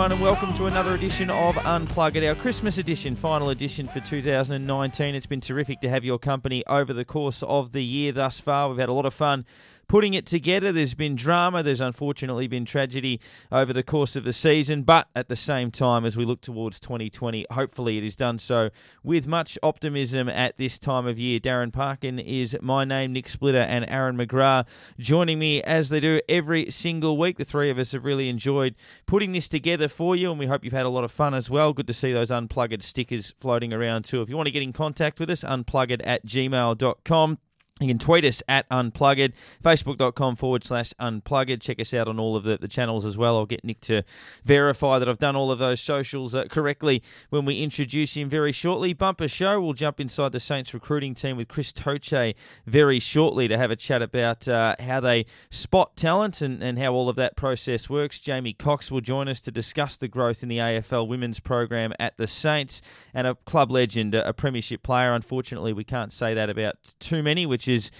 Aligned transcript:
everyone, 0.00 0.18
and 0.18 0.22
welcome 0.22 0.56
to 0.56 0.64
another 0.64 0.94
edition 0.94 1.28
of 1.28 1.58
Unplugged, 1.58 2.24
our 2.24 2.34
Christmas 2.34 2.78
edition, 2.78 3.14
final 3.14 3.50
edition 3.50 3.86
for 3.86 4.00
2019. 4.00 5.14
It's 5.14 5.26
been 5.26 5.42
terrific 5.42 5.82
to 5.82 5.90
have 5.90 6.06
your 6.06 6.18
company 6.18 6.64
over 6.66 6.94
the 6.94 7.04
course 7.04 7.42
of 7.42 7.72
the 7.72 7.84
year 7.84 8.10
thus 8.10 8.40
far. 8.40 8.70
We've 8.70 8.78
had 8.78 8.88
a 8.88 8.94
lot 8.94 9.04
of 9.04 9.12
fun 9.12 9.44
putting 9.90 10.14
it 10.14 10.24
together. 10.24 10.70
There's 10.70 10.94
been 10.94 11.16
drama, 11.16 11.64
there's 11.64 11.80
unfortunately 11.80 12.46
been 12.46 12.64
tragedy 12.64 13.20
over 13.50 13.72
the 13.72 13.82
course 13.82 14.14
of 14.14 14.22
the 14.22 14.32
season, 14.32 14.84
but 14.84 15.08
at 15.16 15.28
the 15.28 15.34
same 15.34 15.72
time, 15.72 16.04
as 16.04 16.16
we 16.16 16.24
look 16.24 16.40
towards 16.40 16.78
2020, 16.78 17.44
hopefully 17.50 17.98
it 17.98 18.04
is 18.04 18.14
done 18.14 18.38
so 18.38 18.70
with 19.02 19.26
much 19.26 19.58
optimism 19.64 20.28
at 20.28 20.56
this 20.58 20.78
time 20.78 21.08
of 21.08 21.18
year. 21.18 21.40
Darren 21.40 21.72
Parkin 21.72 22.20
is 22.20 22.56
my 22.62 22.84
name, 22.84 23.12
Nick 23.12 23.28
Splitter 23.28 23.58
and 23.58 23.84
Aaron 23.88 24.16
McGrath 24.16 24.68
joining 25.00 25.40
me 25.40 25.60
as 25.64 25.88
they 25.88 25.98
do 25.98 26.20
every 26.28 26.70
single 26.70 27.18
week. 27.18 27.38
The 27.38 27.44
three 27.44 27.68
of 27.68 27.76
us 27.76 27.90
have 27.90 28.04
really 28.04 28.28
enjoyed 28.28 28.76
putting 29.06 29.32
this 29.32 29.48
together 29.48 29.88
for 29.88 30.14
you, 30.14 30.30
and 30.30 30.38
we 30.38 30.46
hope 30.46 30.62
you've 30.62 30.72
had 30.72 30.86
a 30.86 30.88
lot 30.88 31.02
of 31.02 31.10
fun 31.10 31.34
as 31.34 31.50
well. 31.50 31.72
Good 31.72 31.88
to 31.88 31.92
see 31.92 32.12
those 32.12 32.30
unplugged 32.30 32.84
stickers 32.84 33.34
floating 33.40 33.72
around 33.72 34.04
too. 34.04 34.22
If 34.22 34.30
you 34.30 34.36
want 34.36 34.46
to 34.46 34.52
get 34.52 34.62
in 34.62 34.72
contact 34.72 35.18
with 35.18 35.30
us, 35.30 35.42
unplugged 35.42 36.00
at 36.02 36.24
gmail.com. 36.24 37.38
You 37.80 37.88
can 37.88 37.98
tweet 37.98 38.26
us 38.26 38.42
at 38.46 38.66
Unplugged, 38.70 39.32
facebook.com 39.64 40.36
forward 40.36 40.66
slash 40.66 40.92
Unplugged. 40.98 41.62
Check 41.62 41.80
us 41.80 41.94
out 41.94 42.08
on 42.08 42.20
all 42.20 42.36
of 42.36 42.44
the, 42.44 42.58
the 42.58 42.68
channels 42.68 43.06
as 43.06 43.16
well. 43.16 43.38
I'll 43.38 43.46
get 43.46 43.64
Nick 43.64 43.80
to 43.82 44.02
verify 44.44 44.98
that 44.98 45.08
I've 45.08 45.18
done 45.18 45.34
all 45.34 45.50
of 45.50 45.58
those 45.58 45.80
socials 45.80 46.34
uh, 46.34 46.44
correctly 46.44 47.02
when 47.30 47.46
we 47.46 47.62
introduce 47.62 48.18
him 48.18 48.28
very 48.28 48.52
shortly. 48.52 48.92
Bumper 48.92 49.28
show. 49.28 49.58
We'll 49.62 49.72
jump 49.72 49.98
inside 49.98 50.32
the 50.32 50.40
Saints 50.40 50.74
recruiting 50.74 51.14
team 51.14 51.38
with 51.38 51.48
Chris 51.48 51.72
Toce 51.72 52.34
very 52.66 53.00
shortly 53.00 53.48
to 53.48 53.56
have 53.56 53.70
a 53.70 53.76
chat 53.76 54.02
about 54.02 54.46
uh, 54.46 54.76
how 54.78 55.00
they 55.00 55.24
spot 55.50 55.96
talent 55.96 56.42
and, 56.42 56.62
and 56.62 56.78
how 56.78 56.92
all 56.92 57.08
of 57.08 57.16
that 57.16 57.34
process 57.34 57.88
works. 57.88 58.18
Jamie 58.18 58.52
Cox 58.52 58.90
will 58.90 59.00
join 59.00 59.26
us 59.26 59.40
to 59.40 59.50
discuss 59.50 59.96
the 59.96 60.08
growth 60.08 60.42
in 60.42 60.50
the 60.50 60.58
AFL 60.58 61.08
women's 61.08 61.40
program 61.40 61.94
at 61.98 62.18
the 62.18 62.26
Saints 62.26 62.82
and 63.14 63.26
a 63.26 63.36
club 63.46 63.70
legend, 63.70 64.14
a 64.14 64.34
premiership 64.34 64.82
player. 64.82 65.14
Unfortunately, 65.14 65.72
we 65.72 65.84
can't 65.84 66.12
say 66.12 66.34
that 66.34 66.50
about 66.50 66.76
too 66.98 67.22
many, 67.22 67.46
which 67.46 67.69
is, 67.70 67.90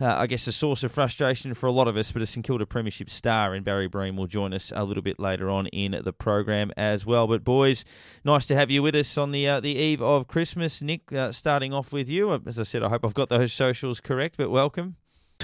uh, 0.00 0.14
I 0.14 0.26
guess, 0.26 0.46
a 0.46 0.52
source 0.52 0.82
of 0.82 0.92
frustration 0.92 1.54
for 1.54 1.66
a 1.66 1.72
lot 1.72 1.88
of 1.88 1.96
us. 1.96 2.12
But 2.12 2.22
a 2.22 2.26
St 2.26 2.44
Kilda 2.44 2.66
Premiership 2.66 3.08
star 3.08 3.54
in 3.54 3.62
Barry 3.62 3.86
Breen 3.86 4.16
will 4.16 4.26
join 4.26 4.52
us 4.52 4.72
a 4.74 4.84
little 4.84 5.02
bit 5.02 5.18
later 5.18 5.48
on 5.48 5.68
in 5.68 5.98
the 6.04 6.12
program 6.12 6.72
as 6.76 7.06
well. 7.06 7.26
But 7.26 7.44
boys, 7.44 7.84
nice 8.24 8.46
to 8.46 8.56
have 8.56 8.70
you 8.70 8.82
with 8.82 8.94
us 8.94 9.16
on 9.16 9.30
the 9.30 9.48
uh, 9.48 9.60
the 9.60 9.74
eve 9.74 10.02
of 10.02 10.28
Christmas. 10.28 10.82
Nick, 10.82 11.12
uh, 11.12 11.32
starting 11.32 11.72
off 11.72 11.92
with 11.92 12.08
you. 12.08 12.40
As 12.46 12.58
I 12.58 12.64
said, 12.64 12.82
I 12.82 12.88
hope 12.88 13.04
I've 13.04 13.14
got 13.14 13.28
those 13.28 13.52
socials 13.52 14.00
correct. 14.00 14.36
But 14.36 14.50
welcome. 14.50 14.96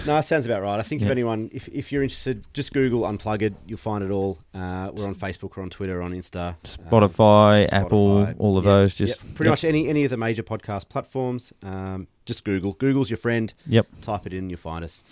No, 0.05 0.19
it 0.19 0.25
sounds 0.25 0.47
about 0.47 0.63
right. 0.63 0.79
I 0.79 0.83
think 0.83 1.03
if 1.03 1.09
anyone, 1.09 1.49
if, 1.53 1.69
if 1.69 1.91
you're 1.91 2.03
interested, 2.03 2.47
just 2.53 2.73
Google 2.73 3.07
Unplugged. 3.07 3.55
You'll 3.67 3.79
find 3.79 4.05
it 4.05 4.11
all. 4.11 4.39
Uh, 4.53 4.91
we're 4.93 5.07
on 5.07 5.15
Facebook, 5.15 5.57
we're 5.57 5.63
on 5.63 5.71
Twitter, 5.71 6.03
on 6.03 6.13
Insta, 6.13 6.57
Spotify, 6.65 7.63
um, 7.73 7.85
Apple, 7.85 8.09
Spotify. 8.09 8.37
all 8.39 8.59
of 8.59 8.65
yep. 8.65 8.73
those. 8.73 8.95
Just 8.95 9.23
yep. 9.23 9.35
pretty 9.35 9.49
yep. 9.49 9.53
much 9.53 9.65
any 9.65 9.89
any 9.89 10.05
of 10.05 10.11
the 10.11 10.17
major 10.17 10.43
podcast 10.43 10.89
platforms. 10.89 11.53
Um, 11.63 12.09
just 12.27 12.45
Google. 12.45 12.75
Google's 12.75 13.09
your 13.09 13.17
friend. 13.17 13.55
Yep. 13.67 13.87
Type 14.03 14.27
it 14.27 14.35
in, 14.35 14.51
you'll 14.51 14.59
find 14.59 14.85
us. 14.85 15.03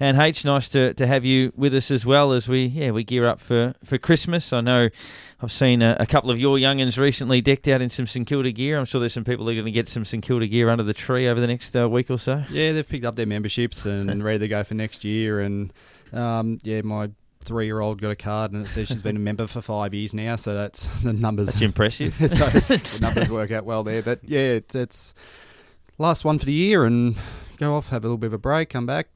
And 0.00 0.20
H, 0.20 0.44
nice 0.44 0.68
to, 0.70 0.92
to 0.94 1.06
have 1.06 1.24
you 1.24 1.52
with 1.54 1.72
us 1.74 1.90
as 1.90 2.04
well 2.04 2.32
as 2.32 2.48
we 2.48 2.64
yeah 2.64 2.90
we 2.90 3.04
gear 3.04 3.26
up 3.26 3.40
for, 3.40 3.74
for 3.84 3.98
Christmas. 3.98 4.52
I 4.52 4.60
know 4.60 4.88
I've 5.40 5.52
seen 5.52 5.82
a, 5.82 5.96
a 6.00 6.06
couple 6.06 6.30
of 6.30 6.40
your 6.40 6.56
youngins 6.56 6.98
recently 6.98 7.40
decked 7.40 7.68
out 7.68 7.80
in 7.80 7.90
some 7.90 8.06
St 8.06 8.26
Kilda 8.26 8.50
gear. 8.50 8.78
I'm 8.78 8.86
sure 8.86 8.98
there's 8.98 9.12
some 9.12 9.24
people 9.24 9.44
who 9.44 9.52
are 9.52 9.54
going 9.54 9.66
to 9.66 9.70
get 9.70 9.88
some 9.88 10.04
St 10.04 10.22
Kilda 10.22 10.46
gear 10.46 10.68
under 10.70 10.82
the 10.82 10.94
tree 10.94 11.28
over 11.28 11.40
the 11.40 11.46
next 11.46 11.76
uh, 11.76 11.88
week 11.88 12.10
or 12.10 12.18
so. 12.18 12.42
Yeah, 12.50 12.72
they've 12.72 12.88
picked 12.88 13.04
up 13.04 13.14
their 13.14 13.26
memberships 13.26 13.86
and 13.86 14.24
ready 14.24 14.40
to 14.40 14.48
go 14.48 14.64
for 14.64 14.74
next 14.74 15.04
year. 15.04 15.40
And 15.40 15.72
um, 16.12 16.58
yeah, 16.64 16.80
my 16.82 17.10
three 17.44 17.66
year 17.66 17.80
old 17.80 18.00
got 18.00 18.10
a 18.10 18.16
card 18.16 18.52
and 18.52 18.64
it 18.64 18.68
says 18.68 18.88
she's 18.88 19.02
been 19.02 19.16
a 19.16 19.20
member 19.20 19.46
for 19.46 19.60
five 19.60 19.94
years 19.94 20.14
now. 20.14 20.36
So 20.36 20.54
that's 20.54 20.86
the 21.02 21.12
numbers. 21.12 21.48
That's 21.48 21.62
impressive. 21.62 22.14
so 22.18 22.46
the 22.48 22.98
numbers 23.00 23.30
work 23.30 23.50
out 23.50 23.64
well 23.64 23.84
there. 23.84 24.02
But 24.02 24.20
yeah, 24.24 24.40
it's, 24.40 24.74
it's 24.74 25.14
last 25.98 26.24
one 26.24 26.38
for 26.38 26.46
the 26.46 26.52
year 26.52 26.84
and 26.84 27.16
go 27.58 27.74
off, 27.74 27.90
have 27.90 28.04
a 28.04 28.08
little 28.08 28.18
bit 28.18 28.28
of 28.28 28.32
a 28.34 28.38
break, 28.38 28.70
come 28.70 28.86
back, 28.86 29.08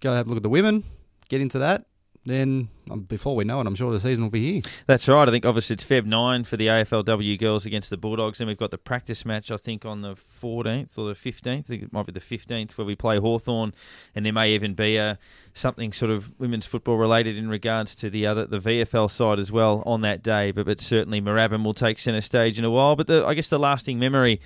go 0.00 0.14
have 0.14 0.26
a 0.26 0.28
look 0.28 0.38
at 0.38 0.42
the 0.42 0.48
women, 0.48 0.84
get 1.28 1.40
into 1.40 1.58
that. 1.58 1.86
Then 2.26 2.70
um, 2.90 3.02
before 3.02 3.36
we 3.36 3.44
know 3.44 3.60
it, 3.60 3.68
I'm 3.68 3.76
sure 3.76 3.92
the 3.92 4.00
season 4.00 4.24
will 4.24 4.32
be 4.32 4.54
here. 4.54 4.62
That's 4.88 5.06
right. 5.06 5.28
I 5.28 5.30
think 5.30 5.46
obviously 5.46 5.74
it's 5.74 5.84
Feb 5.84 6.06
nine 6.06 6.42
for 6.42 6.56
the 6.56 6.66
AFLW 6.66 7.38
girls 7.38 7.64
against 7.64 7.88
the 7.88 7.96
Bulldogs, 7.96 8.40
and 8.40 8.48
we've 8.48 8.58
got 8.58 8.72
the 8.72 8.78
practice 8.78 9.24
match. 9.24 9.52
I 9.52 9.56
think 9.56 9.84
on 9.84 10.00
the 10.00 10.16
14th 10.16 10.98
or 10.98 11.08
the 11.08 11.14
15th. 11.14 11.46
I 11.46 11.62
think 11.62 11.82
it 11.84 11.92
might 11.92 12.06
be 12.06 12.10
the 12.10 12.18
15th 12.18 12.76
where 12.76 12.84
we 12.84 12.96
play 12.96 13.18
Hawthorn, 13.18 13.72
and 14.12 14.26
there 14.26 14.32
may 14.32 14.52
even 14.54 14.74
be 14.74 14.96
a 14.96 15.20
something 15.54 15.92
sort 15.92 16.10
of 16.10 16.38
women's 16.40 16.66
football 16.66 16.96
related 16.96 17.36
in 17.36 17.48
regards 17.48 17.94
to 17.94 18.10
the 18.10 18.26
other 18.26 18.44
the 18.44 18.58
VFL 18.58 19.08
side 19.08 19.38
as 19.38 19.52
well 19.52 19.84
on 19.86 20.00
that 20.00 20.24
day. 20.24 20.50
But 20.50 20.66
but 20.66 20.80
certainly 20.80 21.20
Moorabbin 21.20 21.62
will 21.62 21.74
take 21.74 22.00
centre 22.00 22.20
stage 22.20 22.58
in 22.58 22.64
a 22.64 22.70
while. 22.70 22.96
But 22.96 23.06
the, 23.06 23.24
I 23.24 23.34
guess 23.34 23.46
the 23.46 23.58
lasting 23.58 24.00
memory 24.00 24.40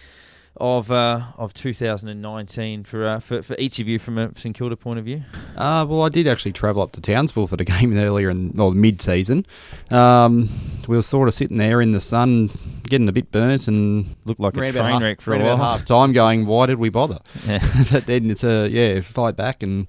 of 0.60 0.90
uh, 0.90 1.22
of 1.38 1.54
2019 1.54 2.84
for, 2.84 3.06
uh, 3.06 3.18
for 3.18 3.42
for 3.42 3.56
each 3.58 3.78
of 3.78 3.88
you 3.88 3.98
from 3.98 4.18
a 4.18 4.38
St 4.38 4.54
Kilda 4.54 4.76
point 4.76 4.98
of 4.98 5.04
view? 5.04 5.22
Uh, 5.56 5.86
well, 5.88 6.02
I 6.02 6.08
did 6.08 6.28
actually 6.28 6.52
travel 6.52 6.82
up 6.82 6.92
to 6.92 7.00
Townsville 7.00 7.46
for 7.46 7.56
the 7.56 7.64
game 7.78 7.96
earlier 7.96 8.30
in 8.30 8.52
well 8.54 8.70
mid 8.72 9.00
season. 9.00 9.46
Um, 9.90 10.48
we 10.86 10.96
were 10.96 11.02
sort 11.02 11.28
of 11.28 11.34
sitting 11.34 11.56
there 11.56 11.80
in 11.80 11.92
the 11.92 12.00
sun, 12.00 12.50
getting 12.84 13.08
a 13.08 13.12
bit 13.12 13.32
burnt, 13.32 13.66
and 13.66 14.14
looked 14.24 14.40
like 14.40 14.56
a 14.56 14.72
train 14.72 15.02
wreck 15.02 15.20
for 15.20 15.34
a 15.34 15.42
while. 15.42 15.56
half 15.56 15.84
time, 15.84 16.12
going, 16.12 16.46
why 16.46 16.66
did 16.66 16.78
we 16.78 16.88
bother? 16.88 17.18
Yeah. 17.46 17.66
but 17.90 18.06
then 18.06 18.30
it's 18.30 18.44
a 18.44 18.68
yeah 18.68 19.00
fight 19.00 19.34
back 19.34 19.62
and 19.62 19.88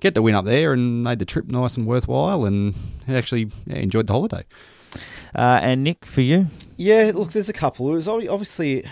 get 0.00 0.14
the 0.14 0.22
win 0.22 0.34
up 0.34 0.44
there 0.44 0.72
and 0.72 1.02
made 1.02 1.18
the 1.18 1.24
trip 1.24 1.46
nice 1.46 1.76
and 1.76 1.86
worthwhile, 1.86 2.44
and 2.44 2.74
actually 3.08 3.50
yeah, 3.66 3.76
enjoyed 3.76 4.06
the 4.06 4.12
holiday. 4.12 4.44
Uh, 5.34 5.58
and 5.62 5.82
Nick, 5.82 6.04
for 6.04 6.20
you? 6.20 6.48
Yeah, 6.76 7.12
look, 7.14 7.32
there's 7.32 7.48
a 7.48 7.54
couple. 7.54 7.90
It 7.90 7.94
was 7.94 8.08
obviously 8.08 8.84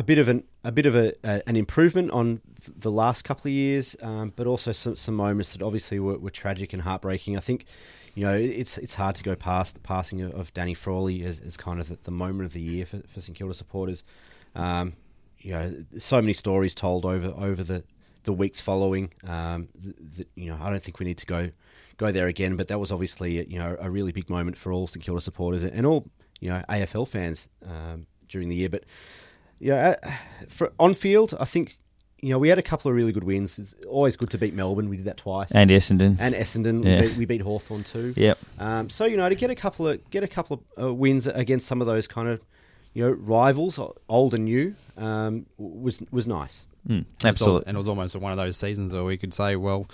a 0.00 0.02
bit 0.02 0.16
of 0.16 0.30
an 0.30 0.42
a 0.64 0.72
bit 0.72 0.86
of 0.86 0.96
a, 0.96 1.12
a, 1.22 1.46
an 1.46 1.56
improvement 1.56 2.10
on 2.10 2.40
the 2.74 2.90
last 2.90 3.22
couple 3.22 3.48
of 3.50 3.52
years, 3.52 3.94
um, 4.02 4.32
but 4.34 4.46
also 4.46 4.72
some, 4.72 4.96
some 4.96 5.14
moments 5.14 5.52
that 5.52 5.62
obviously 5.62 6.00
were, 6.00 6.16
were, 6.16 6.30
tragic 6.30 6.72
and 6.72 6.82
heartbreaking. 6.82 7.36
I 7.36 7.40
think 7.40 7.66
you 8.14 8.24
know 8.24 8.34
it's 8.34 8.78
it's 8.78 8.94
hard 8.94 9.14
to 9.16 9.22
go 9.22 9.36
past 9.36 9.74
the 9.74 9.80
passing 9.80 10.22
of, 10.22 10.32
of 10.32 10.54
Danny 10.54 10.72
Frawley 10.72 11.22
as, 11.22 11.38
as 11.40 11.58
kind 11.58 11.78
of 11.78 11.90
the, 11.90 11.98
the, 12.04 12.10
moment 12.10 12.46
of 12.46 12.54
the 12.54 12.62
year 12.62 12.86
for, 12.86 13.02
for 13.08 13.20
St 13.20 13.36
Kilda 13.36 13.52
supporters. 13.52 14.02
Um, 14.54 14.94
you 15.38 15.52
know, 15.52 15.84
so 15.98 16.18
many 16.22 16.32
stories 16.32 16.74
told 16.74 17.04
over 17.04 17.28
over 17.36 17.62
the, 17.62 17.84
the 18.24 18.32
weeks 18.32 18.58
following. 18.58 19.12
Um, 19.26 19.68
the, 19.74 19.94
the, 20.16 20.26
you 20.34 20.48
know, 20.50 20.58
I 20.62 20.70
don't 20.70 20.82
think 20.82 20.98
we 20.98 21.04
need 21.04 21.18
to 21.18 21.26
go 21.26 21.50
go 21.98 22.10
there 22.10 22.26
again, 22.26 22.56
but 22.56 22.68
that 22.68 22.80
was 22.80 22.90
obviously 22.90 23.46
you 23.46 23.58
know 23.58 23.76
a 23.78 23.90
really 23.90 24.12
big 24.12 24.30
moment 24.30 24.56
for 24.56 24.72
all 24.72 24.86
St 24.86 25.04
Kilda 25.04 25.20
supporters 25.20 25.62
and 25.62 25.84
all 25.84 26.06
you 26.40 26.48
know 26.48 26.62
AFL 26.70 27.06
fans 27.06 27.50
um, 27.66 28.06
during 28.28 28.48
the 28.48 28.56
year. 28.56 28.70
But 28.70 28.84
yeah, 29.60 29.96
uh, 30.02 30.10
for 30.48 30.72
on 30.78 30.94
field, 30.94 31.36
I 31.38 31.44
think 31.44 31.78
you 32.20 32.30
know 32.30 32.38
we 32.38 32.48
had 32.48 32.58
a 32.58 32.62
couple 32.62 32.90
of 32.90 32.96
really 32.96 33.12
good 33.12 33.24
wins. 33.24 33.58
It's 33.58 33.74
always 33.86 34.16
good 34.16 34.30
to 34.30 34.38
beat 34.38 34.54
Melbourne. 34.54 34.88
We 34.88 34.96
did 34.96 35.06
that 35.06 35.18
twice, 35.18 35.52
and 35.52 35.70
Essendon, 35.70 36.16
and 36.18 36.34
Essendon. 36.34 36.84
Yeah. 36.84 37.02
We, 37.02 37.06
beat, 37.06 37.16
we 37.16 37.24
beat 37.26 37.42
Hawthorn 37.42 37.84
too. 37.84 38.14
Yep. 38.16 38.38
Um, 38.58 38.90
so 38.90 39.04
you 39.04 39.16
know 39.16 39.28
to 39.28 39.34
get 39.34 39.50
a 39.50 39.54
couple 39.54 39.86
of 39.86 40.10
get 40.10 40.24
a 40.24 40.28
couple 40.28 40.62
of 40.76 40.84
uh, 40.84 40.94
wins 40.94 41.26
against 41.26 41.68
some 41.68 41.80
of 41.80 41.86
those 41.86 42.08
kind 42.08 42.28
of 42.28 42.42
you 42.94 43.04
know 43.04 43.12
rivals, 43.12 43.78
old 44.08 44.34
and 44.34 44.46
new, 44.46 44.74
um, 44.96 45.46
was 45.58 46.02
was 46.10 46.26
nice. 46.26 46.66
Mm, 46.88 47.04
absolutely, 47.22 47.66
and 47.66 47.76
it 47.76 47.78
was 47.78 47.88
almost 47.88 48.16
one 48.16 48.32
of 48.32 48.38
those 48.38 48.56
seasons 48.56 48.94
where 48.94 49.04
we 49.04 49.18
could 49.18 49.34
say, 49.34 49.54
well 49.54 49.86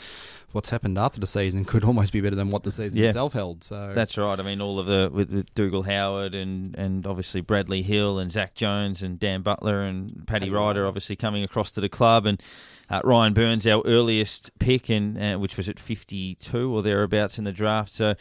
what's 0.53 0.71
happened 0.71 0.99
after 0.99 1.21
the 1.21 1.27
season 1.27 1.65
could 1.65 1.85
almost 1.85 2.13
be 2.13 2.21
better 2.21 2.37
than 2.37 2.51
what 2.51 2.63
the 2.63 2.73
season 2.73 3.01
yeah. 3.01 3.09
itself 3.09 3.33
held. 3.33 3.63
So 3.65 3.93
that's 3.95 4.17
right. 4.17 4.39
I 4.39 4.43
mean, 4.43 4.61
all 4.61 4.79
of 4.79 4.87
the 4.87 5.11
with, 5.13 5.31
with 5.31 5.55
Dougal 5.55 5.83
Howard 5.85 6.35
and 6.35 6.75
and 6.77 7.07
obviously 7.07 7.41
Bradley 7.41 7.83
Hill 7.83 8.19
and 8.19 8.31
Zak 8.31 8.55
Jones 8.55 9.03
and 9.03 9.19
Dan 9.19 9.43
Butler 9.43 9.83
and 9.83 10.27
Paddy 10.27 10.51
Ryder 10.51 10.87
obviously 10.87 11.17
coming 11.17 11.45
across 11.45 11.71
to 11.73 11.81
the 11.81 11.89
club 11.89 12.27
and. 12.27 12.43
Uh, 12.89 13.01
Ryan 13.03 13.33
Byrnes, 13.33 13.67
our 13.67 13.83
earliest 13.85 14.57
pick, 14.61 14.89
and 14.89 15.21
uh, 15.21 15.37
which 15.41 15.57
was 15.57 15.69
at 15.69 15.77
52 15.77 16.73
or 16.73 16.85
thereabouts 16.85 17.37
in 17.37 17.43
the 17.43 17.51
draft. 17.51 17.93
So 17.93 18.15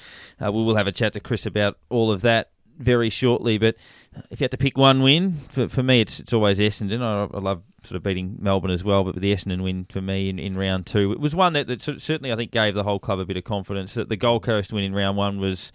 uh, 0.43 0.51
we 0.51 0.63
will 0.63 0.75
have 0.75 0.87
a 0.87 0.91
chat 0.91 1.13
to 1.13 1.19
Chris 1.19 1.45
about 1.45 1.77
all 1.87 2.09
of 2.09 2.23
that 2.23 2.49
very 2.77 3.09
shortly. 3.09 3.57
But 3.57 3.75
if 4.29 4.39
you 4.39 4.45
had 4.45 4.51
to 4.51 4.57
pick 4.57 4.77
one 4.77 5.01
win, 5.01 5.41
for, 5.49 5.69
for 5.69 5.83
me, 5.83 6.01
it's 6.01 6.19
it's 6.19 6.33
always 6.33 6.59
Essendon. 6.59 7.01
I, 7.01 7.35
I 7.35 7.39
love 7.39 7.63
sort 7.85 7.97
of 7.97 8.03
beating 8.03 8.37
Melbourne 8.39 8.71
as 8.71 8.83
well, 8.83 9.03
but 9.03 9.15
the 9.15 9.33
Essendon 9.33 9.63
win 9.63 9.85
for 9.89 10.01
me 10.01 10.29
in, 10.29 10.39
in 10.39 10.57
round 10.57 10.85
two, 10.85 11.11
it 11.11 11.19
was 11.19 11.35
one 11.35 11.53
that, 11.53 11.67
that 11.67 11.81
certainly 11.81 12.31
I 12.31 12.35
think 12.35 12.51
gave 12.51 12.73
the 12.73 12.83
whole 12.83 12.99
club 12.99 13.19
a 13.19 13.25
bit 13.25 13.37
of 13.37 13.43
confidence. 13.43 13.93
That 13.93 14.09
the 14.09 14.17
Gold 14.17 14.43
Coast 14.43 14.73
win 14.73 14.83
in 14.83 14.93
round 14.93 15.17
one 15.17 15.39
was. 15.39 15.71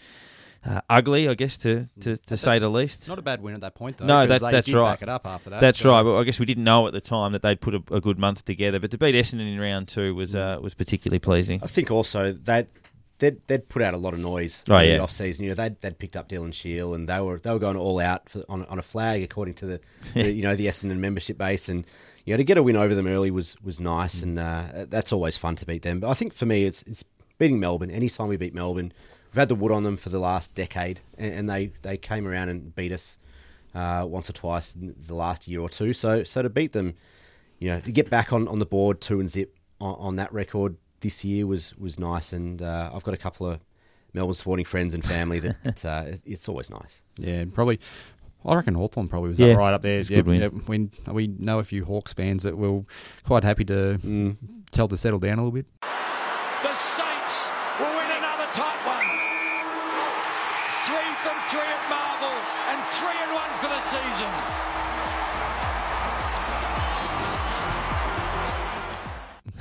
Uh, 0.63 0.79
ugly, 0.91 1.27
I 1.27 1.33
guess, 1.33 1.57
to, 1.57 1.89
to, 2.01 2.19
to 2.19 2.37
say 2.37 2.59
the 2.59 2.69
least. 2.69 3.09
Not 3.09 3.19
a 3.19 3.23
bad 3.23 3.41
win 3.41 3.55
at 3.55 3.63
that 3.63 3.75
point, 3.75 3.97
though. 3.97 4.05
No, 4.05 4.27
that, 4.27 4.43
that's 4.43 4.71
right. 4.71 4.93
Back 4.93 5.01
it 5.01 5.09
up 5.09 5.27
after 5.27 5.49
that. 5.49 5.63
That's 5.63 5.79
so. 5.79 5.89
right. 5.91 6.03
But 6.03 6.19
I 6.19 6.25
guess 6.25 6.39
we 6.39 6.45
didn't 6.45 6.65
know 6.65 6.87
at 6.87 6.93
the 6.93 7.01
time 7.01 7.33
that 7.33 7.41
they'd 7.41 7.63
put 7.63 7.75
a, 7.75 7.83
a 7.91 7.99
good 7.99 8.19
month 8.19 8.45
together. 8.45 8.79
But 8.79 8.91
to 8.91 8.99
beat 8.99 9.15
Essendon 9.15 9.51
in 9.51 9.59
round 9.59 9.89
two 9.89 10.15
was 10.15 10.35
uh, 10.35 10.59
was 10.61 10.75
particularly 10.75 11.19
pleasing. 11.19 11.61
I 11.63 11.67
think 11.67 11.91
also 11.91 12.33
that 12.33 12.69
they'd, 13.21 13.47
they'd 13.47 13.69
put 13.69 13.83
out 13.83 13.95
a 13.95 13.99
lot 13.99 14.13
of 14.13 14.21
noise 14.21 14.65
oh, 14.69 14.77
in 14.79 14.89
yeah. 14.89 14.97
the 14.97 15.03
off 15.03 15.11
season. 15.11 15.45
You 15.45 15.51
know, 15.51 15.55
they'd, 15.55 15.81
they'd 15.81 15.99
picked 15.99 16.17
up 16.17 16.29
Dylan 16.29 16.53
Shiel 16.53 16.95
and 16.95 17.09
they 17.09 17.21
were 17.21 17.39
they 17.39 17.53
were 17.53 17.59
going 17.59 17.77
all 17.77 18.01
out 18.01 18.29
for, 18.29 18.43
on 18.49 18.65
on 18.67 18.79
a 18.79 18.83
flag 18.83 19.23
according 19.23 19.55
to 19.55 19.67
the, 19.67 19.81
the 20.15 20.31
you 20.31 20.43
know 20.43 20.57
the 20.57 20.67
Essendon 20.67 20.99
membership 20.99 21.39
base 21.39 21.69
and 21.69 21.87
you 22.25 22.33
know 22.33 22.39
to 22.39 22.45
get 22.45 22.57
a 22.57 22.63
win 22.63 22.77
over 22.77 22.95
them 22.95 23.07
early 23.07 23.31
was 23.31 23.57
was 23.63 23.79
nice 23.79 24.21
mm. 24.21 24.25
and 24.25 24.39
uh, 24.39 24.87
that's 24.89 25.13
always 25.13 25.37
fun 25.37 25.55
to 25.57 25.67
beat 25.67 25.83
them. 25.83 26.01
But 26.01 26.11
I 26.11 26.15
think 26.15 26.35
for 26.35 26.47
me 26.47 26.65
it's 26.65 26.83
it's 26.83 27.05
beating 27.39 27.61
Melbourne. 27.61 27.91
Anytime 27.91 28.29
we 28.29 28.37
beat 28.37 28.55
Melbourne, 28.55 28.93
we've 29.31 29.39
had 29.39 29.49
the 29.49 29.55
wood 29.55 29.73
on 29.73 29.83
them 29.83 29.97
for 29.97 30.11
the 30.11 30.21
last 30.21 30.55
decade, 30.55 31.01
and, 31.19 31.35
and 31.35 31.51
they, 31.51 31.73
they 31.83 31.97
came 31.97 32.27
around 32.27 32.51
and 32.51 32.75
beat 32.75 32.93
us 32.93 33.19
uh, 33.75 34.05
once 34.09 34.29
or 34.29 34.33
twice 34.33 34.75
in 34.75 34.95
the 35.07 35.15
last 35.15 35.49
year 35.49 35.61
or 35.61 35.69
two. 35.69 35.93
So 35.93 36.23
so 36.23 36.43
to 36.43 36.51
beat 36.51 36.73
them, 36.73 36.95
you 37.59 37.69
know, 37.69 37.81
to 37.81 37.93
get 37.93 38.11
back 38.11 38.33
on, 38.33 38.47
on 38.47 38.59
the 38.59 38.67
board 38.67 39.01
two 39.01 39.21
and 39.21 39.29
zip 39.29 39.57
on, 39.81 39.95
on 39.97 40.17
that 40.17 40.33
record 40.33 40.77
this 41.01 41.25
year 41.25 41.47
was 41.47 41.75
was 41.77 41.99
nice, 41.99 42.33
and 42.33 42.61
uh, 42.63 42.91
I've 42.93 43.05
got 43.05 43.15
a 43.15 43.19
couple 43.19 43.47
of 43.49 43.61
Melbourne 44.13 44.35
sporting 44.35 44.65
friends 44.65 44.95
and 44.95 45.05
family 45.05 45.39
that 45.41 45.85
uh, 45.85 46.05
it's 46.27 46.49
always 46.49 46.71
nice. 46.71 47.03
Yeah, 47.19 47.45
probably. 47.53 47.79
I 48.43 48.55
reckon 48.57 48.75
Hawthorn 48.75 49.09
probably 49.09 49.29
was 49.29 49.39
Yeah, 49.39 49.49
up 49.53 49.59
right 49.59 49.75
up 49.75 49.83
there. 49.83 49.99
Yeah, 50.01 50.23
good 50.23 50.41
yeah, 50.41 50.49
we, 50.67 50.89
we 51.13 51.27
know 51.27 51.59
a 51.59 51.63
few 51.63 51.85
Hawks 51.85 52.15
fans 52.15 52.43
that 52.45 52.57
will 52.57 52.87
quite 53.25 53.45
happy 53.45 53.67
to 53.67 53.99
Mm. 54.03 54.37
tell 54.71 54.89
to 54.89 54.97
settle 54.97 55.19
down 55.19 55.39
a 55.39 55.43
little 55.45 55.53
bit. 55.53 55.67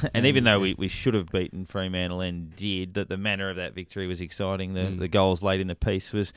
And 0.14 0.26
even 0.26 0.44
though 0.44 0.60
we, 0.60 0.74
we 0.76 0.88
should 0.88 1.14
have 1.14 1.32
beaten 1.32 1.66
Fremantle 1.66 2.22
and 2.22 2.56
did, 2.56 2.94
that 2.96 3.10
the 3.10 3.18
manner 3.18 3.50
of 3.50 3.56
that 3.58 3.74
victory 3.74 4.08
was 4.08 4.22
exciting. 4.22 4.74
The 4.74 4.86
the 4.86 5.08
goals 5.08 5.44
late 5.44 5.60
in 5.60 5.68
the 5.68 5.76
piece 5.76 6.14
was 6.14 6.34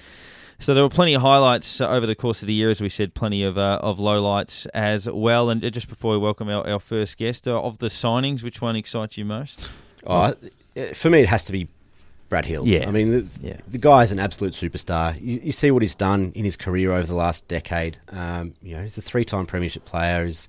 so 0.58 0.74
there 0.74 0.82
were 0.84 0.88
plenty 0.90 1.14
of 1.14 1.22
highlights 1.22 1.80
uh, 1.80 1.88
over 1.88 2.06
the 2.06 2.14
course 2.14 2.42
of 2.42 2.46
the 2.46 2.54
year, 2.54 2.70
as 2.70 2.80
we 2.80 2.88
said, 2.88 3.14
plenty 3.14 3.42
of 3.42 3.58
uh, 3.58 3.78
of 3.82 3.98
lowlights 3.98 4.66
as 4.74 5.08
well. 5.10 5.50
And 5.50 5.64
uh, 5.64 5.70
just 5.70 5.88
before 5.88 6.12
we 6.12 6.18
welcome 6.18 6.48
our, 6.48 6.66
our 6.68 6.78
first 6.80 7.16
guest, 7.18 7.48
uh, 7.48 7.60
of 7.60 7.78
the 7.78 7.88
signings, 7.88 8.42
which 8.42 8.60
one 8.60 8.76
excites 8.76 9.16
you 9.18 9.24
most? 9.24 9.70
Oh, 10.06 10.34
for 10.94 11.10
me, 11.10 11.20
it 11.20 11.28
has 11.28 11.44
to 11.44 11.52
be 11.52 11.68
Brad 12.28 12.44
Hill. 12.46 12.66
Yeah. 12.66 12.88
I 12.88 12.90
mean, 12.90 13.10
the, 13.10 13.26
Yeah. 13.46 13.56
the 13.68 13.78
guy 13.78 14.04
is 14.04 14.10
an 14.12 14.18
absolute 14.18 14.54
superstar. 14.54 15.14
You, 15.20 15.40
you 15.44 15.52
see 15.52 15.70
what 15.70 15.82
he's 15.82 15.94
done 15.94 16.32
in 16.34 16.44
his 16.44 16.56
career 16.56 16.92
over 16.92 17.06
the 17.06 17.14
last 17.14 17.46
decade. 17.46 17.98
Um, 18.08 18.54
you 18.62 18.74
know, 18.76 18.82
he's 18.82 18.96
a 18.98 19.02
three-time 19.02 19.46
premiership 19.46 19.84
player. 19.84 20.24
He's 20.24 20.48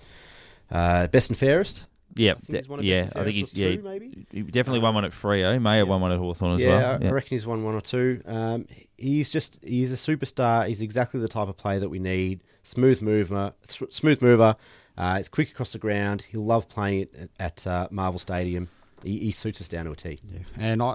uh, 0.71 1.07
best 1.07 1.30
and 1.30 1.38
fairest. 1.38 1.86
Yeah, 2.15 2.33
I 2.33 2.36
think 2.36 2.57
he's 2.60 2.69
won 2.69 2.80
a 2.80 2.83
yeah, 2.83 3.10
I 3.15 3.24
think 3.24 3.36
he's 3.36 3.54
or 3.54 3.57
yeah, 3.57 3.75
two, 3.75 3.81
maybe. 3.81 4.27
he 4.31 4.42
definitely 4.44 4.80
won 4.80 4.94
one 4.95 5.06
at 5.06 5.12
Freo. 5.12 5.51
He 5.54 5.60
may 5.60 5.77
have 5.77 5.88
won 5.88 6.01
one 6.01 6.12
at 6.12 6.19
Hawthorn 6.19 6.56
as 6.56 6.62
yeah, 6.62 6.69
well. 6.69 7.00
I- 7.04 7.07
I 7.07 7.12
reckon 7.12 7.30
he's 7.30 7.45
won 7.48 7.63
one 7.63 7.74
or 7.74 7.81
two. 7.81 8.21
Um, 8.25 8.68
he's 8.98 9.31
just 9.31 9.60
he's 9.63 9.92
a 9.92 9.95
superstar. 9.95 10.68
He's 10.68 10.81
exactly 10.81 11.19
the 11.19 11.27
type 11.27 11.48
of 11.48 11.57
player 11.57 11.80
that 11.80 11.89
we 11.89 12.00
need. 12.00 12.42
Smooth 12.63 13.01
mover, 13.01 13.54
th- 13.68 13.94
smooth 13.94 14.21
mover. 14.21 14.56
Uh, 14.98 15.18
it's 15.19 15.27
quick 15.27 15.50
across 15.51 15.74
the 15.74 15.80
ground. 15.80 16.21
He'll 16.31 16.45
love 16.45 16.69
playing 16.69 17.01
it 17.01 17.30
at, 17.39 17.65
at 17.65 17.68
uh, 17.68 17.88
Marvel 17.89 18.19
Stadium. 18.19 18.69
He, 19.04 19.18
he 19.19 19.31
suits 19.31 19.59
us 19.59 19.68
down 19.68 19.86
to 19.86 19.92
a 19.92 19.95
T. 19.95 20.18
Yeah. 20.25 20.39
And 20.57 20.81
I, 20.83 20.94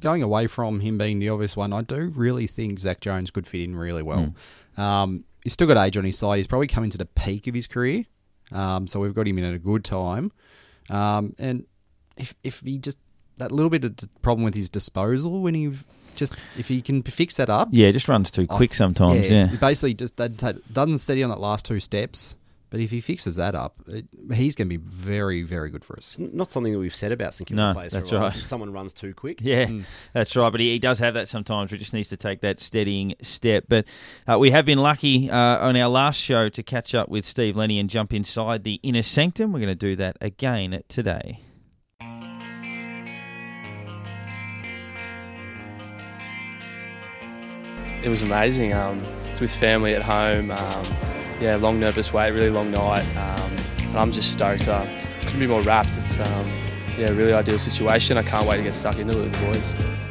going 0.00 0.22
away 0.22 0.46
from 0.46 0.80
him 0.80 0.98
being 0.98 1.18
the 1.18 1.28
obvious 1.30 1.56
one, 1.56 1.72
I 1.72 1.82
do 1.82 2.12
really 2.14 2.46
think 2.46 2.78
Zak 2.78 3.00
Jones 3.00 3.30
could 3.30 3.46
fit 3.46 3.62
in 3.62 3.74
really 3.76 4.02
well. 4.02 4.34
Um, 4.76 5.24
he's 5.42 5.52
still 5.52 5.66
got 5.66 5.76
age 5.84 5.96
on 5.96 6.04
his 6.04 6.16
side. 6.16 6.36
He's 6.36 6.46
probably 6.46 6.68
coming 6.68 6.90
to 6.90 6.98
the 6.98 7.06
peak 7.06 7.46
of 7.48 7.54
his 7.54 7.66
career. 7.66 8.04
Um, 8.52 8.86
so 8.86 8.98
we've 9.00 9.14
got 9.14 9.28
him 9.28 9.38
in 9.38 9.44
at 9.44 9.54
a 9.54 9.58
good 9.58 9.84
time. 9.84 10.32
Um, 10.90 11.34
and 11.38 11.64
if 12.16 12.34
if 12.44 12.60
he 12.60 12.78
just 12.78 12.98
that 13.38 13.52
little 13.52 13.70
bit 13.70 13.84
of 13.84 13.96
d- 13.96 14.06
problem 14.22 14.44
with 14.44 14.54
his 14.54 14.68
disposal 14.68 15.40
when 15.40 15.54
he 15.54 15.72
just 16.14 16.34
if 16.58 16.68
he 16.68 16.82
can 16.82 17.02
fix 17.02 17.36
that 17.36 17.48
up, 17.48 17.68
Yeah, 17.70 17.90
just 17.92 18.08
runs 18.08 18.30
too 18.30 18.46
quick 18.46 18.74
sometimes. 18.74 19.30
Yeah, 19.30 19.46
he 19.48 19.56
basically 19.56 19.94
just 19.94 20.16
doesn't 20.16 20.36
ta- 20.38 20.60
doesn't 20.72 20.98
steady 20.98 21.22
on 21.22 21.30
that 21.30 21.40
last 21.40 21.64
two 21.64 21.80
steps. 21.80 22.34
But 22.70 22.80
if 22.80 22.90
he 22.90 23.00
fixes 23.00 23.36
that 23.36 23.54
up, 23.54 23.76
it, 23.88 24.06
he's 24.32 24.54
going 24.54 24.68
to 24.68 24.78
be 24.78 24.82
very 24.84 25.42
very 25.42 25.70
good 25.70 25.84
for 25.84 25.96
us. 25.96 26.16
It's 26.18 26.32
not 26.32 26.50
something 26.50 26.72
that 26.72 26.78
we've 26.78 26.94
said 26.94 27.12
about 27.12 27.34
St 27.34 27.48
Kilda 27.48 27.68
No, 27.68 27.74
players 27.74 27.92
that's 27.92 28.08
for 28.10 28.16
a 28.16 28.18
while. 28.20 28.28
right. 28.28 28.36
Someone 28.36 28.72
runs 28.72 28.92
too 28.92 29.12
quick. 29.14 29.40
Yeah, 29.50 29.68
that's 30.12 30.36
right. 30.36 30.50
But 30.50 30.60
he, 30.60 30.70
he 30.70 30.78
does 30.78 31.00
have 31.00 31.14
that 31.14 31.28
sometimes. 31.28 31.72
He 31.72 31.78
just 31.78 31.92
needs 31.92 32.08
to 32.10 32.16
take 32.16 32.40
that 32.42 32.60
steadying 32.60 33.16
step. 33.20 33.64
But 33.68 33.86
uh, 34.30 34.38
we 34.38 34.50
have 34.52 34.64
been 34.64 34.78
lucky 34.78 35.28
uh, 35.28 35.36
on 35.36 35.76
our 35.76 35.88
last 35.88 36.20
show 36.20 36.48
to 36.48 36.62
catch 36.62 36.94
up 36.94 37.08
with 37.08 37.24
Steve 37.24 37.56
Lenny 37.56 37.80
and 37.80 37.90
jump 37.90 38.12
inside 38.12 38.62
the 38.62 38.74
inner 38.84 39.02
sanctum. 39.02 39.52
We're 39.52 39.58
going 39.58 39.70
to 39.70 39.74
do 39.74 39.96
that 39.96 40.16
again 40.20 40.82
today. 40.88 41.40
it 48.02 48.08
was 48.08 48.22
amazing. 48.22 48.72
Um, 48.72 49.04
it's 49.24 49.40
with 49.40 49.52
family 49.54 49.94
at 49.94 50.02
home. 50.02 50.50
Um, 50.50 50.84
yeah, 51.40 51.56
long 51.56 51.80
nervous 51.80 52.12
wait, 52.12 52.30
really 52.32 52.50
long 52.50 52.70
night. 52.70 53.04
Um, 53.16 53.56
and 53.78 53.96
I'm 53.96 54.12
just 54.12 54.32
stoked. 54.32 54.68
Uh, 54.68 54.86
couldn't 55.20 55.40
be 55.40 55.46
more 55.46 55.62
rapt. 55.62 55.96
It's 55.96 56.20
um, 56.20 56.46
yeah, 56.96 57.08
really 57.10 57.32
ideal 57.32 57.58
situation. 57.58 58.18
I 58.18 58.22
can't 58.22 58.46
wait 58.46 58.58
to 58.58 58.62
get 58.62 58.74
stuck 58.74 58.98
into 58.98 59.18
it 59.18 59.22
with 59.22 59.32
the 59.32 59.46
boys. 59.46 60.09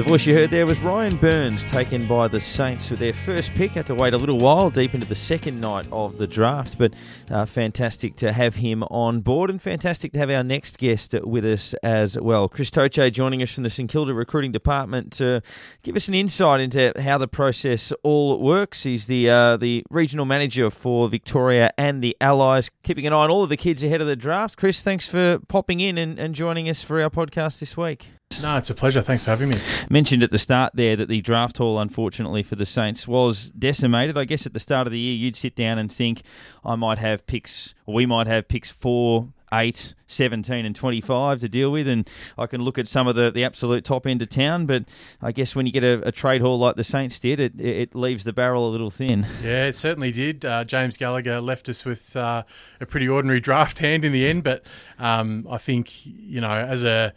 The 0.00 0.08
voice 0.08 0.24
you 0.24 0.32
heard 0.32 0.48
there 0.48 0.64
was 0.64 0.80
Ryan 0.80 1.18
Byrnes, 1.18 1.62
taken 1.66 2.08
by 2.08 2.26
the 2.26 2.40
Saints 2.40 2.88
with 2.88 3.00
their 3.00 3.12
first 3.12 3.52
pick. 3.52 3.72
Had 3.72 3.84
to 3.88 3.94
wait 3.94 4.14
a 4.14 4.16
little 4.16 4.38
while, 4.38 4.70
deep 4.70 4.94
into 4.94 5.06
the 5.06 5.14
second 5.14 5.60
night 5.60 5.86
of 5.92 6.16
the 6.16 6.26
draft, 6.26 6.78
but 6.78 6.94
uh, 7.30 7.44
fantastic 7.44 8.16
to 8.16 8.32
have 8.32 8.54
him 8.54 8.82
on 8.84 9.20
board, 9.20 9.50
and 9.50 9.60
fantastic 9.60 10.12
to 10.12 10.18
have 10.18 10.30
our 10.30 10.42
next 10.42 10.78
guest 10.78 11.14
with 11.22 11.44
us 11.44 11.74
as 11.82 12.18
well. 12.18 12.48
Chris 12.48 12.70
Toce 12.70 13.10
joining 13.10 13.42
us 13.42 13.52
from 13.52 13.62
the 13.62 13.68
St 13.68 13.90
Kilda 13.90 14.14
recruiting 14.14 14.52
department 14.52 15.12
to 15.18 15.42
give 15.82 15.96
us 15.96 16.08
an 16.08 16.14
insight 16.14 16.62
into 16.62 16.94
how 16.98 17.18
the 17.18 17.28
process 17.28 17.92
all 18.02 18.40
works. 18.40 18.84
He's 18.84 19.04
the 19.04 19.28
uh, 19.28 19.58
the 19.58 19.84
regional 19.90 20.24
manager 20.24 20.70
for 20.70 21.10
Victoria 21.10 21.74
and 21.76 22.02
the 22.02 22.16
Allies, 22.22 22.70
keeping 22.84 23.06
an 23.06 23.12
eye 23.12 23.24
on 23.24 23.30
all 23.30 23.42
of 23.42 23.50
the 23.50 23.58
kids 23.58 23.84
ahead 23.84 24.00
of 24.00 24.06
the 24.06 24.16
draft. 24.16 24.56
Chris, 24.56 24.80
thanks 24.80 25.10
for 25.10 25.40
popping 25.48 25.80
in 25.80 25.98
and, 25.98 26.18
and 26.18 26.34
joining 26.34 26.70
us 26.70 26.82
for 26.82 27.02
our 27.02 27.10
podcast 27.10 27.58
this 27.60 27.76
week. 27.76 28.08
No, 28.40 28.56
it's 28.56 28.70
a 28.70 28.74
pleasure. 28.74 29.02
Thanks 29.02 29.24
for 29.24 29.30
having 29.30 29.48
me. 29.50 29.56
mentioned 29.90 30.22
at 30.22 30.30
the 30.30 30.38
start 30.38 30.72
there 30.74 30.96
that 30.96 31.08
the 31.08 31.20
draft 31.20 31.58
haul, 31.58 31.78
unfortunately 31.78 32.42
for 32.42 32.56
the 32.56 32.64
Saints, 32.64 33.06
was 33.06 33.50
decimated. 33.50 34.16
I 34.16 34.24
guess 34.24 34.46
at 34.46 34.54
the 34.54 34.60
start 34.60 34.86
of 34.86 34.92
the 34.92 34.98
year, 35.00 35.14
you'd 35.14 35.36
sit 35.36 35.54
down 35.56 35.78
and 35.78 35.92
think, 35.92 36.22
I 36.64 36.74
might 36.76 36.98
have 36.98 37.26
picks, 37.26 37.74
or 37.84 37.94
we 37.94 38.06
might 38.06 38.28
have 38.28 38.48
picks 38.48 38.70
four, 38.70 39.28
eight, 39.52 39.94
17, 40.06 40.64
and 40.64 40.74
25 40.74 41.40
to 41.40 41.48
deal 41.48 41.70
with, 41.70 41.86
and 41.86 42.08
I 42.38 42.46
can 42.46 42.62
look 42.62 42.78
at 42.78 42.88
some 42.88 43.06
of 43.08 43.14
the, 43.16 43.30
the 43.30 43.44
absolute 43.44 43.84
top 43.84 44.06
end 44.06 44.22
of 44.22 44.30
town. 44.30 44.64
But 44.64 44.84
I 45.20 45.32
guess 45.32 45.54
when 45.54 45.66
you 45.66 45.72
get 45.72 45.84
a, 45.84 46.00
a 46.06 46.12
trade 46.12 46.40
haul 46.40 46.58
like 46.58 46.76
the 46.76 46.84
Saints 46.84 47.18
did, 47.18 47.40
it, 47.40 47.60
it 47.60 47.94
leaves 47.94 48.24
the 48.24 48.32
barrel 48.32 48.66
a 48.66 48.70
little 48.70 48.90
thin. 48.90 49.26
Yeah, 49.42 49.66
it 49.66 49.76
certainly 49.76 50.12
did. 50.12 50.44
Uh, 50.46 50.64
James 50.64 50.96
Gallagher 50.96 51.40
left 51.40 51.68
us 51.68 51.84
with 51.84 52.16
uh, 52.16 52.44
a 52.80 52.86
pretty 52.86 53.08
ordinary 53.08 53.40
draft 53.40 53.78
hand 53.80 54.04
in 54.04 54.12
the 54.12 54.26
end, 54.26 54.44
but 54.44 54.64
um, 54.98 55.46
I 55.50 55.58
think 55.58 56.06
you 56.06 56.40
know 56.40 56.52
as 56.52 56.84
a 56.84 57.12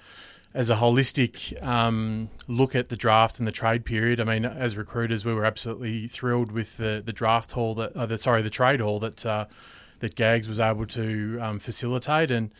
as 0.53 0.69
a 0.69 0.75
holistic 0.75 1.61
um, 1.63 2.29
look 2.47 2.75
at 2.75 2.89
the 2.89 2.95
draft 2.95 3.39
and 3.39 3.47
the 3.47 3.51
trade 3.51 3.85
period, 3.85 4.19
I 4.19 4.23
mean, 4.23 4.45
as 4.45 4.77
recruiters, 4.77 5.25
we 5.25 5.33
were 5.33 5.45
absolutely 5.45 6.07
thrilled 6.07 6.51
with 6.51 6.77
the, 6.77 7.01
the 7.03 7.13
draft 7.13 7.53
haul 7.53 7.73
that, 7.75 7.95
uh, 7.95 8.05
the, 8.05 8.17
sorry, 8.17 8.41
the 8.41 8.51
trade 8.51 8.79
haul 8.79 8.99
that 8.99 9.25
uh, 9.25 9.45
that 9.99 10.15
Gags 10.15 10.49
was 10.49 10.59
able 10.59 10.85
to 10.87 11.39
um, 11.41 11.59
facilitate, 11.59 12.29
and 12.29 12.51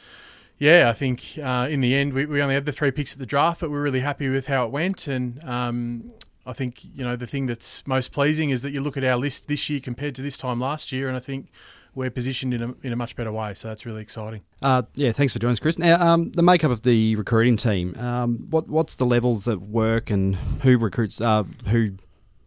yeah, 0.60 0.90
I 0.90 0.94
think 0.94 1.38
uh, 1.44 1.68
in 1.70 1.82
the 1.82 1.94
end 1.94 2.14
we, 2.14 2.26
we 2.26 2.42
only 2.42 2.56
had 2.56 2.66
the 2.66 2.72
three 2.72 2.90
picks 2.90 3.12
at 3.12 3.20
the 3.20 3.26
draft, 3.26 3.60
but 3.60 3.70
we're 3.70 3.82
really 3.82 4.00
happy 4.00 4.30
with 4.30 4.48
how 4.48 4.66
it 4.66 4.72
went, 4.72 5.08
and 5.08 5.44
um, 5.44 6.14
I 6.46 6.54
think 6.54 6.86
you 6.86 7.04
know 7.04 7.18
the 7.18 7.28
thing 7.28 7.48
that's 7.48 7.86
most 7.86 8.14
pleasing 8.14 8.50
is 8.50 8.62
that 8.62 8.72
you 8.72 8.80
look 8.80 8.96
at 8.96 9.04
our 9.04 9.18
list 9.18 9.50
this 9.50 9.70
year 9.70 9.82
compared 9.82 10.16
to 10.16 10.22
this 10.22 10.38
time 10.38 10.62
last 10.62 10.94
year, 10.94 11.10
and 11.10 11.18
I 11.18 11.20
think 11.20 11.52
we're 11.96 12.10
positioned 12.10 12.54
in 12.54 12.64
a, 12.64 12.74
in 12.84 12.94
a 12.94 12.96
much 12.96 13.16
better 13.16 13.32
way. 13.32 13.54
So 13.54 13.68
that's 13.68 13.86
really 13.86 14.02
exciting. 14.02 14.42
Uh, 14.62 14.84
yeah, 14.96 15.12
thanks 15.12 15.34
for 15.34 15.40
joining 15.40 15.54
us, 15.54 15.60
Chris. 15.60 15.78
Now, 15.78 16.02
um, 16.02 16.32
the 16.32 16.44
makeup 16.44 16.72
of 16.72 16.84
the 16.84 17.16
recruiting 17.16 17.58
team. 17.58 17.96
Um, 17.98 18.48
what 18.50 18.68
what's 18.68 18.96
the 18.96 19.06
levels 19.06 19.46
that 19.46 19.62
work 19.62 20.10
and 20.10 20.36
who 20.64 20.78
recruits? 20.78 21.22
Uh, 21.22 21.44
who 21.68 21.96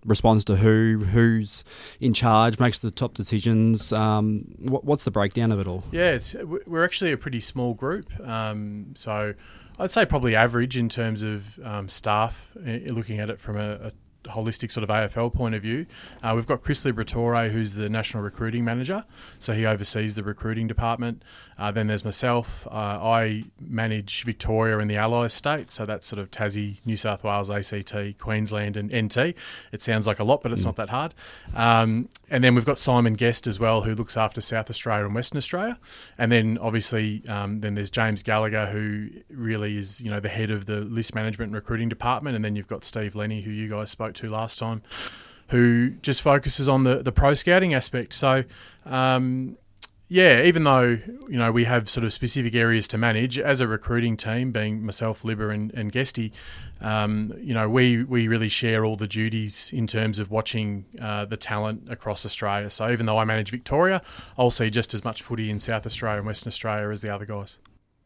responds 0.04 0.44
to 0.46 0.56
who? 0.56 1.04
Who's 1.04 1.64
in 2.00 2.14
charge? 2.14 2.58
Makes 2.58 2.80
the 2.80 2.90
top 2.90 3.14
decisions? 3.14 3.92
Um, 3.92 4.54
what, 4.58 4.84
what's 4.84 5.04
the 5.04 5.10
breakdown 5.10 5.52
of 5.52 5.60
it 5.60 5.66
all? 5.66 5.84
Yeah, 5.90 6.12
it's, 6.12 6.34
we're 6.34 6.84
actually 6.84 7.12
a 7.12 7.16
pretty 7.16 7.40
small 7.40 7.74
group. 7.74 8.08
Um, 8.20 8.92
so 8.94 9.34
I'd 9.78 9.90
say 9.90 10.06
probably 10.06 10.36
average 10.36 10.76
in 10.76 10.88
terms 10.88 11.22
of 11.22 11.58
um, 11.62 11.88
staff, 11.88 12.52
looking 12.56 13.18
at 13.18 13.30
it 13.30 13.40
from 13.40 13.56
a, 13.56 13.72
a 13.72 13.92
holistic 14.26 14.70
sort 14.70 14.84
of 14.84 14.90
AFL 14.90 15.32
point 15.32 15.54
of 15.54 15.62
view. 15.62 15.86
Uh, 16.22 16.32
we've 16.34 16.46
got 16.46 16.62
Chris 16.62 16.84
Liberatore, 16.84 17.50
who's 17.50 17.74
the 17.74 17.88
national 17.88 18.22
recruiting 18.22 18.64
manager, 18.64 19.04
so 19.38 19.52
he 19.52 19.66
oversees 19.66 20.14
the 20.14 20.22
recruiting 20.22 20.66
department. 20.66 21.22
Uh, 21.58 21.70
then 21.70 21.86
there's 21.86 22.04
myself. 22.04 22.66
Uh, 22.66 22.70
I 22.70 23.44
manage 23.60 24.24
Victoria 24.24 24.78
and 24.78 24.90
the 24.90 24.96
Allies 24.96 25.32
states, 25.32 25.72
so 25.72 25.86
that's 25.86 26.06
sort 26.06 26.20
of 26.20 26.30
Tassie, 26.30 26.84
New 26.86 26.96
South 26.96 27.24
Wales, 27.24 27.50
ACT, 27.50 28.18
Queensland, 28.18 28.76
and 28.76 28.92
NT. 28.94 29.34
It 29.72 29.80
sounds 29.80 30.06
like 30.06 30.18
a 30.18 30.24
lot, 30.24 30.42
but 30.42 30.52
it's 30.52 30.64
not 30.64 30.76
that 30.76 30.90
hard. 30.90 31.14
Um, 31.54 32.08
and 32.28 32.42
then 32.42 32.54
we've 32.54 32.66
got 32.66 32.78
Simon 32.78 33.14
Guest 33.14 33.46
as 33.46 33.60
well, 33.60 33.82
who 33.82 33.94
looks 33.94 34.16
after 34.16 34.40
South 34.40 34.68
Australia 34.68 35.06
and 35.06 35.14
Western 35.14 35.38
Australia. 35.38 35.78
And 36.18 36.30
then 36.30 36.58
obviously, 36.58 37.22
um, 37.28 37.60
then 37.60 37.74
there's 37.74 37.90
James 37.90 38.22
Gallagher, 38.22 38.66
who 38.66 39.08
really 39.30 39.78
is 39.78 40.00
you 40.00 40.10
know 40.10 40.20
the 40.20 40.28
head 40.28 40.50
of 40.50 40.66
the 40.66 40.80
list 40.80 41.14
management 41.14 41.48
and 41.48 41.54
recruiting 41.54 41.88
department. 41.88 42.36
And 42.36 42.44
then 42.44 42.56
you've 42.56 42.68
got 42.68 42.84
Steve 42.84 43.14
Lenny, 43.14 43.40
who 43.40 43.50
you 43.50 43.68
guys 43.68 43.90
spoke 43.90 44.14
to 44.16 44.30
last 44.30 44.58
time, 44.58 44.82
who 45.48 45.90
just 46.02 46.22
focuses 46.22 46.68
on 46.68 46.82
the 46.82 47.02
the 47.02 47.12
pro 47.12 47.34
scouting 47.34 47.74
aspect. 47.74 48.14
So. 48.14 48.44
Um, 48.84 49.56
yeah, 50.08 50.42
even 50.42 50.62
though 50.62 50.98
you 51.28 51.36
know 51.36 51.50
we 51.50 51.64
have 51.64 51.90
sort 51.90 52.04
of 52.04 52.12
specific 52.12 52.54
areas 52.54 52.86
to 52.88 52.98
manage 52.98 53.40
as 53.40 53.60
a 53.60 53.66
recruiting 53.66 54.16
team, 54.16 54.52
being 54.52 54.84
myself, 54.84 55.22
Libba, 55.22 55.52
and, 55.52 55.74
and 55.74 55.90
Guesty, 55.90 56.32
um, 56.80 57.34
you 57.38 57.52
know 57.52 57.68
we 57.68 58.04
we 58.04 58.28
really 58.28 58.48
share 58.48 58.84
all 58.84 58.94
the 58.94 59.08
duties 59.08 59.72
in 59.72 59.88
terms 59.88 60.20
of 60.20 60.30
watching 60.30 60.84
uh, 61.00 61.24
the 61.24 61.36
talent 61.36 61.88
across 61.90 62.24
Australia. 62.24 62.70
So 62.70 62.88
even 62.90 63.06
though 63.06 63.18
I 63.18 63.24
manage 63.24 63.50
Victoria, 63.50 64.00
I'll 64.38 64.52
see 64.52 64.70
just 64.70 64.94
as 64.94 65.02
much 65.02 65.22
footy 65.22 65.50
in 65.50 65.58
South 65.58 65.86
Australia 65.86 66.18
and 66.18 66.26
Western 66.26 66.48
Australia 66.48 66.88
as 66.90 67.02
the 67.02 67.12
other 67.12 67.26
guys. 67.26 67.58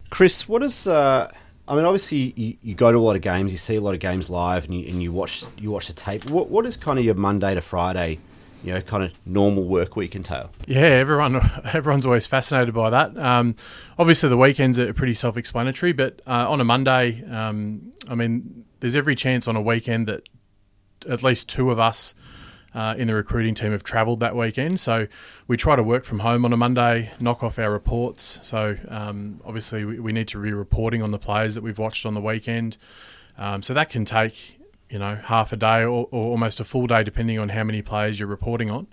Chris, 0.09 0.49
what 0.49 0.63
is? 0.63 0.87
Uh, 0.87 1.31
I 1.69 1.77
mean, 1.77 1.85
obviously 1.85 2.33
you, 2.37 2.57
you 2.63 2.75
go 2.75 2.91
to 2.91 2.99
a 2.99 3.01
lot 3.01 3.17
of 3.17 3.23
games, 3.23 3.53
you 3.53 3.59
see 3.59 3.77
a 3.77 3.81
lot 3.81 3.95
of 3.95 4.01
games 4.01 4.29
live, 4.29 4.65
and 4.65 4.75
you, 4.75 4.91
and 4.91 5.03
you 5.03 5.13
watch 5.13 5.45
you 5.57 5.71
watch 5.71 5.87
the 5.87 5.93
tape. 5.93 6.29
What 6.29 6.51
what 6.51 6.67
is 6.67 6.77
kind 6.77 6.99
of 6.99 7.05
your 7.05 7.15
Monday 7.15 7.55
to 7.55 7.61
Friday? 7.61 8.19
you 8.63 8.75
know, 8.75 8.81
kind 8.81 9.03
of 9.03 9.13
normal 9.25 9.65
work 9.65 9.97
week 9.97 10.15
entail? 10.15 10.51
Yeah, 10.67 10.81
everyone 10.81 11.37
everyone's 11.73 12.05
always 12.07 12.27
fascinated 12.27 12.75
by 12.75 12.91
that. 12.91 13.17
Um, 13.17 13.57
obviously, 13.99 14.29
the 14.29 14.37
weekends 14.37 14.79
are 14.79 14.93
pretty 14.93 15.15
self-explanatory, 15.15 15.93
but 15.93 16.21
uh, 16.27 16.47
on 16.49 16.61
a 16.61 16.65
Monday, 16.65 17.25
um, 17.31 17.93
I 18.09 18.15
mean, 18.15 18.65
there's 18.81 18.97
every 18.97 19.15
chance 19.15 19.49
on 19.49 19.57
a 19.57 19.63
weekend 19.63 20.09
that 20.09 20.29
at 21.09 21.23
least 21.23 21.49
two 21.49 21.71
of 21.71 21.79
us 21.79 22.15
uh, 22.75 22.95
in 22.97 23.09
the 23.09 23.15
recruiting 23.15 23.55
team 23.55 23.73
have 23.73 23.83
travelled 23.83 24.21
that 24.21 24.37
weekend. 24.37 24.81
So 24.81 25.09
we 25.49 25.57
try 25.57 25.77
to 25.77 25.83
work 25.83 26.05
from 26.05 26.21
home 26.21 26.45
on 26.45 26.53
a 26.53 26.57
Monday, 26.57 27.11
knock 27.19 27.43
off 27.43 27.59
our 27.59 27.71
reports. 27.71 28.39
So 28.43 28.77
um, 28.89 29.41
obviously, 29.45 29.85
we, 29.85 29.99
we, 29.99 30.13
need 30.13 30.29
to 30.29 30.43
be 30.43 30.53
reporting 30.53 31.03
on 31.03 31.11
the 31.11 31.19
players 31.19 31.55
that 31.57 31.63
we've 31.63 31.79
watched 31.79 32.07
on 32.07 32.15
the 32.15 32.21
weekend. 32.21 32.77
Um, 33.39 33.63
so 33.63 33.75
that 33.75 33.91
can 33.91 34.05
take 34.05 34.59
you 34.91 34.99
know 34.99 35.15
half 35.15 35.53
a 35.53 35.57
day 35.57 35.83
or, 35.83 36.09
or, 36.11 36.31
almost 36.31 36.61
a 36.61 36.65
full 36.65 36.87
day, 36.87 37.03
depending 37.03 37.39
on 37.39 37.49
how 37.49 37.65
many 37.65 37.83
players 37.83 38.21
you're 38.21 38.29
reporting 38.29 38.71
on. 38.71 38.87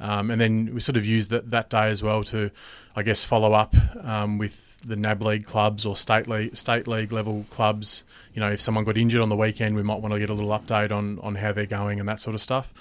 Um, 0.00 0.30
and 0.30 0.40
then 0.40 0.72
we 0.74 0.80
sort 0.80 0.96
of 0.96 1.04
use 1.04 1.28
that, 1.28 1.50
that 1.50 1.70
day 1.70 1.90
as 1.90 2.04
well 2.04 2.22
to, 2.24 2.52
I 2.94 3.02
guess, 3.02 3.24
follow 3.24 3.52
up 3.52 3.74
um, 4.04 4.38
with 4.38 4.78
the 4.84 4.94
NAB 4.94 5.22
league 5.22 5.44
clubs 5.44 5.84
or 5.84 5.96
state 5.96 6.28
league 6.28 6.56
state 6.56 6.86
league 6.86 7.12
level 7.12 7.44
clubs. 7.50 8.04
You 8.32 8.40
know, 8.40 8.50
if 8.50 8.60
someone 8.60 8.84
got 8.84 8.96
injured 8.96 9.20
on 9.20 9.28
the 9.28 9.36
weekend, 9.36 9.74
we 9.74 9.82
might 9.82 10.00
want 10.00 10.14
to 10.14 10.20
get 10.20 10.30
a 10.30 10.34
little 10.34 10.56
update 10.56 10.92
on 10.92 11.18
on 11.20 11.34
how 11.34 11.52
they're 11.52 11.66
going 11.66 11.98
and 12.00 12.08
that 12.08 12.20
sort 12.20 12.34
of 12.34 12.40
stuff. 12.40 12.72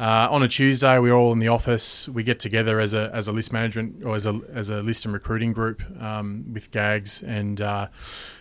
Uh, 0.00 0.26
on 0.30 0.42
a 0.42 0.48
Tuesday, 0.48 0.98
we're 0.98 1.12
all 1.12 1.30
in 1.30 1.40
the 1.40 1.48
office. 1.48 2.08
We 2.08 2.22
get 2.22 2.40
together 2.40 2.80
as 2.80 2.94
a, 2.94 3.10
as 3.12 3.28
a 3.28 3.32
list 3.32 3.52
management 3.52 4.02
or 4.02 4.14
as 4.14 4.24
a, 4.24 4.40
as 4.50 4.70
a 4.70 4.80
list 4.80 5.04
and 5.04 5.12
recruiting 5.12 5.52
group 5.52 5.82
um, 6.00 6.46
with 6.54 6.70
Gags 6.70 7.22
and 7.22 7.60
uh, 7.60 7.88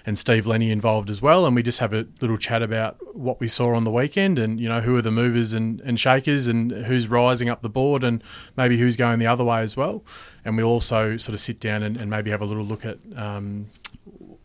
and 0.05 0.17
Steve 0.17 0.47
Lenny 0.47 0.71
involved 0.71 1.09
as 1.09 1.21
well, 1.21 1.45
and 1.45 1.53
we 1.53 1.61
just 1.61 1.79
have 1.79 1.91
a 1.91 2.07
little 2.21 2.37
chat 2.37 2.63
about 2.63 2.95
what 3.13 3.41
we 3.41 3.49
saw 3.49 3.75
on 3.75 3.83
the 3.83 3.91
weekend 3.91 4.39
and 4.39 4.57
you 4.57 4.69
know 4.69 4.79
who 4.79 4.95
are 4.95 5.01
the 5.01 5.11
movers 5.11 5.51
and, 5.51 5.81
and 5.81 5.99
shakers 5.99 6.47
and 6.47 6.71
who's 6.71 7.09
rising 7.09 7.49
up 7.49 7.61
the 7.61 7.67
board 7.67 8.05
and 8.05 8.23
maybe 8.55 8.77
who's 8.77 8.95
going 8.95 9.19
the 9.19 9.27
other 9.27 9.43
way 9.43 9.59
as 9.59 9.75
well. 9.75 10.01
And 10.45 10.55
we'll 10.55 10.65
also 10.65 11.17
sort 11.17 11.33
of 11.33 11.41
sit 11.41 11.59
down 11.59 11.83
and, 11.83 11.97
and 11.97 12.09
maybe 12.09 12.31
have 12.31 12.41
a 12.41 12.45
little 12.45 12.63
look 12.63 12.85
at 12.85 12.99
um, 13.17 13.65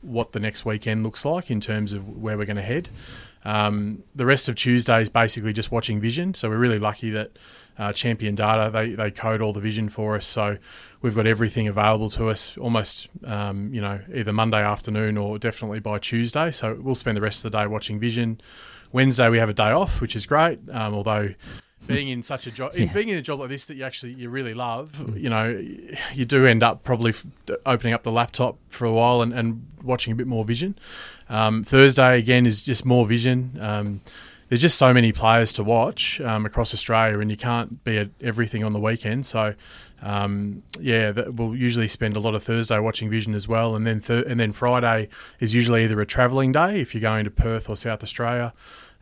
what 0.03 0.33
the 0.33 0.41
next 0.41 0.65
weekend 0.65 1.05
looks 1.05 1.25
like 1.25 1.49
in 1.49 1.61
terms 1.61 1.93
of 1.93 2.21
where 2.21 2.37
we're 2.37 2.45
going 2.45 2.57
to 2.57 2.63
head. 2.63 2.91
Um, 3.45 4.03
the 4.15 4.27
rest 4.27 4.49
of 4.49 4.57
Tuesday 4.57 5.03
is 5.03 5.11
basically 5.11 5.53
just 5.53 5.71
watching 5.71 6.01
vision. 6.01 6.35
So 6.35 6.49
we're 6.49 6.59
really 6.59 6.79
lucky 6.79 7.11
that 7.11 7.39
uh, 7.79 7.93
Champion 7.93 8.35
Data 8.35 8.71
they, 8.73 8.91
they 8.91 9.11
code 9.11 9.43
all 9.43 9.53
the 9.53 9.61
vision 9.61 9.89
for 9.89 10.17
us. 10.17 10.27
So 10.27 10.57
we've 11.03 11.15
got 11.15 11.27
everything 11.27 11.69
available 11.69 12.09
to 12.11 12.29
us 12.29 12.57
almost 12.57 13.09
um, 13.25 13.73
you 13.75 13.81
know 13.81 14.01
either 14.15 14.33
Monday 14.33 14.63
afternoon 14.63 15.19
or 15.19 15.39
definitely 15.39 15.81
by 15.81 15.99
Tuesday. 15.99 16.51
So 16.51 16.79
we'll 16.81 16.95
spend 16.95 17.17
the 17.17 17.23
rest 17.23 17.45
of 17.45 17.53
the 17.53 17.59
day 17.59 17.67
watching 17.67 17.99
vision. 17.99 18.41
Wednesday 18.93 19.29
we 19.29 19.39
have 19.39 19.49
a 19.49 19.55
day 19.55 19.73
off, 19.73 20.01
which 20.01 20.15
is 20.15 20.25
great. 20.25 20.61
Um, 20.71 20.95
although 20.95 21.35
being 21.87 22.09
in 22.09 22.23
such 22.23 22.47
a 22.47 22.51
job, 22.51 22.73
yeah. 22.75 22.93
being 22.93 23.09
in 23.09 23.19
a 23.19 23.23
job 23.23 23.41
like 23.41 23.49
this 23.49 23.67
that 23.67 23.77
you 23.77 23.85
actually 23.85 24.13
you 24.13 24.31
really 24.31 24.55
love, 24.55 25.17
you 25.17 25.29
know, 25.29 25.49
you 26.15 26.25
do 26.25 26.47
end 26.47 26.63
up 26.63 26.83
probably 26.83 27.15
opening 27.67 27.95
up 27.95 28.03
the 28.03 28.13
laptop 28.13 28.57
for 28.71 28.87
a 28.87 28.93
while 28.93 29.23
and, 29.23 29.33
and 29.33 29.67
watching 29.83 30.13
a 30.13 30.17
bit 30.17 30.27
more 30.27 30.45
vision. 30.45 30.77
Um, 31.29 31.63
Thursday 31.63 32.19
again 32.19 32.47
is 32.47 32.63
just 32.63 32.85
more 32.85 33.07
vision. 33.07 33.59
Um, 33.61 34.01
there's 34.49 34.63
just 34.63 34.79
so 34.79 34.93
many 34.93 35.13
players 35.13 35.53
to 35.55 35.65
watch 35.65 36.21
um, 36.21 36.47
across 36.47 36.75
Australia, 36.75 37.19
and 37.19 37.31
you 37.31 37.37
can't 37.37 37.83
be 37.85 37.99
at 37.99 38.11
everything 38.21 38.63
on 38.63 38.73
the 38.73 38.81
weekend. 38.81 39.27
So, 39.27 39.55
um, 40.03 40.63
yeah, 40.79 41.13
that, 41.13 41.35
we'll 41.35 41.57
usually 41.57 41.89
spend 41.89 42.17
a 42.17 42.21
lot 42.21 42.35
of 42.35 42.43
Thursday 42.43 42.79
watching 42.79 43.09
Vision 43.09 43.35
as 43.35 43.49
well, 43.49 43.75
and 43.75 43.87
then 43.87 44.01
th- 44.01 44.27
and 44.27 44.39
then 44.39 44.53
Friday 44.53 45.09
is 45.41 45.55
usually 45.55 45.85
either 45.85 46.01
a 46.01 46.07
travelling 46.07 46.53
day 46.53 46.81
if 46.81 46.95
you're 46.95 47.01
going 47.01 47.25
to 47.25 47.31
Perth 47.31 47.69
or 47.71 47.77
South 47.77 48.03
Australia, 48.03 48.53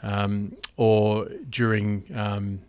um, 0.03 0.57
or 0.77 1.29
during 1.51 2.05
um, 2.15 2.61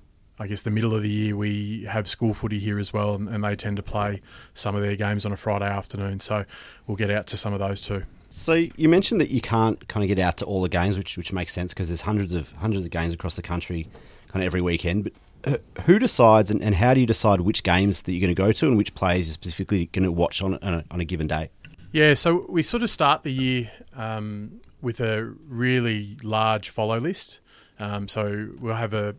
I 0.43 0.47
guess 0.47 0.61
the 0.61 0.71
middle 0.71 0.93
of 0.93 1.01
the 1.01 1.09
year 1.09 1.37
we 1.37 1.85
have 1.89 2.09
school 2.09 2.33
footy 2.33 2.59
here 2.59 2.77
as 2.77 2.91
well, 2.91 3.15
and, 3.15 3.29
and, 3.29 3.41
they 3.43 3.55
tend 3.55 3.77
to 3.77 3.83
play 3.83 4.21
some 4.53 4.75
of 4.75 4.81
their 4.81 4.97
games 4.97 5.25
on 5.25 5.31
a 5.31 5.37
Friday 5.37 5.69
afternoon. 5.69 6.19
So 6.19 6.43
we'll 6.85 6.97
get 6.97 7.09
out 7.09 7.27
to 7.27 7.37
some 7.37 7.53
of 7.53 7.59
those 7.59 7.79
too. 7.79 8.03
So 8.27 8.53
you 8.75 8.89
mentioned 8.89 9.21
that 9.21 9.29
you 9.29 9.39
can't 9.39 9.87
kind 9.87 10.03
of 10.03 10.09
get 10.09 10.19
out 10.19 10.35
to 10.37 10.45
all 10.45 10.61
the 10.61 10.67
games, 10.67 10.97
which 10.97 11.17
which 11.17 11.31
makes 11.31 11.53
sense 11.53 11.73
because 11.73 11.87
there's 11.87 12.01
hundreds 12.01 12.33
of 12.33 12.51
hundreds 12.53 12.83
of 12.83 12.91
games 12.91 13.13
across 13.13 13.37
the 13.37 13.41
country, 13.41 13.87
kind 14.27 14.43
of 14.43 14.47
every 14.47 14.61
weekend. 14.61 15.09
But 15.41 15.61
who 15.85 15.97
decides 15.97 16.51
and, 16.51 16.61
and 16.61 16.75
how 16.75 16.93
do 16.93 16.99
you 16.99 17.05
decide 17.05 17.39
which 17.39 17.63
games 17.63 18.01
that 18.01 18.11
you're 18.11 18.21
going 18.21 18.35
to 18.35 18.41
go 18.41 18.51
to 18.51 18.67
and 18.67 18.77
which 18.77 18.93
players 18.95 19.27
you're 19.27 19.33
specifically 19.35 19.85
going 19.93 20.03
to 20.03 20.11
watch 20.11 20.41
on 20.41 20.55
on 20.55 20.73
a, 20.73 20.83
on 20.91 20.99
a 20.99 21.05
given 21.05 21.27
day? 21.27 21.51
Yeah, 21.93 22.15
so 22.15 22.45
we 22.49 22.63
sort 22.63 22.83
of 22.83 22.89
start 22.89 23.23
the 23.23 23.31
year 23.31 23.71
um, 23.95 24.59
with 24.81 24.99
a 24.99 25.23
really 25.47 26.17
large 26.21 26.69
follow 26.69 26.99
list. 26.99 27.39
Um, 27.79 28.07
so 28.07 28.49
we'll 28.59 28.75
have 28.75 28.93
a, 28.93 29.15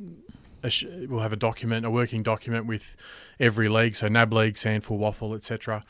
a 0.64 0.70
sh- 0.70 0.86
we'll 1.08 1.20
have 1.20 1.32
a 1.32 1.36
document, 1.36 1.86
a 1.86 1.90
working 1.90 2.22
document 2.22 2.66
with 2.66 2.96
every 3.38 3.68
league, 3.68 3.94
so 3.94 4.08
NAB 4.08 4.32
league, 4.32 4.54
SANFL, 4.54 4.98
WAFL, 4.98 5.36
etc., 5.36 5.84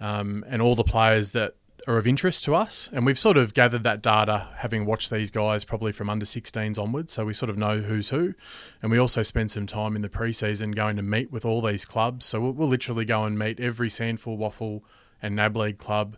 um, 0.00 0.44
and 0.48 0.60
all 0.60 0.74
the 0.74 0.84
players 0.84 1.32
that 1.32 1.54
are 1.86 1.98
of 1.98 2.06
interest 2.06 2.44
to 2.44 2.54
us. 2.54 2.90
And 2.92 3.06
we've 3.06 3.18
sort 3.18 3.36
of 3.36 3.54
gathered 3.54 3.84
that 3.84 4.02
data 4.02 4.48
having 4.56 4.86
watched 4.86 5.10
these 5.10 5.30
guys 5.30 5.64
probably 5.64 5.92
from 5.92 6.10
under 6.10 6.26
16s 6.26 6.78
onwards. 6.78 7.12
So 7.12 7.24
we 7.24 7.32
sort 7.32 7.48
of 7.48 7.56
know 7.56 7.78
who's 7.78 8.08
who. 8.08 8.34
And 8.82 8.90
we 8.90 8.98
also 8.98 9.22
spend 9.22 9.52
some 9.52 9.66
time 9.66 9.94
in 9.94 10.02
the 10.02 10.08
preseason 10.08 10.74
going 10.74 10.96
to 10.96 11.02
meet 11.02 11.30
with 11.30 11.44
all 11.44 11.62
these 11.62 11.84
clubs. 11.84 12.26
So 12.26 12.40
we'll, 12.40 12.52
we'll 12.52 12.68
literally 12.68 13.04
go 13.04 13.24
and 13.24 13.38
meet 13.38 13.60
every 13.60 13.88
SANFL, 13.88 14.36
WAFL, 14.36 14.82
and 15.22 15.36
NAB 15.36 15.56
League 15.56 15.78
club 15.78 16.16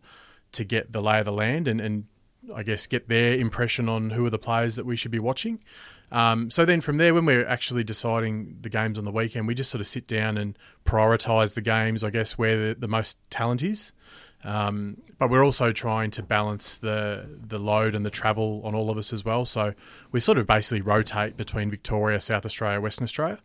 to 0.53 0.65
get 0.65 0.93
the 0.93 1.03
lay 1.03 1.19
of 1.19 1.27
the 1.27 1.33
land 1.33 1.69
and, 1.69 1.81
and 1.81 2.07
I 2.55 2.63
guess 2.63 2.87
get 2.87 3.09
their 3.09 3.35
impression 3.35 3.89
on 3.89 4.11
who 4.11 4.25
are 4.27 4.31
the 4.31 4.39
players 4.39 4.77
that 4.77 4.87
we 4.87 4.97
should 4.97 5.11
be 5.11 5.19
watching. 5.19 5.61
Um, 6.11 6.51
so 6.51 6.65
then 6.65 6.81
from 6.81 6.97
there, 6.97 7.13
when 7.13 7.27
we're 7.27 7.47
actually 7.47 7.85
deciding 7.85 8.57
the 8.63 8.71
games 8.71 8.99
on 8.99 9.05
the 9.05 9.11
weekend, 9.13 9.47
we 9.47 9.55
just 9.55 9.71
sort 9.71 9.81
of 9.81 9.87
sit 9.87 10.07
down 10.07 10.39
and 10.39 10.59
prioritise 10.85 11.55
the 11.55 11.61
games, 11.61 12.03
I 12.03 12.11
guess, 12.11 12.39
where 12.39 12.69
the, 12.69 12.75
the 12.81 12.89
most 12.89 13.19
talent 13.31 13.63
is. 13.63 13.93
Um, 14.45 15.03
but 15.19 15.31
we're 15.31 15.45
also 15.45 15.73
trying 15.73 16.13
to 16.13 16.23
balance 16.23 16.79
the 16.79 17.29
the 17.45 17.59
load 17.59 17.97
and 17.97 18.07
the 18.07 18.11
travel 18.11 18.63
on 18.65 18.75
all 18.75 18.89
of 18.89 18.97
us 18.97 19.13
as 19.13 19.25
well. 19.25 19.45
So 19.45 19.75
we 20.13 20.21
sort 20.21 20.39
of 20.39 20.47
basically 20.47 20.81
rotate 20.81 21.37
between 21.37 21.71
Victoria, 21.71 22.21
South 22.21 22.47
Australia, 22.47 22.81
Western 22.81 23.05
Australia, 23.05 23.41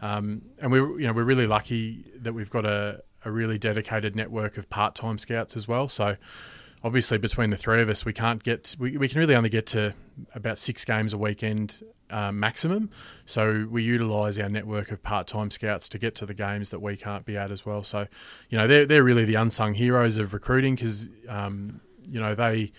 um, 0.00 0.42
and 0.60 0.72
we 0.72 0.78
you 0.78 1.06
know 1.06 1.12
we're 1.12 1.24
really 1.24 1.46
lucky 1.46 2.06
that 2.16 2.32
we've 2.32 2.48
got 2.48 2.64
a, 2.64 3.02
a 3.26 3.30
really 3.30 3.58
dedicated 3.58 4.16
network 4.16 4.56
of 4.56 4.70
part 4.70 4.94
time 4.94 5.18
scouts 5.18 5.56
as 5.56 5.68
well. 5.68 5.88
So 5.88 6.16
obviously 6.82 7.18
between 7.18 7.50
the 7.50 7.56
three 7.56 7.82
of 7.82 7.88
us, 7.88 8.04
we 8.04 8.12
can't 8.12 8.42
get 8.42 8.76
we, 8.78 8.96
we 8.96 9.08
can 9.08 9.18
really 9.18 9.34
only 9.34 9.50
get 9.50 9.66
to 9.68 9.94
about 10.34 10.58
six 10.58 10.84
games 10.84 11.12
a 11.12 11.18
weekend 11.18 11.82
uh, 12.10 12.32
maximum. 12.32 12.90
So 13.24 13.66
we 13.70 13.82
utilise 13.82 14.38
our 14.38 14.48
network 14.48 14.90
of 14.90 15.02
part-time 15.02 15.50
scouts 15.50 15.88
to 15.90 15.98
get 15.98 16.14
to 16.16 16.26
the 16.26 16.34
games 16.34 16.70
that 16.70 16.80
we 16.80 16.96
can't 16.96 17.24
be 17.24 17.36
at 17.36 17.50
as 17.50 17.64
well. 17.64 17.84
So, 17.84 18.06
you 18.48 18.58
know, 18.58 18.66
they're 18.66 18.86
they're 18.86 19.04
really 19.04 19.24
the 19.24 19.36
unsung 19.36 19.74
heroes 19.74 20.18
of 20.18 20.32
recruiting 20.34 20.74
because 20.74 21.08
um, 21.28 21.80
you 22.08 22.20
know 22.20 22.34
they 22.34 22.72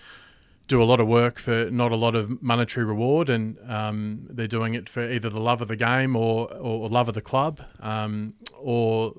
do 0.67 0.81
a 0.81 0.85
lot 0.85 1.01
of 1.01 1.07
work 1.07 1.37
for 1.37 1.69
not 1.69 1.91
a 1.91 1.95
lot 1.97 2.15
of 2.15 2.41
monetary 2.41 2.85
reward, 2.85 3.29
and 3.29 3.57
um, 3.67 4.25
they're 4.29 4.47
doing 4.47 4.73
it 4.73 4.87
for 4.87 5.09
either 5.09 5.29
the 5.29 5.41
love 5.41 5.61
of 5.61 5.67
the 5.67 5.75
game 5.75 6.15
or 6.15 6.51
or 6.53 6.87
love 6.87 7.09
of 7.09 7.13
the 7.13 7.21
club, 7.21 7.61
um, 7.79 8.33
or 8.57 9.13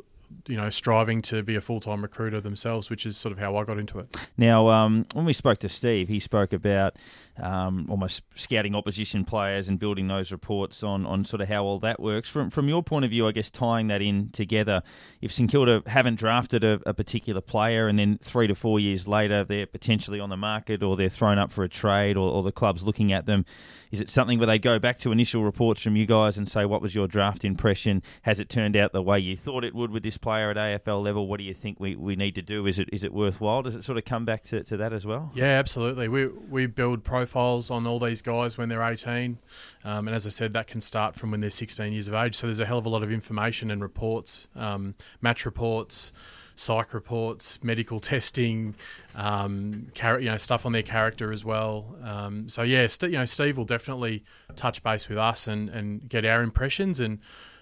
you 0.46 0.56
know, 0.56 0.70
striving 0.70 1.22
to 1.22 1.42
be 1.42 1.54
a 1.54 1.60
full 1.60 1.80
time 1.80 2.02
recruiter 2.02 2.40
themselves, 2.40 2.90
which 2.90 3.06
is 3.06 3.16
sort 3.16 3.32
of 3.32 3.38
how 3.38 3.56
I 3.56 3.64
got 3.64 3.78
into 3.78 3.98
it. 3.98 4.16
Now, 4.36 4.68
um, 4.70 5.06
when 5.14 5.24
we 5.24 5.32
spoke 5.32 5.58
to 5.58 5.68
Steve, 5.68 6.08
he 6.08 6.20
spoke 6.20 6.52
about 6.52 6.96
um, 7.40 7.86
almost 7.88 8.22
scouting 8.34 8.74
opposition 8.74 9.24
players 9.24 9.68
and 9.68 9.78
building 9.78 10.08
those 10.08 10.32
reports 10.32 10.82
on, 10.82 11.06
on 11.06 11.24
sort 11.24 11.40
of 11.40 11.48
how 11.48 11.64
all 11.64 11.78
that 11.80 12.00
works. 12.00 12.28
From 12.28 12.50
from 12.50 12.68
your 12.68 12.82
point 12.82 13.04
of 13.04 13.10
view, 13.10 13.26
I 13.26 13.32
guess 13.32 13.50
tying 13.50 13.88
that 13.88 14.02
in 14.02 14.30
together, 14.30 14.82
if 15.20 15.32
St 15.32 15.50
Kilda 15.50 15.82
haven't 15.86 16.16
drafted 16.16 16.64
a, 16.64 16.80
a 16.86 16.94
particular 16.94 17.40
player 17.40 17.88
and 17.88 17.98
then 17.98 18.18
three 18.18 18.46
to 18.46 18.54
four 18.54 18.80
years 18.80 19.08
later 19.08 19.44
they're 19.44 19.66
potentially 19.66 20.20
on 20.20 20.28
the 20.28 20.36
market 20.36 20.82
or 20.82 20.96
they're 20.96 21.08
thrown 21.08 21.38
up 21.38 21.50
for 21.50 21.64
a 21.64 21.68
trade 21.68 22.16
or, 22.16 22.30
or 22.30 22.42
the 22.42 22.52
club's 22.52 22.82
looking 22.82 23.12
at 23.12 23.26
them, 23.26 23.44
is 23.90 24.00
it 24.00 24.10
something 24.10 24.38
where 24.38 24.46
they 24.46 24.58
go 24.58 24.78
back 24.78 24.98
to 25.00 25.12
initial 25.12 25.44
reports 25.44 25.82
from 25.82 25.96
you 25.96 26.06
guys 26.06 26.38
and 26.38 26.48
say, 26.48 26.64
what 26.64 26.80
was 26.80 26.94
your 26.94 27.06
draft 27.06 27.44
impression? 27.44 28.02
Has 28.22 28.40
it 28.40 28.48
turned 28.48 28.76
out 28.76 28.92
the 28.92 29.02
way 29.02 29.18
you 29.18 29.36
thought 29.36 29.64
it 29.64 29.74
would 29.74 29.90
with 29.90 30.02
this 30.02 30.16
player 30.16 30.50
at 30.50 30.56
AFL 30.56 31.02
level? 31.02 31.26
What 31.26 31.38
do 31.38 31.44
you 31.44 31.54
think 31.54 31.78
we, 31.78 31.96
we 31.96 32.16
need 32.16 32.34
to 32.36 32.42
do? 32.42 32.66
Is 32.66 32.78
it 32.78 32.88
is 32.92 33.04
it 33.04 33.12
worthwhile? 33.12 33.62
Does 33.62 33.74
it 33.74 33.84
sort 33.84 33.98
of 33.98 34.04
come 34.04 34.24
back 34.24 34.44
to, 34.44 34.62
to 34.64 34.76
that 34.78 34.92
as 34.92 35.06
well? 35.06 35.30
Yeah, 35.34 35.58
absolutely. 35.58 36.08
We, 36.08 36.26
we 36.26 36.66
build 36.66 37.04
profiles 37.22 37.70
on 37.70 37.86
all 37.86 38.00
these 38.00 38.20
guys 38.20 38.58
when 38.58 38.68
they're 38.68 38.82
18. 38.82 39.38
Um, 39.84 40.08
and 40.08 40.16
as 40.16 40.26
I 40.26 40.30
said, 40.30 40.52
that 40.54 40.66
can 40.66 40.80
start 40.80 41.14
from 41.14 41.30
when 41.30 41.40
they're 41.40 41.50
16 41.50 41.92
years 41.92 42.08
of 42.08 42.14
age. 42.14 42.34
So 42.34 42.48
there's 42.48 42.58
a 42.58 42.66
hell 42.66 42.78
of 42.78 42.86
a 42.86 42.88
lot 42.88 43.04
of 43.04 43.12
information 43.12 43.70
and 43.70 43.80
reports, 43.80 44.48
um, 44.56 44.94
match 45.20 45.46
reports, 45.46 46.12
psych 46.56 46.92
reports, 46.92 47.62
medical 47.62 48.00
testing, 48.12 48.74
um, 49.14 49.86
char- 49.94 50.18
you 50.18 50.30
know, 50.30 50.36
stuff 50.36 50.66
on 50.66 50.72
their 50.72 50.82
character 50.82 51.30
as 51.32 51.44
well. 51.44 51.96
Um, 52.02 52.48
so 52.48 52.62
yeah, 52.62 52.88
st- 52.88 53.12
you 53.12 53.18
know, 53.18 53.24
Steve 53.24 53.56
will 53.56 53.64
definitely 53.64 54.24
touch 54.56 54.82
base 54.82 55.08
with 55.08 55.18
us 55.18 55.46
and, 55.46 55.68
and 55.68 56.08
get 56.08 56.24
our 56.24 56.42
impressions 56.42 56.98
and 56.98 57.20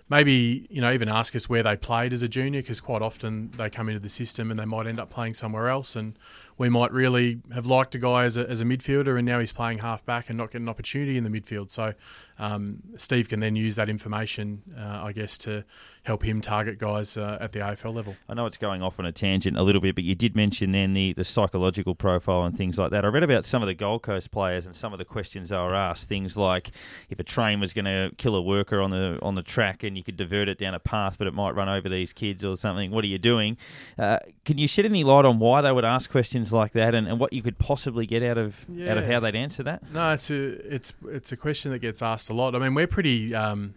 maybe 0.09 0.67
you 0.69 0.81
know 0.81 0.93
even 0.93 1.09
ask 1.09 1.37
us 1.37 1.49
where 1.49 1.62
they 1.62 1.76
played 1.76 2.12
as 2.12 2.23
a 2.23 2.29
junior 2.29 2.61
because 2.61 2.81
quite 2.81 3.00
often 3.00 3.49
they 3.57 3.71
come 3.71 3.88
into 3.88 4.00
the 4.00 4.09
system 4.09 4.50
and 4.50 4.59
they 4.59 4.64
might 4.64 4.87
end 4.88 4.99
up 4.99 5.09
playing 5.09 5.33
somewhere 5.33 5.69
else 5.69 5.95
and 5.95 6.19
we 6.61 6.69
might 6.69 6.93
really 6.93 7.40
have 7.55 7.64
liked 7.64 7.95
a 7.95 7.99
guy 7.99 8.25
as 8.25 8.37
a, 8.37 8.47
as 8.47 8.61
a 8.61 8.64
midfielder 8.67 9.17
and 9.17 9.25
now 9.25 9.40
he's 9.40 9.50
playing 9.50 9.79
half 9.79 10.05
back 10.05 10.29
and 10.29 10.37
not 10.37 10.50
getting 10.50 10.67
an 10.67 10.69
opportunity 10.69 11.17
in 11.17 11.25
the 11.25 11.31
midfield 11.31 11.71
so 11.71 11.95
um, 12.38 12.83
Steve 12.97 13.31
can 13.31 13.40
then 13.40 13.57
use 13.57 13.76
that 13.76 13.88
information 13.88 14.61
uh, 14.79 15.00
I 15.02 15.12
guess 15.12 15.38
to 15.38 15.64
help 16.02 16.23
him 16.23 16.40
target 16.40 16.79
guys 16.79 17.17
uh, 17.17 17.38
at 17.40 17.52
the 17.52 17.61
AFL 17.61 17.95
level. 17.95 18.17
I 18.29 18.35
know 18.35 18.47
it's 18.47 18.57
going 18.57 18.83
off 18.83 18.99
on 18.99 19.07
a 19.07 19.12
tangent 19.12 19.57
a 19.57 19.62
little 19.62 19.81
bit, 19.81 19.95
but 19.95 20.05
you 20.05 20.14
did 20.14 20.35
mention 20.35 20.73
then 20.73 20.95
the, 20.95 21.12
the 21.12 21.25
psychological 21.25 21.95
profile 21.95 22.45
and 22.45 22.57
things 22.57 22.79
like 22.79 22.90
that. 22.90 23.05
I 23.05 23.09
read 23.09 23.23
about 23.23 23.45
some 23.45 23.62
of 23.62 23.67
the 23.67 23.75
Gold 23.75 24.02
Coast 24.02 24.31
players 24.31 24.67
and 24.67 24.75
some 24.75 24.93
of 24.93 24.99
the 24.99 25.05
questions 25.05 25.50
they 25.50 25.57
were 25.57 25.75
asked. 25.75 26.09
Things 26.09 26.37
like 26.37 26.71
if 27.11 27.21
a 27.21 27.23
train 27.23 27.61
was 27.61 27.73
going 27.73 27.85
to 27.85 28.11
kill 28.17 28.35
a 28.35 28.43
worker 28.43 28.81
on 28.81 28.90
the 28.90 29.19
on 29.23 29.35
the 29.35 29.43
track 29.43 29.83
and 29.83 29.97
you 29.97 30.02
could 30.02 30.17
divert 30.17 30.49
it 30.49 30.59
down 30.59 30.75
a 30.75 30.79
path, 30.79 31.19
but 31.19 31.26
it 31.26 31.35
might 31.35 31.55
run 31.55 31.69
over 31.69 31.88
these 31.88 32.12
kids 32.12 32.45
or 32.45 32.57
something. 32.57 32.90
What 32.90 33.05
are 33.05 33.09
you 33.09 33.19
doing? 33.19 33.57
Uh, 33.99 34.19
can 34.45 34.59
you 34.59 34.67
shed 34.67 34.85
any 34.85 35.05
light 35.05 35.25
on 35.25 35.38
why 35.38 35.61
they 35.61 35.73
would 35.73 35.85
ask 35.85 36.11
questions 36.11 36.50
like 36.52 36.73
that 36.73 36.95
and, 36.95 37.07
and 37.09 37.19
what 37.19 37.33
you 37.33 37.42
could 37.42 37.59
possibly 37.59 38.07
get 38.07 38.23
out 38.23 38.38
of 38.38 38.57
out 38.88 38.99
of 38.99 39.07
how 39.07 39.21
they'd 39.21 39.35
answer 39.37 39.62
that? 39.64 39.83
No, 39.92 40.12
it's 40.12 40.30
a 40.30 40.75
it's 40.75 40.92
it's 41.09 41.33
a 41.33 41.37
question 41.37 41.71
that 41.73 41.78
gets 41.80 42.02
asked 42.02 42.30
a 42.30 42.35
lot. 42.35 42.54
I 42.54 42.59
mean, 42.59 42.75
we're 42.75 42.87
pretty 42.87 43.35
um, 43.35 43.75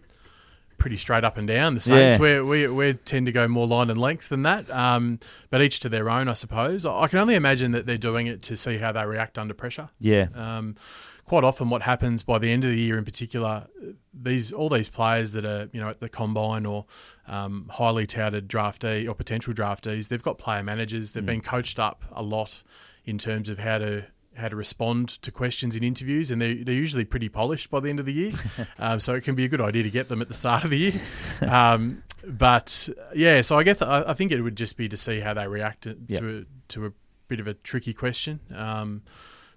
pretty 0.78 0.96
straight 0.96 1.24
up 1.24 1.38
and 1.38 1.46
down. 1.48 1.74
The 1.74 1.80
Saints, 1.80 2.18
Yeah. 2.18 2.42
We 2.42 2.66
we 2.68 2.92
tend 2.94 3.26
to 3.26 3.32
go 3.32 3.48
more 3.48 3.66
line 3.66 3.90
and 3.90 4.00
length 4.00 4.28
than 4.28 4.42
that, 4.42 4.68
um, 4.70 5.18
but 5.50 5.62
each 5.62 5.80
to 5.80 5.88
their 5.88 6.10
own, 6.10 6.28
I 6.28 6.34
suppose. 6.34 6.84
I 6.84 7.06
can 7.08 7.18
only 7.18 7.34
imagine 7.34 7.72
that 7.72 7.86
they're 7.86 7.96
doing 7.96 8.26
it 8.26 8.42
to 8.44 8.56
see 8.56 8.78
how 8.78 8.92
they 8.92 9.04
react 9.06 9.38
under 9.38 9.54
pressure. 9.54 9.88
Yeah. 9.98 10.26
Um, 10.34 10.76
quite 11.24 11.44
often, 11.44 11.70
what 11.70 11.82
happens 11.82 12.22
by 12.22 12.38
the 12.38 12.50
end 12.50 12.64
of 12.64 12.70
the 12.70 12.78
year, 12.78 12.98
in 12.98 13.04
particular, 13.04 13.66
these 14.12 14.52
all 14.52 14.68
these 14.68 14.88
players 14.88 15.32
that 15.32 15.44
are 15.44 15.68
you 15.72 15.80
know 15.80 15.88
at 15.88 16.00
the 16.00 16.08
combine 16.08 16.66
or 16.66 16.86
um, 17.26 17.68
highly 17.72 18.06
touted 18.06 18.48
draftee 18.48 19.08
or 19.08 19.14
potential 19.14 19.52
draftees, 19.52 20.08
they've 20.08 20.22
got 20.22 20.38
player 20.38 20.62
managers. 20.62 21.12
They've 21.12 21.24
been 21.26 21.40
coached 21.40 21.78
up 21.78 22.04
a 22.12 22.22
lot 22.22 22.62
in 23.04 23.18
terms 23.18 23.48
of 23.48 23.58
how 23.58 23.78
to 23.78 24.04
how 24.36 24.48
to 24.48 24.56
respond 24.56 25.08
to 25.22 25.30
questions 25.30 25.76
in 25.76 25.84
interviews, 25.84 26.30
and 26.32 26.42
they're, 26.42 26.56
they're 26.56 26.74
usually 26.74 27.04
pretty 27.04 27.28
polished 27.28 27.70
by 27.70 27.78
the 27.78 27.88
end 27.88 28.00
of 28.00 28.06
the 28.06 28.12
year. 28.12 28.32
um, 28.80 28.98
so 28.98 29.14
it 29.14 29.22
can 29.22 29.36
be 29.36 29.44
a 29.44 29.48
good 29.48 29.60
idea 29.60 29.84
to 29.84 29.90
get 29.90 30.08
them 30.08 30.20
at 30.20 30.26
the 30.26 30.34
start 30.34 30.64
of 30.64 30.70
the 30.70 30.78
year. 30.78 31.00
Um, 31.40 32.02
but 32.26 32.88
yeah, 33.14 33.42
so 33.42 33.56
I 33.56 33.62
guess 33.62 33.80
I, 33.80 34.10
I 34.10 34.14
think 34.14 34.32
it 34.32 34.40
would 34.42 34.56
just 34.56 34.76
be 34.76 34.88
to 34.88 34.96
see 34.96 35.20
how 35.20 35.34
they 35.34 35.46
react 35.46 35.82
to 35.82 35.96
Yep. 36.08 36.20
to, 36.20 36.38
a, 36.38 36.44
to 36.72 36.86
a 36.86 36.92
bit 37.28 37.38
of 37.40 37.46
a 37.46 37.54
tricky 37.54 37.92
question. 37.94 38.40
Um, 38.54 39.02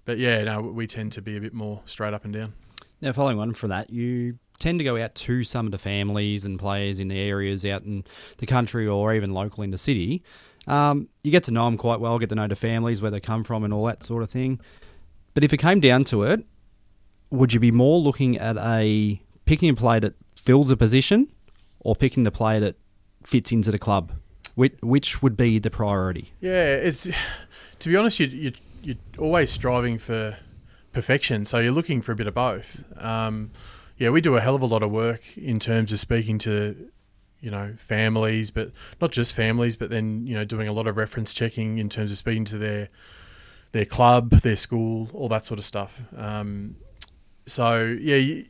but 0.08 0.16
yeah, 0.16 0.42
no, 0.42 0.62
we 0.62 0.86
tend 0.86 1.12
to 1.12 1.20
be 1.20 1.36
a 1.36 1.40
bit 1.40 1.52
more 1.52 1.82
straight 1.84 2.14
up 2.14 2.24
and 2.24 2.32
down. 2.32 2.54
Now, 3.02 3.12
following 3.12 3.38
on 3.38 3.52
from 3.52 3.68
that, 3.68 3.90
you 3.90 4.38
tend 4.58 4.78
to 4.78 4.84
go 4.84 4.96
out 4.96 5.14
to 5.16 5.44
some 5.44 5.66
of 5.66 5.70
the 5.70 5.76
families 5.76 6.46
and 6.46 6.58
players 6.58 6.98
in 6.98 7.08
the 7.08 7.18
areas 7.18 7.62
out 7.66 7.82
in 7.82 8.04
the 8.38 8.46
country 8.46 8.88
or 8.88 9.12
even 9.12 9.34
local 9.34 9.62
in 9.62 9.70
the 9.70 9.76
city. 9.76 10.22
Um, 10.66 11.10
you 11.22 11.30
get 11.30 11.44
to 11.44 11.50
know 11.50 11.66
them 11.66 11.76
quite 11.76 12.00
well, 12.00 12.18
get 12.18 12.30
to 12.30 12.34
know 12.34 12.48
the 12.48 12.56
families, 12.56 13.02
where 13.02 13.10
they 13.10 13.20
come 13.20 13.44
from, 13.44 13.64
and 13.64 13.74
all 13.74 13.84
that 13.84 14.02
sort 14.02 14.22
of 14.22 14.30
thing. 14.30 14.60
But 15.34 15.44
if 15.44 15.52
it 15.52 15.58
came 15.58 15.78
down 15.78 16.04
to 16.04 16.22
it, 16.22 16.42
would 17.28 17.52
you 17.52 17.60
be 17.60 17.70
more 17.70 17.98
looking 17.98 18.38
at 18.38 18.56
a 18.56 19.20
picking 19.44 19.68
a 19.68 19.74
player 19.74 20.00
that 20.00 20.14
fills 20.36 20.70
a 20.70 20.76
position 20.78 21.30
or 21.80 21.94
picking 21.94 22.22
the 22.22 22.32
player 22.32 22.60
that 22.60 22.76
fits 23.24 23.52
into 23.52 23.70
the 23.70 23.78
club? 23.78 24.12
Which, 24.54 24.72
which 24.80 25.22
would 25.22 25.36
be 25.36 25.58
the 25.58 25.70
priority? 25.70 26.32
Yeah, 26.40 26.76
it's 26.76 27.10
to 27.80 27.88
be 27.90 27.94
honest, 27.94 28.20
you, 28.20 28.28
you 28.28 28.52
you're 28.82 28.96
always 29.18 29.50
striving 29.50 29.98
for 29.98 30.36
perfection, 30.92 31.44
so 31.44 31.58
you're 31.58 31.72
looking 31.72 32.02
for 32.02 32.12
a 32.12 32.16
bit 32.16 32.26
of 32.26 32.34
both. 32.34 32.84
Um, 33.02 33.50
yeah, 33.96 34.10
we 34.10 34.20
do 34.20 34.36
a 34.36 34.40
hell 34.40 34.54
of 34.54 34.62
a 34.62 34.66
lot 34.66 34.82
of 34.82 34.90
work 34.90 35.36
in 35.36 35.58
terms 35.58 35.92
of 35.92 35.98
speaking 35.98 36.38
to 36.38 36.90
you 37.40 37.50
know 37.50 37.74
families, 37.78 38.50
but 38.50 38.72
not 39.00 39.12
just 39.12 39.32
families, 39.32 39.76
but 39.76 39.90
then 39.90 40.26
you 40.26 40.34
know 40.34 40.44
doing 40.44 40.68
a 40.68 40.72
lot 40.72 40.86
of 40.86 40.96
reference 40.96 41.32
checking 41.32 41.78
in 41.78 41.88
terms 41.88 42.10
of 42.10 42.18
speaking 42.18 42.44
to 42.46 42.58
their 42.58 42.88
their 43.72 43.84
club, 43.84 44.30
their 44.30 44.56
school, 44.56 45.10
all 45.12 45.28
that 45.28 45.44
sort 45.44 45.58
of 45.58 45.64
stuff. 45.64 46.00
Um, 46.16 46.76
so 47.46 47.96
yeah. 48.00 48.42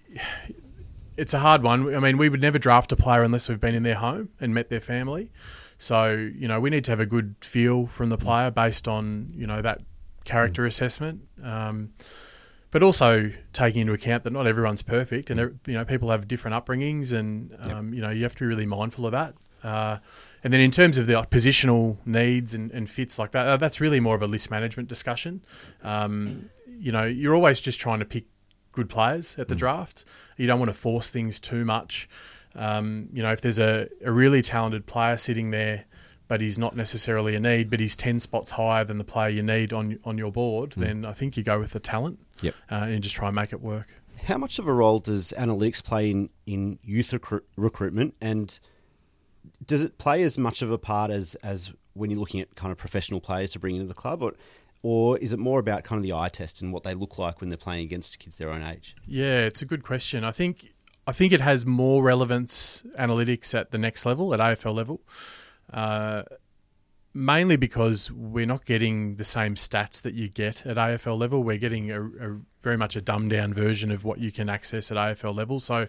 It's 1.17 1.35
a 1.35 1.41
hard 1.41 1.64
one. 1.64 1.97
I 1.97 1.99
mean, 1.99 2.17
we 2.17 2.29
would 2.29 2.41
never 2.41 2.61
draft 2.61 2.93
a 2.93 2.97
player 2.97 3.25
unless 3.25 3.49
we've 3.49 3.59
been 3.59 3.75
in 3.75 3.83
their 3.83 3.97
home 3.97 4.29
and 4.41 4.55
met 4.55 4.71
their 4.71 4.79
family. 4.79 5.33
So, 5.77 6.12
you 6.12 6.47
know, 6.47 6.61
we 6.61 6.71
need 6.71 6.85
to 6.85 6.93
have 6.93 7.01
a 7.01 7.07
good 7.07 7.35
feel 7.41 7.88
from 7.88 8.09
the 8.09 8.17
player 8.17 8.53
based 8.53 8.87
on, 8.87 9.29
you 9.35 9.45
know, 9.45 9.61
that 9.61 9.81
character 10.29 10.67
assessment. 10.67 11.23
Um, 11.43 11.93
but 12.71 12.83
also 12.83 13.31
taking 13.53 13.81
into 13.81 13.95
account 13.95 14.25
that 14.25 14.33
not 14.33 14.47
everyone's 14.47 14.83
perfect 14.83 15.31
and, 15.31 15.59
you 15.67 15.73
know, 15.73 15.85
people 15.87 16.11
have 16.11 16.29
different 16.29 16.55
upbringings 16.55 17.12
and, 17.12 17.57
um, 17.62 17.95
you 17.95 18.03
know, 18.03 18.11
you 18.11 18.23
have 18.25 18.35
to 18.35 18.41
be 18.41 18.47
really 18.47 18.67
mindful 18.67 19.07
of 19.07 19.12
that. 19.12 19.35
Uh, 19.64 19.97
and 20.45 20.53
then 20.53 20.61
in 20.61 20.71
terms 20.71 20.99
of 20.99 21.07
the 21.07 21.14
like, 21.14 21.31
positional 21.31 21.97
needs 22.05 22.55
and, 22.55 22.71
and 22.73 22.88
fits 22.88 23.19
like 23.19 23.33
that, 23.33 23.47
uh, 23.47 23.57
that's 23.57 23.81
really 23.81 24.01
more 24.01 24.14
of 24.14 24.23
a 24.23 24.27
list 24.27 24.51
management 24.51 24.87
discussion. 24.88 25.43
Um, 25.83 26.51
you 26.67 26.93
know, 26.93 27.05
you're 27.05 27.35
always 27.35 27.61
just 27.61 27.81
trying 27.81 28.01
to 28.01 28.05
pick 28.05 28.27
good 28.73 28.91
players 28.91 29.37
at 29.38 29.49
the 29.49 29.55
draft. 29.55 30.05
You 30.37 30.47
don't 30.47 30.59
want 30.59 30.71
to 30.71 30.77
force 30.77 31.11
things 31.11 31.41
too 31.41 31.64
much. 31.64 32.09
Um, 32.55 33.09
you 33.14 33.23
know, 33.23 33.33
if 33.33 33.41
there's 33.41 33.59
a, 33.59 33.88
a 34.05 34.12
really 34.12 34.43
talented 34.43 34.85
player 34.87 35.17
sitting 35.17 35.51
there, 35.51 35.87
but 36.29 36.41
he's 36.41 36.59
not 36.59 36.77
necessarily 36.77 37.35
a 37.35 37.41
need, 37.41 37.71
but 37.71 37.81
he's 37.81 37.97
ten 37.97 38.21
spots 38.21 38.53
higher 38.53 38.85
than 38.85 38.99
the 38.99 39.05
player 39.05 39.31
you 39.31 39.43
need 39.43 39.73
on 39.73 39.99
on 40.05 40.19
your 40.19 40.31
board, 40.31 40.75
then 40.77 41.05
I 41.05 41.12
think 41.12 41.37
you 41.37 41.43
go 41.43 41.59
with 41.59 41.73
the 41.73 41.81
talent. 41.81 42.19
Yep. 42.43 42.55
Uh, 42.71 42.75
and 42.75 43.03
just 43.03 43.17
try 43.17 43.29
and 43.29 43.35
make 43.35 43.53
it 43.53 43.61
work. 43.61 43.97
How 44.25 44.38
much 44.38 44.59
of 44.59 44.69
a 44.69 44.73
role 44.73 45.01
does 45.01 45.33
analytics 45.37 45.83
play 45.83 46.11
in, 46.11 46.31
in 46.47 46.79
youth 46.83 47.11
recru- 47.11 47.43
recruitment, 47.57 48.14
and 48.21 48.59
does 49.64 49.83
it 49.83 49.99
play 49.99 50.23
as 50.23 50.38
much 50.38 50.62
of 50.62 50.71
a 50.71 50.79
part 50.79 51.11
as, 51.11 51.35
as 51.37 51.73
when 51.95 52.11
you're 52.11 52.21
looking 52.21 52.41
at 52.41 52.55
kind 52.55 52.71
of 52.71 52.79
professional 52.79 53.21
players 53.21 53.53
to 53.53 53.59
bring 53.59 53.75
into 53.75 53.88
the 53.88 53.95
club, 53.95 54.23
or, 54.23 54.35
or 54.83 55.19
is 55.19 55.33
it 55.33 55.38
more 55.38 55.59
about 55.59 55.85
kind 55.85 55.99
of 55.99 56.03
the 56.03 56.12
eye 56.12 56.29
test 56.29 56.61
and 56.61 56.73
what 56.73 56.85
they 56.85 56.95
look 56.95 57.19
like 57.19 57.41
when 57.41 57.51
they're 57.51 57.57
playing 57.57 57.85
against 57.85 58.19
kids 58.19 58.37
their 58.37 58.51
own 58.51 58.62
age? 58.62 58.97
Yeah, 59.07 59.41
it's 59.47 59.62
a 59.62 59.67
good 59.67 59.83
question. 59.83 60.25
I 60.25 60.33
think 60.33 60.73
I 61.07 61.12
think 61.12 61.33
it 61.33 61.41
has 61.41 61.64
more 61.64 62.03
relevance 62.03 62.83
analytics 62.99 63.59
at 63.59 63.71
the 63.71 63.79
next 63.79 64.05
level, 64.05 64.35
at 64.35 64.41
AFL 64.41 64.75
level, 64.75 65.01
uh, 65.72 66.22
mainly 67.14 67.57
because 67.57 68.11
we're 68.12 68.46
not 68.46 68.64
getting 68.64 69.16
the 69.16 69.24
same 69.24 69.54
stats 69.54 70.02
that 70.02 70.14
you 70.14 70.28
get 70.28 70.66
at 70.66 70.76
AFL 70.76 71.18
level. 71.18 71.42
We're 71.42 71.59
getting 71.59 71.90
a, 71.90 72.02
a 72.02 72.38
very 72.62 72.76
much 72.76 72.96
a 72.96 73.00
dumbed 73.00 73.31
down 73.31 73.52
version 73.52 73.90
of 73.90 74.04
what 74.04 74.18
you 74.18 74.31
can 74.31 74.48
access 74.48 74.90
at 74.90 74.96
AFL 74.96 75.35
level. 75.35 75.61
So 75.61 75.88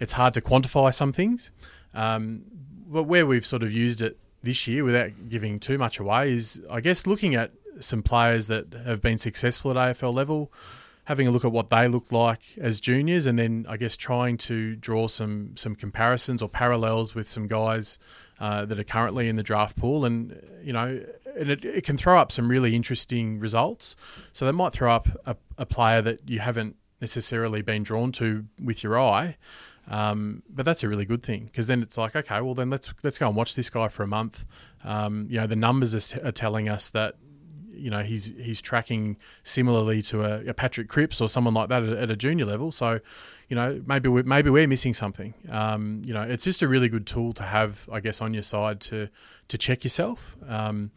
it's 0.00 0.12
hard 0.12 0.34
to 0.34 0.40
quantify 0.40 0.94
some 0.94 1.12
things. 1.12 1.50
Um, 1.92 2.42
but 2.86 3.04
where 3.04 3.26
we've 3.26 3.46
sort 3.46 3.62
of 3.62 3.72
used 3.72 4.02
it 4.02 4.18
this 4.42 4.66
year, 4.66 4.84
without 4.84 5.10
giving 5.28 5.58
too 5.58 5.78
much 5.78 5.98
away, 5.98 6.32
is 6.32 6.62
I 6.70 6.80
guess 6.80 7.06
looking 7.06 7.34
at 7.34 7.52
some 7.80 8.02
players 8.02 8.46
that 8.48 8.72
have 8.84 9.00
been 9.02 9.18
successful 9.18 9.76
at 9.76 9.96
AFL 9.96 10.14
level 10.14 10.52
having 11.04 11.26
a 11.26 11.30
look 11.30 11.44
at 11.44 11.52
what 11.52 11.70
they 11.70 11.86
look 11.86 12.10
like 12.12 12.56
as 12.58 12.80
juniors, 12.80 13.26
and 13.26 13.38
then 13.38 13.66
I 13.68 13.76
guess 13.76 13.96
trying 13.96 14.38
to 14.38 14.74
draw 14.76 15.08
some 15.08 15.56
some 15.56 15.74
comparisons 15.74 16.42
or 16.42 16.48
parallels 16.48 17.14
with 17.14 17.28
some 17.28 17.46
guys 17.46 17.98
uh, 18.40 18.64
that 18.64 18.78
are 18.78 18.84
currently 18.84 19.28
in 19.28 19.36
the 19.36 19.42
draft 19.42 19.76
pool, 19.76 20.04
and 20.04 20.40
you 20.62 20.72
know, 20.72 21.04
and 21.36 21.50
it, 21.50 21.64
it 21.64 21.84
can 21.84 21.96
throw 21.96 22.18
up 22.18 22.32
some 22.32 22.48
really 22.48 22.74
interesting 22.74 23.38
results. 23.38 23.96
So 24.32 24.44
they 24.44 24.52
might 24.52 24.72
throw 24.72 24.92
up 24.92 25.08
a, 25.26 25.36
a 25.58 25.66
player 25.66 26.02
that 26.02 26.28
you 26.28 26.40
haven't 26.40 26.76
necessarily 27.00 27.62
been 27.62 27.82
drawn 27.82 28.12
to 28.12 28.46
with 28.62 28.82
your 28.82 28.98
eye. 28.98 29.36
Um, 29.86 30.42
but 30.48 30.64
that's 30.64 30.82
a 30.82 30.88
really 30.88 31.04
good 31.04 31.22
thing 31.22 31.44
because 31.44 31.66
then 31.66 31.82
it's 31.82 31.98
like, 31.98 32.16
okay, 32.16 32.40
well 32.40 32.54
then 32.54 32.70
let's 32.70 32.94
let's 33.02 33.18
go 33.18 33.26
and 33.28 33.36
watch 33.36 33.54
this 33.54 33.68
guy 33.68 33.88
for 33.88 34.02
a 34.02 34.06
month. 34.06 34.46
Um, 34.82 35.26
you 35.28 35.38
know, 35.38 35.46
the 35.46 35.56
numbers 35.56 36.14
are, 36.14 36.28
are 36.28 36.32
telling 36.32 36.68
us 36.68 36.90
that 36.90 37.16
you 37.76 37.90
know 37.90 38.02
he's 38.02 38.34
he's 38.38 38.60
tracking 38.60 39.16
similarly 39.42 40.02
to 40.02 40.22
a, 40.22 40.50
a 40.50 40.54
Patrick 40.54 40.88
Cripps 40.88 41.20
or 41.20 41.28
someone 41.28 41.54
like 41.54 41.68
that 41.68 41.82
at, 41.82 41.96
at 41.96 42.10
a 42.10 42.16
junior 42.16 42.44
level. 42.44 42.72
So, 42.72 43.00
you 43.48 43.56
know, 43.56 43.82
maybe 43.86 44.08
we're, 44.08 44.24
maybe 44.24 44.50
we're 44.50 44.66
missing 44.66 44.94
something. 44.94 45.34
Um, 45.50 46.02
you 46.04 46.14
know, 46.14 46.22
it's 46.22 46.44
just 46.44 46.62
a 46.62 46.68
really 46.68 46.88
good 46.88 47.06
tool 47.06 47.32
to 47.34 47.42
have, 47.42 47.88
I 47.92 48.00
guess, 48.00 48.20
on 48.20 48.34
your 48.34 48.42
side 48.42 48.80
to 48.82 49.08
to 49.48 49.58
check 49.58 49.84
yourself. 49.84 50.36
Um, 50.48 50.90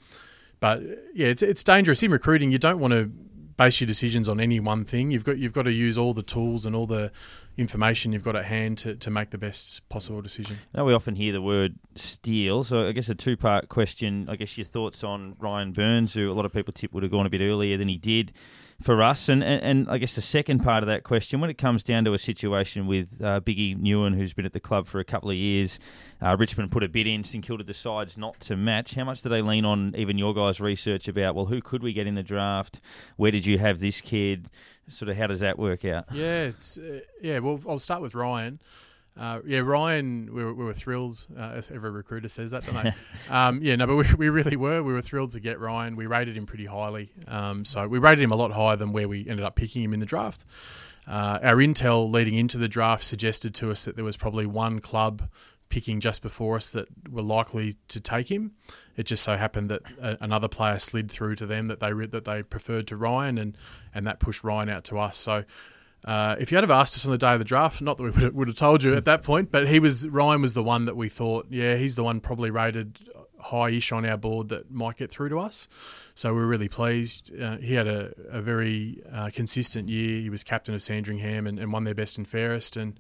but 0.60 0.82
yeah, 1.13 1.28
it's 1.28 1.42
it's 1.42 1.63
dangerous 1.63 2.02
in 2.04 2.12
recruiting. 2.12 2.52
You 2.52 2.60
don't 2.60 2.80
want 2.80 2.94
to 2.94 3.12
base 3.58 3.82
your 3.82 3.88
decisions 3.88 4.30
on 4.30 4.40
any 4.40 4.60
one 4.60 4.86
thing. 4.86 5.12
You've 5.12 5.24
got 5.24 5.38
you've 5.38 5.54
got 5.54 5.63
to 5.63 5.72
use 5.72 5.98
all 5.98 6.13
the 6.13 6.24
tools 6.24 6.66
and 6.66 6.76
all 6.76 6.86
the 6.86 7.12
information 7.58 8.13
you've 8.13 8.24
got 8.24 8.36
at 8.36 8.46
hand 8.46 8.78
to, 8.80 8.96
to 8.96 9.10
make 9.10 9.32
the 9.32 9.38
best 9.38 9.88
possible 9.89 10.22
decision. 10.22 10.58
Now 10.74 10.86
we 10.86 10.93
often 10.93 11.15
hear 11.15 11.34
the 11.34 11.41
word 11.41 11.76
steal, 11.96 12.63
so 12.63 12.88
I 12.88 12.91
guess 12.91 13.10
a 13.10 13.15
two-part 13.15 13.67
question. 13.70 14.28
I 14.30 14.36
guess 14.36 14.58
your 14.58 14.65
thoughts 14.65 15.04
on 15.04 15.36
Ryan 15.39 15.72
Byrnes, 15.72 16.13
who 16.13 16.32
a 16.32 16.34
lot 16.34 16.46
of 16.46 16.54
people 16.54 16.72
tip 16.72 16.93
would 16.93 17.04
have 17.04 17.12
gone 17.12 17.26
a 17.26 17.30
bit 17.30 17.41
earlier 17.41 17.78
than 17.78 17.88
he 17.88 17.98
did 17.98 18.32
for 18.80 19.02
us, 19.02 19.28
and, 19.28 19.43
and, 19.43 19.63
and 19.63 19.89
I 19.89 19.98
guess 19.98 20.13
the 20.13 20.22
second 20.22 20.60
part 20.60 20.84
of 20.84 20.88
that 20.88 21.04
question, 21.04 21.41
when 21.41 21.50
it 21.50 21.58
comes 21.58 21.84
down 21.84 22.06
to 22.06 22.13
a 22.13 22.20
situation 22.20 22.86
with 22.86 23.20
uh, 23.24 23.39
Biggie 23.39 23.76
Nyuon, 23.76 24.15
who's 24.15 24.34
been 24.34 24.46
at 24.46 24.54
the 24.54 24.60
club 24.60 24.86
for 24.86 25.00
a 25.00 25.04
couple 25.04 25.32
of 25.32 25.36
years, 25.36 25.80
uh, 26.22 26.38
Richmond 26.38 26.72
put 26.72 26.84
a 26.84 26.88
bid 26.88 27.08
in, 27.08 27.24
St 27.24 27.43
Kilda 27.43 27.63
decides 27.63 28.20
not 28.20 28.39
to 28.41 28.56
match. 28.56 28.93
How 28.93 29.04
much 29.04 29.24
do 29.24 29.30
they 29.30 29.41
lean 29.41 29.65
on 29.65 29.96
even 29.98 30.20
your 30.20 30.34
guys' 30.36 30.62
research 30.62 31.08
about 31.08 31.34
well, 31.34 31.48
who 31.48 31.60
could 31.60 31.82
we 31.82 31.91
get 31.91 32.06
in 32.06 32.13
the 32.13 32.22
draft? 32.22 32.80
Where 33.15 33.32
did 33.32 33.48
you 33.48 33.58
have 33.58 33.80
this 33.80 34.00
kid? 34.00 34.48
Sort 34.89 35.10
of 35.10 35.17
how 35.17 35.28
does 35.28 35.41
that 35.41 35.60
work 35.60 35.86
out? 35.86 36.06
Yeah, 36.12 36.43
it's 36.43 36.78
uh, 36.78 37.02
yeah. 37.21 37.39
Well, 37.39 37.60
I'll 37.67 37.80
start 37.80 38.02
with 38.02 38.15
Ryan. 38.15 38.60
Uh, 39.19 39.39
yeah, 39.45 39.60
Ryan, 39.60 40.32
we 40.32 40.43
were, 40.43 40.54
we 40.54 40.63
were 40.63 40.73
thrilled. 40.73 41.26
Uh, 41.36 41.60
every 41.73 41.89
recruiter 41.89 42.30
says 42.30 42.52
that, 42.52 42.65
don't 42.65 42.84
they? 42.84 42.93
um, 43.34 43.60
yeah, 43.63 43.76
no, 43.76 43.88
but 43.88 43.95
we, 43.95 44.06
we 44.17 44.30
really 44.30 44.56
were. 44.56 44.84
We 44.84 44.93
were 44.93 45.02
thrilled 45.02 45.32
to 45.32 45.39
get 45.39 45.60
Ryan. 45.60 45.95
We 45.95 46.06
rated 46.06 46.38
him 46.38 46.45
pretty 46.45 46.65
highly. 46.65 47.10
Um, 47.28 47.65
so 47.65 47.88
we 47.88 47.97
rated 47.97 48.23
him 48.23 48.32
a 48.32 48.36
lot 48.36 48.52
higher 48.52 48.76
than 48.76 48.91
where 48.91 49.08
we 49.08 49.28
ended 49.28 49.43
up 49.43 49.56
picking 49.56 49.84
him 49.84 49.93
in 49.93 50.00
the 50.00 50.06
draft. 50.06 50.45
Uh, 51.08 51.39
our 51.41 51.56
intel 51.56 52.12
leading 52.12 52.36
into 52.36 52.58
the 52.58 52.67
draft 52.67 53.04
suggested 53.04 53.56
to 53.56 53.71
us 53.71 53.86
that 53.86 53.95
there 53.95 54.06
was 54.06 54.17
probably 54.17 54.45
one 54.45 54.80
club 54.80 55.30
picking 55.69 55.99
just 55.99 56.21
before 56.21 56.56
us 56.56 56.71
that 56.71 56.88
were 57.10 57.21
likely 57.21 57.75
to 57.89 57.99
take 57.99 58.32
him. 58.32 58.53
It 58.95 59.03
just 59.03 59.23
so 59.23 59.36
happened 59.38 59.69
that 59.69 59.82
a, 60.01 60.17
another 60.21 60.47
player 60.47 60.80
slid 60.80 61.12
through 61.12 61.36
to 61.36 61.45
them 61.45 61.67
that 61.67 61.80
they 61.80 61.91
that 61.91 62.25
they 62.25 62.43
preferred 62.43 62.88
to 62.88 62.97
Ryan, 62.97 63.38
and 63.38 63.58
and 63.93 64.08
that 64.08 64.19
pushed 64.19 64.43
Ryan 64.43 64.69
out 64.69 64.84
to 64.86 64.99
us. 64.99 65.17
So. 65.17 65.43
Uh, 66.06 66.36
if 66.39 66.51
you 66.51 66.56
had 66.56 66.63
have 66.63 66.69
asked 66.71 66.95
us 66.95 67.06
on 67.06 67.12
the 67.12 67.17
day 67.17 67.34
of 67.34 67.39
the 67.39 67.43
draft, 67.43 67.82
not 67.82 67.97
that 67.97 68.03
we 68.03 68.12
would 68.12 68.21
have, 68.21 68.34
would 68.34 68.47
have 68.47 68.56
told 68.56 68.84
you 68.84 68.93
at 68.93 69.06
that 69.06 69.23
point, 69.23 69.51
but 69.51 69.67
he 69.67 69.80
was 69.80 70.08
Ryan 70.08 70.43
was 70.43 70.53
the 70.53 70.63
one 70.63 70.86
that 70.86 70.95
we 70.95 71.10
thought, 71.10 71.47
yeah, 71.49 71.75
he's 71.75 71.95
the 71.95 72.03
one 72.03 72.21
probably 72.21 72.51
rated 72.51 72.99
high-ish 73.39 73.91
on 73.91 74.06
our 74.06 74.15
board 74.15 74.49
that 74.49 74.69
might 74.71 74.95
get 74.95 75.12
through 75.12 75.30
to 75.30 75.39
us. 75.39 75.67
So 76.15 76.34
we 76.34 76.41
are 76.41 76.45
really 76.45 76.69
pleased. 76.69 77.38
Uh, 77.38 77.58
he 77.58 77.73
had 77.73 77.88
a, 77.88 78.13
a 78.30 78.41
very 78.41 79.01
uh, 79.12 79.32
consistent 79.34 79.89
year. 79.89 80.21
He 80.21 80.30
was 80.30 80.43
captain 80.43 80.75
of 80.75 80.82
Sandringham 80.82 81.47
and, 81.47 81.60
and 81.60 81.73
won 81.73 81.84
their 81.84 81.95
best 81.95 82.17
and 82.17 82.27
fairest, 82.27 82.77
and 82.77 82.99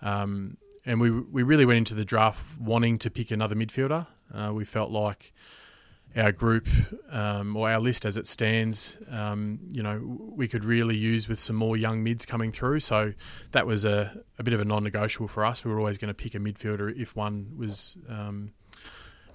um, 0.00 0.56
and 0.84 1.00
we 1.00 1.10
we 1.10 1.42
really 1.42 1.66
went 1.66 1.78
into 1.78 1.94
the 1.94 2.04
draft 2.04 2.58
wanting 2.60 2.98
to 2.98 3.10
pick 3.10 3.30
another 3.30 3.54
midfielder. 3.54 4.06
Uh, 4.32 4.52
we 4.52 4.64
felt 4.64 4.90
like 4.90 5.32
our 6.16 6.32
group 6.32 6.68
um, 7.10 7.56
or 7.56 7.70
our 7.70 7.78
list 7.78 8.04
as 8.04 8.16
it 8.16 8.26
stands, 8.26 8.98
um, 9.10 9.60
you 9.70 9.82
know, 9.82 10.00
we 10.34 10.48
could 10.48 10.64
really 10.64 10.96
use 10.96 11.28
with 11.28 11.38
some 11.38 11.54
more 11.54 11.76
young 11.76 12.02
mids 12.02 12.26
coming 12.26 12.50
through. 12.50 12.80
So 12.80 13.12
that 13.52 13.66
was 13.66 13.84
a, 13.84 14.20
a 14.38 14.42
bit 14.42 14.52
of 14.52 14.60
a 14.60 14.64
non-negotiable 14.64 15.28
for 15.28 15.44
us. 15.44 15.64
We 15.64 15.70
were 15.70 15.78
always 15.78 15.98
going 15.98 16.08
to 16.08 16.14
pick 16.14 16.34
a 16.34 16.38
midfielder 16.38 16.96
if 16.98 17.14
one 17.14 17.52
was 17.56 17.96
um, 18.08 18.52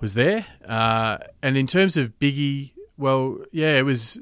was 0.01 0.15
there. 0.15 0.45
Uh, 0.67 1.19
and 1.41 1.57
in 1.57 1.67
terms 1.67 1.95
of 1.95 2.19
Biggie, 2.19 2.73
well, 2.97 3.39
yeah, 3.51 3.77
it 3.77 3.85
was. 3.85 4.19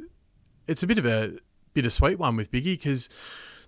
It's 0.65 0.81
a 0.81 0.88
bit 0.88 0.97
of 0.97 1.05
a 1.05 1.33
bittersweet 1.73 2.19
one 2.19 2.38
with 2.38 2.51
Biggie 2.51 2.77
because 2.77 3.09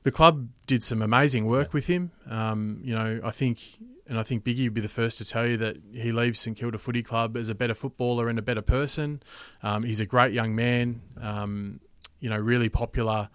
the 0.06 0.12
club 0.12 0.48
did 0.68 0.84
some 0.84 1.02
amazing 1.02 1.48
work 1.48 1.74
with 1.74 1.88
him. 1.88 2.12
Um, 2.30 2.80
you 2.84 2.94
know, 2.94 3.20
I 3.24 3.32
think, 3.32 3.60
and 4.08 4.20
I 4.20 4.24
think 4.24 4.44
Biggie 4.44 4.66
would 4.66 4.76
be 4.76 4.80
the 4.82 4.88
first 4.88 5.18
to 5.18 5.26
tell 5.26 5.48
you 5.48 5.58
that 5.58 5.78
he 5.92 6.12
leaves 6.12 6.40
St 6.40 6.56
Kilda 6.56 6.78
Footy 6.78 7.02
Club 7.02 7.36
as 7.36 7.50
a 7.50 7.56
better 7.56 7.74
footballer 7.74 8.30
and 8.30 8.38
a 8.38 8.44
better 8.44 8.62
person. 8.62 9.24
Um, 9.64 9.82
he's 9.82 10.00
a 10.00 10.06
great 10.06 10.32
young 10.32 10.56
man. 10.56 11.02
Um, 11.20 11.80
you 12.20 12.30
know, 12.30 12.38
really 12.38 12.70
popular. 12.70 13.30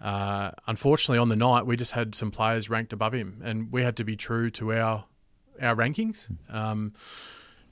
Uh, 0.00 0.52
unfortunately, 0.66 1.18
on 1.18 1.28
the 1.28 1.36
night 1.36 1.66
we 1.66 1.76
just 1.76 1.92
had 1.92 2.14
some 2.14 2.30
players 2.30 2.70
ranked 2.70 2.94
above 2.94 3.12
him, 3.12 3.42
and 3.44 3.70
we 3.70 3.82
had 3.82 3.96
to 3.98 4.04
be 4.04 4.16
true 4.16 4.48
to 4.50 4.72
our 4.72 5.04
our 5.60 5.76
rankings. 5.76 6.34
Um, 6.48 6.94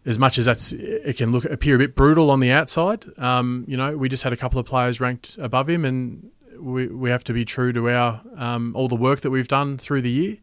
as 0.05 0.19
much 0.19 0.37
as 0.37 0.45
that's 0.45 0.73
it 0.73 1.17
can 1.17 1.33
look 1.33 1.47
appear 1.47 1.77
a 1.77 1.79
bit 1.79 1.97
brutal 1.97 2.31
on 2.31 2.41
the 2.41 2.51
outside, 2.51 3.07
um, 3.19 3.65
you 3.67 3.79
know, 3.79 3.97
we 3.97 4.11
just 4.11 4.25
had 4.25 4.35
a 4.35 4.37
couple 4.37 4.61
of 4.61 4.67
players 4.67 5.01
ranked 5.01 5.39
above 5.39 5.71
him, 5.71 5.87
and 5.87 6.31
we, 6.63 6.87
we 6.87 7.11
have 7.11 7.25
to 7.25 7.33
be 7.33 7.45
true 7.45 7.73
to 7.73 7.91
our 7.91 8.21
um, 8.37 8.75
all 8.77 8.89
the 8.89 8.95
work 8.95 9.21
that 9.21 9.31
we've 9.31 9.49
done 9.49 9.79
through 9.79 10.03
the 10.03 10.11
year. 10.11 10.37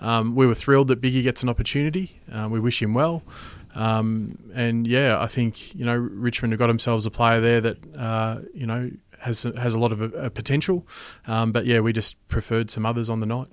Um, 0.00 0.34
we 0.34 0.46
were 0.46 0.54
thrilled 0.54 0.88
that 0.88 1.00
Biggie 1.00 1.22
gets 1.22 1.42
an 1.42 1.48
opportunity. 1.48 2.20
Uh, 2.32 2.48
we 2.50 2.58
wish 2.60 2.82
him 2.82 2.94
well. 2.94 3.22
Um, 3.74 4.38
and 4.54 4.86
yeah, 4.86 5.20
I 5.20 5.26
think 5.26 5.74
you 5.74 5.84
know 5.84 5.94
Richmond 5.94 6.52
have 6.52 6.58
got 6.58 6.68
themselves 6.68 7.04
a 7.06 7.10
player 7.10 7.40
there 7.40 7.60
that 7.60 7.96
uh, 7.96 8.40
you 8.54 8.66
know 8.66 8.90
has 9.20 9.42
has 9.42 9.74
a 9.74 9.78
lot 9.78 9.92
of 9.92 10.14
uh, 10.14 10.30
potential. 10.30 10.86
Um, 11.26 11.52
but 11.52 11.66
yeah, 11.66 11.80
we 11.80 11.92
just 11.92 12.26
preferred 12.28 12.70
some 12.70 12.86
others 12.86 13.10
on 13.10 13.20
the 13.20 13.26
night. 13.26 13.48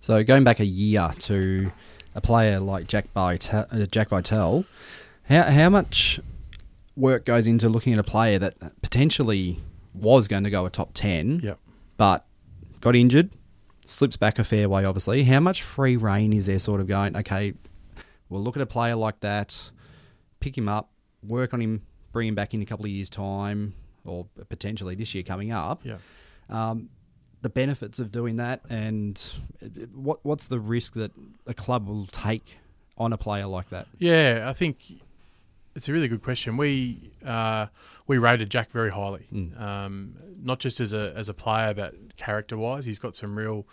So 0.00 0.22
going 0.24 0.44
back 0.44 0.60
a 0.60 0.64
year 0.64 1.10
to 1.20 1.72
a 2.14 2.20
player 2.20 2.60
like 2.60 2.86
Jack 2.86 3.12
Bytel, 3.14 3.82
uh, 3.82 3.86
Jack 3.86 4.08
Bytel, 4.08 4.64
how 5.28 5.42
how 5.42 5.68
much 5.68 6.18
work 6.96 7.26
goes 7.26 7.46
into 7.46 7.68
looking 7.68 7.92
at 7.92 7.98
a 7.98 8.04
player 8.04 8.38
that 8.38 8.54
potentially 8.80 9.60
was 9.96 10.28
going 10.28 10.44
to 10.44 10.50
go 10.50 10.66
a 10.66 10.70
top 10.70 10.90
10, 10.94 11.40
yep. 11.42 11.58
but 11.96 12.26
got 12.80 12.94
injured, 12.96 13.30
slips 13.84 14.16
back 14.16 14.38
a 14.38 14.44
fair 14.44 14.68
way, 14.68 14.84
obviously. 14.84 15.24
How 15.24 15.40
much 15.40 15.62
free 15.62 15.96
reign 15.96 16.32
is 16.32 16.46
there 16.46 16.58
sort 16.58 16.80
of 16.80 16.86
going, 16.86 17.16
okay, 17.16 17.54
we'll 18.28 18.42
look 18.42 18.56
at 18.56 18.62
a 18.62 18.66
player 18.66 18.96
like 18.96 19.20
that, 19.20 19.70
pick 20.40 20.56
him 20.56 20.68
up, 20.68 20.90
work 21.22 21.54
on 21.54 21.60
him, 21.60 21.82
bring 22.12 22.28
him 22.28 22.34
back 22.34 22.54
in 22.54 22.62
a 22.62 22.66
couple 22.66 22.84
of 22.84 22.90
years' 22.90 23.10
time, 23.10 23.74
or 24.04 24.26
potentially 24.48 24.94
this 24.94 25.14
year 25.14 25.24
coming 25.24 25.52
up. 25.52 25.80
Yeah. 25.84 25.98
Um, 26.48 26.90
the 27.42 27.48
benefits 27.50 27.98
of 27.98 28.10
doing 28.10 28.36
that, 28.36 28.62
and 28.68 29.32
what 29.94 30.24
what's 30.24 30.46
the 30.46 30.58
risk 30.58 30.94
that 30.94 31.12
a 31.46 31.54
club 31.54 31.86
will 31.86 32.06
take 32.06 32.56
on 32.96 33.12
a 33.12 33.18
player 33.18 33.46
like 33.46 33.68
that? 33.70 33.86
Yeah, 33.98 34.46
I 34.48 34.52
think 34.52 35.00
it's 35.76 35.88
a 35.90 35.92
really 35.92 36.08
good 36.08 36.22
question. 36.22 36.56
We 36.56 37.12
uh, 37.24 37.66
we 38.06 38.16
rated 38.18 38.50
Jack 38.50 38.70
very 38.70 38.90
highly, 38.90 39.26
mm. 39.32 39.60
um, 39.60 40.14
not 40.42 40.58
just 40.58 40.80
as 40.80 40.94
a 40.94 41.12
as 41.14 41.28
a 41.28 41.34
player, 41.34 41.74
but 41.74 42.16
character 42.16 42.56
wise. 42.56 42.86
He's 42.86 42.98
got 42.98 43.14
some 43.14 43.36
real 43.36 43.68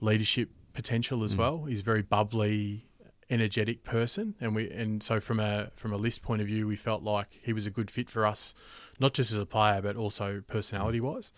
leadership 0.00 0.50
potential 0.72 1.22
as 1.22 1.34
mm. 1.34 1.38
well. 1.38 1.64
He's 1.64 1.80
a 1.80 1.84
very 1.84 2.02
bubbly, 2.02 2.86
energetic 3.28 3.84
person, 3.84 4.34
and 4.40 4.54
we 4.54 4.70
and 4.70 5.02
so 5.02 5.20
from 5.20 5.38
a 5.38 5.70
from 5.74 5.92
a 5.92 5.96
list 5.98 6.22
point 6.22 6.40
of 6.40 6.48
view, 6.48 6.66
we 6.66 6.76
felt 6.76 7.02
like 7.02 7.38
he 7.44 7.52
was 7.52 7.66
a 7.66 7.70
good 7.70 7.90
fit 7.90 8.08
for 8.08 8.24
us, 8.24 8.54
not 8.98 9.12
just 9.12 9.30
as 9.30 9.38
a 9.38 9.46
player, 9.46 9.82
but 9.82 9.96
also 9.96 10.42
personality 10.46 11.00
wise. 11.00 11.30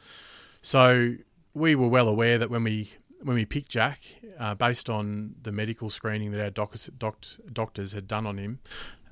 So 0.62 1.16
we 1.52 1.74
were 1.74 1.88
well 1.88 2.06
aware 2.06 2.38
that 2.38 2.48
when 2.48 2.62
we 2.62 2.92
when 3.22 3.34
we 3.34 3.44
picked 3.44 3.70
Jack, 3.70 4.02
uh, 4.38 4.54
based 4.54 4.88
on 4.88 5.34
the 5.42 5.50
medical 5.50 5.90
screening 5.90 6.30
that 6.30 6.40
our 6.40 6.50
doc- 6.50 6.76
doc- 6.96 7.24
doctors 7.52 7.92
had 7.92 8.06
done 8.06 8.26
on 8.26 8.38
him, 8.38 8.60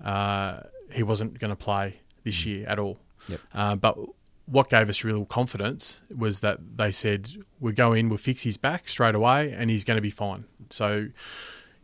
uh, 0.05 0.61
he 0.93 1.03
wasn't 1.03 1.39
going 1.39 1.51
to 1.51 1.57
play 1.57 2.01
this 2.25 2.43
mm. 2.43 2.47
year 2.47 2.67
at 2.69 2.79
all. 2.79 2.99
Yep. 3.29 3.41
Uh, 3.55 3.77
but 3.77 3.97
what 4.47 4.69
gave 4.69 4.89
us 4.89 5.05
real 5.05 5.25
confidence 5.25 6.03
was 6.15 6.41
that 6.41 6.77
they 6.77 6.93
said 6.93 7.31
we 7.61 7.73
go 7.73 7.93
in, 7.93 8.09
we'll 8.09 8.19
fix 8.19 8.43
his 8.43 8.57
back 8.57 8.89
straight 8.89 9.15
away, 9.15 9.53
and 9.53 9.71
he's 9.71 9.85
going 9.85 9.97
to 9.97 10.03
be 10.03 10.11
fine. 10.11 10.45
So 10.71 11.09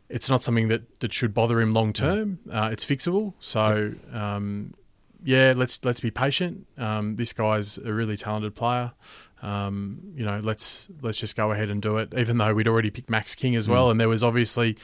it's 0.09 0.29
not 0.29 0.43
something 0.43 0.69
that, 0.69 1.01
that 1.01 1.13
should 1.13 1.33
bother 1.33 1.61
him 1.61 1.73
long 1.73 1.93
term. 1.93 2.39
Uh, 2.51 2.69
it's 2.73 2.85
fixable. 2.85 3.35
So 3.39 3.95
um, 4.13 4.75
yeah, 5.23 5.53
let's 5.57 5.83
let's 5.85 6.01
be 6.01 6.11
patient. 6.11 6.67
Um, 6.77 7.17
this 7.17 7.33
guy's 7.33 7.79
a 7.79 7.93
really 7.93 8.17
talented 8.17 8.55
player. 8.55 8.93
Um, 9.43 10.13
you 10.15 10.25
know, 10.25 10.41
let's 10.43 10.89
let's 11.01 11.19
just 11.19 11.37
go 11.37 11.53
ahead 11.53 11.71
and 11.71 11.81
do 11.81 11.97
it. 11.99 12.13
Even 12.17 12.39
though 12.39 12.53
we'd 12.53 12.69
already 12.69 12.91
picked 12.91 13.09
Max 13.09 13.35
King 13.35 13.57
as 13.57 13.69
well, 13.69 13.89
mm. 13.89 13.93
and 13.93 14.01
there 14.01 14.09
was 14.09 14.23
obviously 14.25 14.77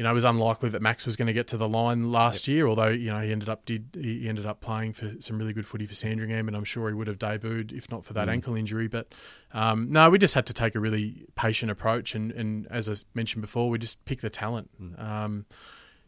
you 0.00 0.04
know, 0.04 0.12
it 0.12 0.14
was 0.14 0.24
unlikely 0.24 0.70
that 0.70 0.80
Max 0.80 1.04
was 1.04 1.14
going 1.14 1.26
to 1.26 1.34
get 1.34 1.48
to 1.48 1.58
the 1.58 1.68
line 1.68 2.10
last 2.10 2.48
yep. 2.48 2.54
year. 2.54 2.66
Although 2.66 2.88
you 2.88 3.10
know 3.10 3.20
he 3.20 3.32
ended 3.32 3.50
up 3.50 3.66
did 3.66 3.90
he 3.92 4.30
ended 4.30 4.46
up 4.46 4.62
playing 4.62 4.94
for 4.94 5.10
some 5.20 5.36
really 5.36 5.52
good 5.52 5.66
footy 5.66 5.84
for 5.84 5.92
Sandringham, 5.92 6.48
and 6.48 6.56
I'm 6.56 6.64
sure 6.64 6.88
he 6.88 6.94
would 6.94 7.06
have 7.06 7.18
debuted 7.18 7.70
if 7.70 7.90
not 7.90 8.06
for 8.06 8.14
that 8.14 8.26
mm. 8.26 8.32
ankle 8.32 8.56
injury. 8.56 8.88
But 8.88 9.14
um, 9.52 9.92
no, 9.92 10.08
we 10.08 10.16
just 10.16 10.32
had 10.32 10.46
to 10.46 10.54
take 10.54 10.74
a 10.74 10.80
really 10.80 11.26
patient 11.34 11.70
approach, 11.70 12.14
and, 12.14 12.32
and 12.32 12.66
as 12.68 12.88
I 12.88 12.94
mentioned 13.12 13.42
before, 13.42 13.68
we 13.68 13.78
just 13.78 14.02
pick 14.06 14.22
the 14.22 14.30
talent. 14.30 14.70
Mm. 14.80 15.04
Um, 15.04 15.46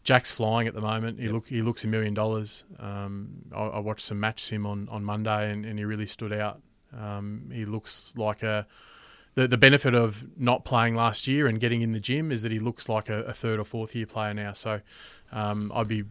Jack's 0.05 0.31
flying 0.31 0.67
at 0.67 0.73
the 0.73 0.81
moment. 0.81 1.19
He 1.19 1.27
yep. 1.27 1.35
look 1.35 1.47
he 1.49 1.61
looks 1.61 1.85
a 1.85 1.89
million 1.89 2.15
dollars. 2.15 2.65
Um, 2.79 3.43
I, 3.55 3.61
I, 3.61 3.79
watched 3.81 4.07
some 4.07 4.19
match 4.19 4.43
sim 4.43 4.65
on 4.65 4.89
on 4.89 5.05
Monday, 5.05 5.53
and, 5.53 5.67
and 5.67 5.79
he 5.79 5.85
really 5.85 6.07
stood 6.07 6.33
out. 6.33 6.63
Um, 6.99 7.51
he 7.53 7.67
looks 7.67 8.15
like 8.17 8.43
a 8.43 8.67
the, 9.35 9.49
the 9.49 9.59
benefit 9.59 9.95
of 9.95 10.27
not 10.39 10.65
playing 10.65 10.95
last 10.95 11.27
year 11.27 11.47
and 11.47 11.59
getting 11.59 11.83
in 11.83 11.93
the 11.93 12.01
gym 12.01 12.31
is 12.31 12.43
that 12.43 12.53
he 12.53 12.59
looks 12.59 12.89
like 12.89 13.09
a, 13.09 13.23
a 13.23 13.33
third 13.33 13.59
or 13.59 13.65
fourth 13.65 13.95
year 13.95 14.07
player 14.07 14.35
now. 14.35 14.53
So 14.53 14.81
um, 15.33 15.73
I'd 15.75 15.89
be 15.89 16.05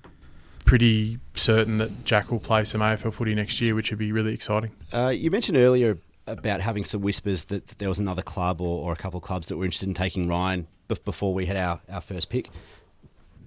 pretty 0.66 1.20
certain 1.34 1.78
that 1.78 2.04
Jack 2.04 2.32
will 2.32 2.40
play 2.40 2.64
some 2.64 2.82
AFL 2.82 3.14
footy 3.14 3.36
next 3.36 3.62
year, 3.62 3.76
which 3.76 3.92
would 3.92 4.00
be 4.00 4.12
really 4.12 4.34
exciting. 4.34 4.72
Uh, 4.92 5.10
you 5.10 5.30
mentioned 5.30 5.58
earlier 5.58 6.00
about 6.26 6.62
having 6.62 6.84
some 6.84 7.02
whispers 7.02 7.46
that, 7.46 7.68
that 7.68 7.78
there 7.80 7.90
was 7.90 8.00
another 8.00 8.22
club 8.22 8.62
or, 8.62 8.86
or, 8.86 8.94
a 8.94 8.96
couple 8.96 9.18
of 9.18 9.24
clubs 9.24 9.48
that 9.48 9.58
were 9.58 9.66
interested 9.66 9.88
in 9.90 9.94
taking 9.94 10.28
Ryan 10.28 10.68
before 11.04 11.34
we 11.34 11.46
had 11.46 11.58
our, 11.58 11.82
our 11.90 12.02
first 12.02 12.30
pick. 12.30 12.50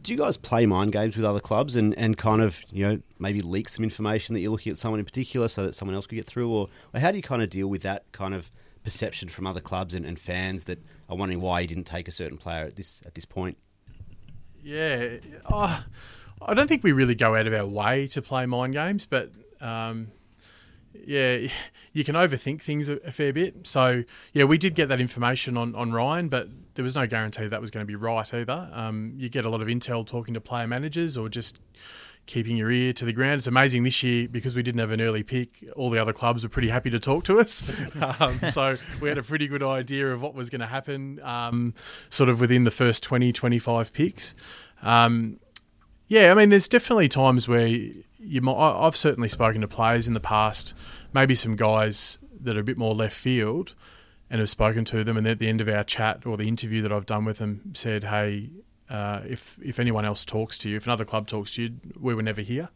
Do 0.03 0.13
you 0.13 0.19
guys 0.19 0.37
play 0.37 0.67
mind 0.67 0.93
games 0.93 1.17
with 1.17 1.25
other 1.25 1.41
clubs 1.41 1.77
and, 1.77 1.97
and 1.97 2.19
kind 2.19 2.43
of, 2.43 2.63
you 2.71 2.85
know, 2.85 3.01
maybe 3.19 3.41
leak 3.41 3.69
some 3.69 3.85
information 3.85 4.35
that 4.35 4.41
you're 4.41 4.51
looking 4.51 4.71
at 4.71 4.79
someone 4.79 4.99
in 4.99 5.05
particular 5.07 5.49
so 5.49 5.65
that 5.65 5.75
someone 5.75 5.95
else 5.95 6.07
could 6.07 6.17
get 6.17 6.27
through? 6.27 6.51
Or, 6.51 6.69
or 6.93 7.01
how 7.01 7.11
do 7.11 7.17
you 7.17 7.23
kind 7.23 7.43
of 7.43 7.49
deal 7.49 7.69
with 7.69 7.83
that 7.83 8.05
kind 8.13 8.35
of– 8.35 8.51
perception 8.85 9.29
from 9.29 9.47
other 9.47 9.61
clubs 9.61 9.95
and, 9.95 10.05
and 10.05 10.19
fans 10.19 10.65
that 10.65 10.79
are 11.09 11.17
wondering 11.17 11.41
why 11.41 11.63
he 11.63 11.67
didn't 11.67 11.85
take 11.85 12.07
a 12.07 12.13
certain 12.13 12.39
player 12.39 12.65
at 12.65 12.77
this 12.77 13.03
at 13.07 13.15
this 13.15 13.25
point? 13.25 13.57
Yeah, 14.63 15.17
oh, 15.51 15.85
I 16.41 16.55
don't 16.55 16.69
think 16.69 16.83
we 16.83 16.93
really 16.93 17.15
go 17.15 17.35
out 17.35 17.47
of 17.47 17.53
our 17.53 17.67
way 17.67 18.07
to 18.09 18.23
play 18.23 18.47
mind 18.47 18.75
games, 18.75 19.07
but 19.07 19.31
um, 19.61 20.09
yeah, 21.07 21.49
you 21.93 22.05
can 22.05 22.15
overthink 22.15 22.63
things 22.63 22.89
a, 22.89 22.97
a, 22.99 23.11
fair 23.11 23.33
bit. 23.33 23.67
So 23.67 24.05
yeah, 24.33 24.45
we 24.45 24.59
did 24.59 24.75
get 24.75 24.89
that 24.89 25.01
information 25.01 25.57
on, 25.57 25.75
on 25.75 25.93
Ryan, 25.93 26.29
but 26.29 26.49
there 26.75 26.83
was 26.83 26.95
no 26.95 27.07
guarantee 27.07 27.49
that 27.49 27.61
was 27.61 27.71
going 27.71 27.83
to 27.85 27.87
be 27.87 27.97
right 27.97 28.33
either. 28.33 28.71
Um, 28.73 29.15
you 29.17 29.29
get 29.29 29.45
a 29.45 29.51
lot 29.51 29.61
of 29.61 29.69
intel 29.69 30.07
talking 30.07 30.35
to 30.35 30.41
player 30.41 30.67
managers 30.67 31.17
or 31.17 31.29
just 31.29 31.61
keeping 32.27 32.57
your 32.57 32.71
ear 32.71 32.93
to 32.95 33.05
the 33.05 33.13
ground. 33.13 33.39
It's 33.39 33.47
amazing 33.47 33.85
this 33.85 34.03
year 34.03 34.29
because 34.29 34.55
we 34.55 34.63
didn't 34.63 34.81
have 34.81 34.91
an 34.91 35.01
early 35.01 35.23
pick. 35.23 35.65
All 35.77 35.91
the 35.91 36.01
other 36.01 36.13
clubs 36.13 36.43
were 36.43 36.49
pretty 36.49 36.69
happy 36.69 36.91
to 36.91 36.99
talk 37.01 37.25
to 37.25 37.39
us, 37.39 37.63
um, 38.21 38.39
so 38.51 38.77
we 39.01 39.09
had 39.09 39.19
a 39.19 39.23
pretty 39.23 39.49
good 39.49 39.63
idea 39.63 40.13
of 40.13 40.23
what 40.23 40.35
was 40.35 40.51
going 40.51 40.61
to 40.61 40.67
happen, 40.67 41.21
um, 41.23 41.75
sort 42.09 42.29
of 42.29 42.41
within 42.41 42.65
the 42.65 42.71
first 42.71 43.03
20, 43.03 43.33
25 43.33 43.93
picks. 43.93 44.35
Um, 44.83 45.39
yeah, 46.07 46.31
I 46.31 46.35
mean, 46.35 46.51
there's 46.51 46.69
definitely 46.69 47.09
times 47.09 47.49
where 47.49 47.67
you 47.67 48.41
might, 48.41 48.55
I've 48.57 48.97
certainly 48.97 49.29
spoken 49.29 49.61
to 49.61 49.69
players 49.69 50.07
in 50.07 50.15
the 50.15 50.21
past, 50.21 50.75
maybe 51.13 51.35
some 51.35 51.57
guys 51.57 52.19
that 52.41 52.57
are 52.57 52.61
a 52.61 52.65
bit 52.65 52.79
more 52.79 52.95
left 52.95 53.17
field, 53.17 53.75
and 54.31 54.41
have 54.41 54.51
spoken 54.51 54.85
to 54.87 55.05
them, 55.05 55.17
and 55.17 55.27
at 55.27 55.39
the 55.39 55.49
end 55.49 55.61
of 55.61 55.69
our 55.69 55.85
chat 55.85 56.27
or 56.27 56.37
the 56.37 56.49
interview 56.49 56.83
that 56.83 56.93
I've 56.93 57.07
done 57.07 57.25
with 57.25 57.39
them, 57.39 57.73
said, 57.75 58.05
"Hey, 58.05 58.51
uh, 58.91 59.21
if 59.29 59.59
if 59.63 59.79
anyone 59.79 60.05
else 60.05 60.25
talks 60.25 60.59
to 60.59 60.69
you, 60.69 60.77
if 60.77 60.87
another 60.87 61.05
club 61.05 61.27
talks 61.27 61.55
to 61.55 61.63
you, 61.63 61.75
we 61.99 62.15
were 62.15 62.23
never 62.23 62.41
here." 62.41 62.69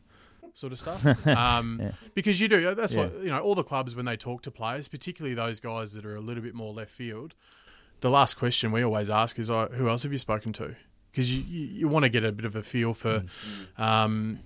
Sort 0.54 0.72
of 0.72 0.78
stuff, 0.80 1.26
um, 1.26 1.78
yeah. 1.80 1.92
because 2.14 2.40
you 2.40 2.48
do. 2.48 2.74
That's 2.74 2.92
yeah. 2.92 3.04
what 3.04 3.22
you 3.22 3.28
know. 3.28 3.38
All 3.38 3.54
the 3.54 3.62
clubs 3.62 3.94
when 3.94 4.06
they 4.06 4.16
talk 4.16 4.42
to 4.42 4.50
players, 4.50 4.88
particularly 4.88 5.34
those 5.34 5.60
guys 5.60 5.92
that 5.92 6.04
are 6.04 6.16
a 6.16 6.20
little 6.20 6.42
bit 6.42 6.54
more 6.54 6.72
left 6.72 6.90
field, 6.90 7.34
the 8.00 8.10
last 8.10 8.34
question 8.34 8.72
we 8.72 8.82
always 8.82 9.08
ask 9.08 9.38
is, 9.38 9.50
oh, 9.50 9.68
"Who 9.72 9.88
else 9.88 10.02
have 10.02 10.12
you 10.12 10.18
spoken 10.18 10.52
to?" 10.54 10.74
Because 11.12 11.34
you, 11.34 11.42
you, 11.42 11.66
you 11.66 11.88
want 11.88 12.04
to 12.04 12.08
get 12.08 12.24
a 12.24 12.32
bit 12.32 12.44
of 12.44 12.56
a 12.56 12.62
feel 12.62 12.92
for 12.92 13.20
mm. 13.20 13.80
um, 13.80 14.40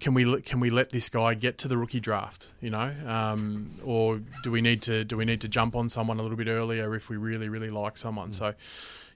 can 0.00 0.14
we 0.14 0.40
can 0.42 0.60
we 0.60 0.70
let 0.70 0.90
this 0.90 1.08
guy 1.08 1.34
get 1.34 1.58
to 1.58 1.68
the 1.68 1.76
rookie 1.76 2.00
draft? 2.00 2.52
You 2.60 2.70
know, 2.70 2.92
um, 3.06 3.78
or 3.84 4.20
do 4.42 4.50
we 4.50 4.60
need 4.60 4.82
to 4.82 5.04
do 5.04 5.16
we 5.16 5.24
need 5.24 5.40
to 5.42 5.48
jump 5.48 5.76
on 5.76 5.88
someone 5.88 6.18
a 6.18 6.22
little 6.22 6.36
bit 6.36 6.48
earlier 6.48 6.94
if 6.94 7.08
we 7.08 7.16
really 7.16 7.48
really 7.48 7.70
like 7.70 7.96
someone? 7.96 8.30
Mm. 8.30 8.34
So, 8.34 8.54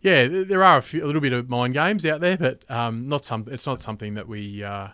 yeah, 0.03 0.27
there 0.29 0.63
are 0.63 0.79
a, 0.79 0.83
few, 0.83 1.05
a, 1.05 1.07
little 1.07 1.21
bit 1.21 1.33
of 1.33 1.49
mind 1.49 1.75
games 1.75 2.05
out 2.05 2.21
there, 2.21 2.37
but 2.37 2.69
um, 2.71 3.09
not 3.09 3.25
some. 3.25 3.47
It's 3.51 3.67
not 3.67 3.81
something 3.81 4.15
that 4.15 4.29
we, 4.29 4.63
uh, 4.63 4.89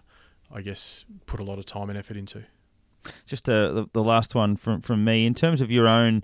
I 0.52 0.60
guess, 0.60 1.04
put 1.26 1.40
a 1.40 1.42
lot 1.42 1.58
of 1.58 1.66
time 1.66 1.88
and 1.90 1.98
effort 1.98 2.16
into. 2.16 2.44
Just 3.26 3.48
uh, 3.48 3.72
the, 3.72 3.86
the 3.92 4.04
last 4.04 4.34
one 4.34 4.56
from 4.56 4.82
from 4.82 5.04
me 5.04 5.26
in 5.26 5.34
terms 5.34 5.60
of 5.60 5.70
your 5.70 5.88
own 5.88 6.22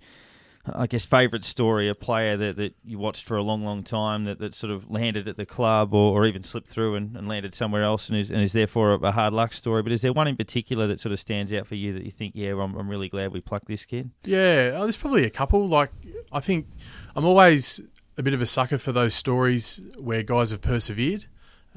I 0.67 0.87
guess, 0.87 1.05
favourite 1.05 1.45
story, 1.45 1.91
a 1.91 1.95
player 1.95 2.39
that, 2.39 2.57
that 2.57 2.75
you 2.85 2.99
watched 2.99 3.27
for 3.27 3.37
a 3.37 3.43
long, 3.43 3.65
long 3.65 3.83
time 3.83 4.25
that, 4.25 4.39
that 4.39 4.55
sort 4.55 4.73
of 4.73 4.91
landed 4.91 5.29
at 5.29 5.37
the 5.37 5.45
club 5.45 5.93
or, 5.93 6.19
or 6.19 6.27
even 6.27 6.43
slipped 6.43 6.69
through 6.69 6.95
and, 6.95 7.15
and 7.17 7.29
landed 7.29 7.55
somewhere 7.55 7.83
else 7.83 8.09
and 8.09 8.17
is, 8.17 8.31
and 8.31 8.41
is 8.41 8.55
therefore 8.55 8.93
a, 8.95 8.99
a, 9.01 9.13
hard 9.13 9.35
luck 9.35 9.53
story. 9.53 9.83
But 9.83 9.93
is 9.93 10.01
there 10.01 10.15
one 10.15 10.27
in 10.27 10.37
particular 10.37 10.87
that 10.87 11.01
sort 11.01 11.13
of 11.13 11.21
stands 11.21 11.53
out 11.53 11.67
for 11.67 11.75
you 11.75 11.93
that 11.93 12.05
you 12.05 12.11
think, 12.11 12.33
yeah, 12.35 12.53
I'm, 12.53 12.75
I'm 12.77 12.89
really 12.89 13.11
glad 13.11 13.33
we 13.33 13.43
plucked 13.43 13.69
this 13.69 13.85
kid? 13.85 14.11
Yeah, 14.25 14.73
oh, 14.77 14.85
there's 14.85 14.97
probably 14.97 15.25
a 15.25 15.31
couple. 15.31 15.69
Like, 15.69 15.91
I 16.33 16.41
think 16.41 16.67
I'm 17.15 17.27
always 17.27 17.83
a 18.17 18.23
bit 18.23 18.35
of 18.35 18.41
a 18.41 18.47
sucker 18.47 18.79
for 18.79 18.93
those 18.93 19.15
stories 19.15 19.81
where 19.99 20.23
guys 20.23 20.51
have 20.51 20.61
persevered. 20.61 21.27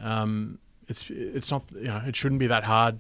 Um, 0.02 0.60
it's 0.88 1.10
it's 1.10 1.52
not 1.52 1.64
you 1.74 1.88
know 1.88 2.02
it 2.06 2.16
shouldn't 2.16 2.40
be 2.40 2.48
that 2.48 2.64
hard 2.64 3.00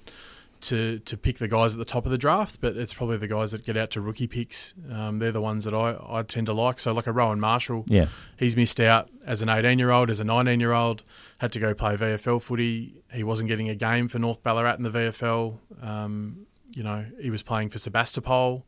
to 0.60 1.00
to 1.00 1.18
pick 1.18 1.38
the 1.38 1.48
guys 1.48 1.74
at 1.74 1.80
the 1.80 1.86
top 1.86 2.06
of 2.06 2.12
the 2.12 2.18
draft, 2.18 2.60
but 2.62 2.76
it's 2.76 2.94
probably 2.94 3.18
the 3.18 3.28
guys 3.28 3.52
that 3.52 3.64
get 3.64 3.78
out 3.78 3.92
to 3.92 4.02
rookie 4.02 4.28
picks. 4.28 4.74
Um, 4.92 5.20
they're 5.20 5.32
the 5.32 5.42
ones 5.42 5.66
that 5.66 5.74
I, 5.74 5.98
I 6.08 6.24
tend 6.24 6.48
to 6.48 6.54
like. 6.54 6.80
So 6.80 6.94
like 6.94 7.08
a 7.08 7.14
Rowan 7.14 7.40
Marshall, 7.40 7.86
yeah, 7.88 8.08
he's 8.38 8.56
missed 8.56 8.80
out 8.80 9.10
as 9.26 9.42
an 9.42 9.50
18 9.50 9.80
year 9.80 9.92
old, 9.92 10.10
as 10.10 10.20
a 10.20 10.24
19 10.24 10.60
year 10.60 10.74
old, 10.74 11.04
had 11.40 11.52
to 11.54 11.60
go 11.60 11.74
play 11.74 11.96
VFL 11.96 12.42
footy. 12.42 12.96
He 13.14 13.24
wasn't 13.24 13.50
getting 13.50 13.70
a 13.70 13.76
game 13.76 14.08
for 14.08 14.20
North 14.20 14.44
Ballarat 14.44 14.76
in 14.76 14.84
the 14.84 14.90
VFL. 14.90 15.58
Um, 15.82 16.48
you 16.76 16.84
know, 16.84 17.06
he 17.22 17.30
was 17.30 17.44
playing 17.44 17.70
for 17.70 17.78
Sebastopol. 17.78 18.66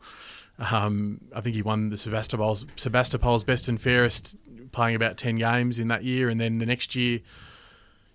Um, 0.59 1.21
I 1.33 1.41
think 1.41 1.55
he 1.55 1.61
won 1.61 1.89
the 1.89 1.97
Sebastopol's 1.97 2.65
Sebastopol's 2.75 3.43
best 3.43 3.67
and 3.67 3.79
fairest, 3.79 4.35
playing 4.71 4.95
about 4.95 5.17
10 5.17 5.35
games 5.35 5.79
in 5.79 5.87
that 5.89 6.03
year, 6.03 6.29
and 6.29 6.39
then 6.39 6.57
the 6.57 6.65
next 6.65 6.95
year 6.95 7.21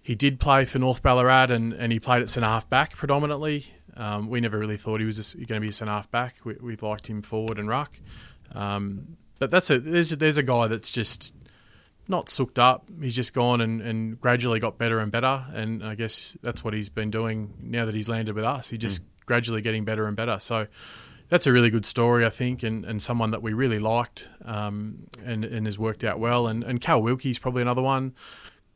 he 0.04 0.14
did 0.14 0.38
play 0.38 0.66
for 0.66 0.78
North 0.78 1.02
Ballarat 1.02 1.50
and, 1.50 1.72
and 1.72 1.90
he 1.90 1.98
played 1.98 2.20
at 2.20 2.28
centre 2.28 2.46
half 2.46 2.68
back 2.68 2.94
predominantly. 2.94 3.64
Um, 3.96 4.28
we 4.28 4.38
never 4.40 4.58
really 4.58 4.76
thought 4.76 5.00
he 5.00 5.06
was 5.06 5.34
going 5.34 5.46
to 5.46 5.60
be 5.60 5.68
a 5.68 5.72
centre 5.72 5.92
half 5.92 6.10
back. 6.10 6.36
We, 6.44 6.56
we, 6.60 6.76
liked 6.76 7.06
him 7.06 7.22
forward 7.22 7.58
and 7.58 7.68
ruck. 7.68 7.98
Um, 8.54 9.16
but 9.38 9.50
that's 9.50 9.70
a 9.70 9.78
there's 9.78 10.10
there's 10.10 10.36
a 10.36 10.42
guy 10.42 10.66
that's 10.66 10.90
just 10.90 11.34
not 12.06 12.28
sooked 12.28 12.58
up. 12.58 12.90
He's 13.00 13.16
just 13.16 13.32
gone 13.32 13.62
and, 13.62 13.80
and 13.80 14.20
gradually 14.20 14.60
got 14.60 14.76
better 14.76 15.00
and 15.00 15.10
better. 15.10 15.46
And 15.54 15.82
I 15.82 15.94
guess 15.94 16.36
that's 16.42 16.62
what 16.62 16.74
he's 16.74 16.90
been 16.90 17.10
doing 17.10 17.54
now 17.62 17.86
that 17.86 17.94
he's 17.94 18.08
landed 18.08 18.34
with 18.34 18.44
us. 18.44 18.68
He 18.68 18.76
just 18.76 19.02
mm. 19.02 19.06
gradually 19.24 19.62
getting 19.62 19.86
better 19.86 20.06
and 20.06 20.16
better. 20.16 20.38
So 20.38 20.66
that's 21.28 21.46
a 21.46 21.52
really 21.52 21.70
good 21.70 21.86
story, 21.86 22.24
I 22.24 22.30
think, 22.30 22.62
and, 22.62 22.84
and 22.84 23.02
someone 23.02 23.30
that 23.30 23.42
we 23.42 23.52
really 23.52 23.78
liked 23.78 24.30
um, 24.44 25.06
and, 25.24 25.44
and 25.44 25.66
has 25.66 25.78
worked 25.78 26.04
out 26.04 26.18
well. 26.18 26.46
And, 26.46 26.62
and 26.64 26.80
Cal 26.80 27.02
Wilkie's 27.02 27.38
probably 27.38 27.62
another 27.62 27.82
one 27.82 28.14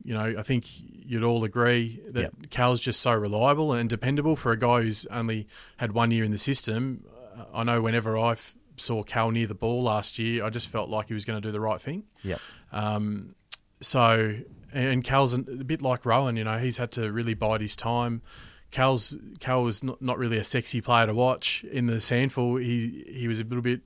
you 0.04 0.14
know, 0.14 0.34
I 0.38 0.42
think 0.42 0.66
you'd 0.70 1.24
all 1.24 1.44
agree 1.44 2.00
that 2.08 2.20
yep. 2.22 2.32
Cal's 2.50 2.80
just 2.80 3.00
so 3.00 3.12
reliable 3.12 3.72
and 3.72 3.90
dependable 3.90 4.36
for 4.36 4.52
a 4.52 4.58
guy 4.58 4.82
who's 4.82 5.06
only 5.06 5.46
had 5.76 5.92
one 5.92 6.10
year 6.10 6.24
in 6.24 6.30
the 6.30 6.38
system. 6.38 7.04
I 7.52 7.64
know 7.64 7.82
whenever 7.82 8.16
I 8.16 8.36
saw 8.76 9.02
Cal 9.02 9.30
near 9.30 9.46
the 9.46 9.54
ball 9.54 9.82
last 9.82 10.18
year, 10.18 10.44
I 10.44 10.50
just 10.50 10.68
felt 10.68 10.88
like 10.88 11.08
he 11.08 11.14
was 11.14 11.24
going 11.24 11.40
to 11.40 11.46
do 11.46 11.52
the 11.52 11.60
right 11.60 11.80
thing. 11.80 12.04
Yeah. 12.22 12.36
Um, 12.72 13.34
so, 13.80 14.36
and 14.72 15.02
Cal's 15.04 15.34
a 15.34 15.38
bit 15.38 15.82
like 15.82 16.06
Rowan, 16.06 16.36
you 16.36 16.44
know, 16.44 16.58
he's 16.58 16.78
had 16.78 16.92
to 16.92 17.12
really 17.12 17.34
bide 17.34 17.60
his 17.60 17.76
time. 17.76 18.22
Cal's 18.70 19.16
Cal 19.40 19.64
was 19.64 19.82
not, 19.82 20.00
not 20.02 20.18
really 20.18 20.38
a 20.38 20.44
sexy 20.44 20.80
player 20.80 21.06
to 21.06 21.14
watch 21.14 21.64
in 21.64 21.86
the 21.86 21.94
SANFL. 21.94 22.62
He 22.62 23.04
he 23.08 23.28
was 23.28 23.40
a 23.40 23.44
little 23.44 23.62
bit 23.62 23.80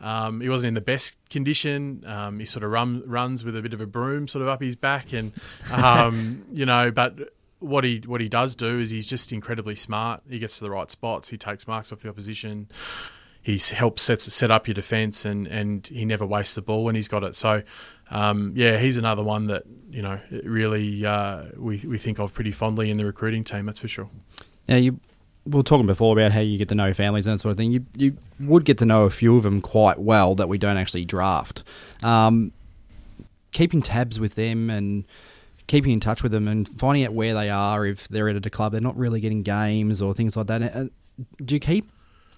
um, 0.00 0.40
he 0.40 0.48
wasn't 0.48 0.68
in 0.68 0.74
the 0.74 0.80
best 0.80 1.16
condition. 1.28 2.04
Um, 2.06 2.38
he 2.38 2.46
sort 2.46 2.64
of 2.64 2.70
run, 2.70 3.02
runs 3.06 3.44
with 3.44 3.56
a 3.56 3.62
bit 3.62 3.74
of 3.74 3.80
a 3.80 3.86
broom 3.86 4.28
sort 4.28 4.42
of 4.42 4.48
up 4.48 4.62
his 4.62 4.76
back, 4.76 5.12
and 5.12 5.32
um, 5.72 6.44
you 6.52 6.66
know, 6.66 6.90
but 6.90 7.18
what 7.58 7.82
he 7.82 8.02
what 8.06 8.20
he 8.20 8.28
does 8.28 8.54
do 8.54 8.78
is 8.78 8.90
he's 8.90 9.06
just 9.06 9.32
incredibly 9.32 9.74
smart. 9.74 10.22
He 10.28 10.38
gets 10.38 10.58
to 10.58 10.64
the 10.64 10.70
right 10.70 10.90
spots. 10.90 11.28
He 11.28 11.36
takes 11.36 11.66
marks 11.66 11.92
off 11.92 12.00
the 12.00 12.08
opposition. 12.08 12.68
He 13.42 13.58
helps 13.74 14.02
set 14.02 14.20
set 14.20 14.50
up 14.50 14.66
your 14.66 14.74
defence, 14.74 15.24
and, 15.24 15.46
and 15.46 15.86
he 15.86 16.04
never 16.04 16.26
wastes 16.26 16.54
the 16.54 16.62
ball 16.62 16.84
when 16.84 16.94
he's 16.94 17.08
got 17.08 17.22
it. 17.22 17.34
So, 17.34 17.62
um, 18.10 18.52
yeah, 18.54 18.78
he's 18.78 18.98
another 18.98 19.22
one 19.22 19.46
that 19.46 19.62
you 19.90 20.02
know 20.02 20.20
really 20.30 21.06
uh, 21.06 21.44
we 21.56 21.78
we 21.86 21.98
think 21.98 22.18
of 22.18 22.34
pretty 22.34 22.52
fondly 22.52 22.90
in 22.90 22.98
the 22.98 23.06
recruiting 23.06 23.44
team. 23.44 23.66
That's 23.66 23.78
for 23.78 23.88
sure. 23.88 24.10
Now 24.68 24.76
you 24.76 25.00
we 25.48 25.56
were 25.56 25.62
talking 25.62 25.86
before 25.86 26.18
about 26.18 26.32
how 26.32 26.40
you 26.40 26.58
get 26.58 26.68
to 26.68 26.74
know 26.74 26.92
families 26.92 27.26
and 27.26 27.34
that 27.34 27.40
sort 27.40 27.52
of 27.52 27.56
thing. 27.56 27.70
You 27.70 27.86
you 27.96 28.16
would 28.40 28.64
get 28.64 28.78
to 28.78 28.84
know 28.84 29.04
a 29.04 29.10
few 29.10 29.36
of 29.36 29.44
them 29.44 29.60
quite 29.60 29.98
well 29.98 30.34
that 30.34 30.48
we 30.48 30.58
don't 30.58 30.76
actually 30.76 31.06
draft. 31.06 31.64
Um, 32.02 32.52
keeping 33.52 33.80
tabs 33.80 34.20
with 34.20 34.34
them 34.34 34.68
and 34.68 35.04
keeping 35.66 35.92
in 35.92 36.00
touch 36.00 36.22
with 36.22 36.32
them 36.32 36.48
and 36.48 36.68
finding 36.78 37.04
out 37.04 37.12
where 37.12 37.34
they 37.34 37.48
are 37.50 37.86
if 37.86 38.08
they're 38.08 38.28
at 38.28 38.44
a 38.44 38.50
club 38.50 38.72
they're 38.72 38.80
not 38.80 38.96
really 38.96 39.20
getting 39.20 39.42
games 39.42 40.02
or 40.02 40.14
things 40.14 40.36
like 40.36 40.46
that. 40.46 40.90
do 41.44 41.54
you 41.54 41.60
keep 41.60 41.90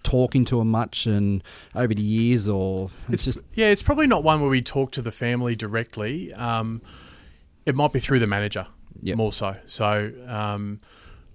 talking 0.02 0.44
to 0.44 0.58
them 0.58 0.68
much 0.68 1.06
and 1.06 1.42
over 1.74 1.94
the 1.94 2.02
years 2.02 2.48
or 2.48 2.90
it's, 3.08 3.14
it's 3.14 3.24
just 3.24 3.38
yeah 3.54 3.66
it's 3.66 3.82
probably 3.82 4.06
not 4.06 4.24
one 4.24 4.40
where 4.40 4.50
we 4.50 4.62
talk 4.62 4.90
to 4.92 5.02
the 5.02 5.10
family 5.10 5.54
directly 5.54 6.32
um, 6.34 6.80
it 7.66 7.74
might 7.74 7.92
be 7.92 8.00
through 8.00 8.18
the 8.18 8.26
manager 8.26 8.66
yep. 9.02 9.16
more 9.16 9.32
so 9.32 9.56
so 9.66 10.12
um, 10.26 10.78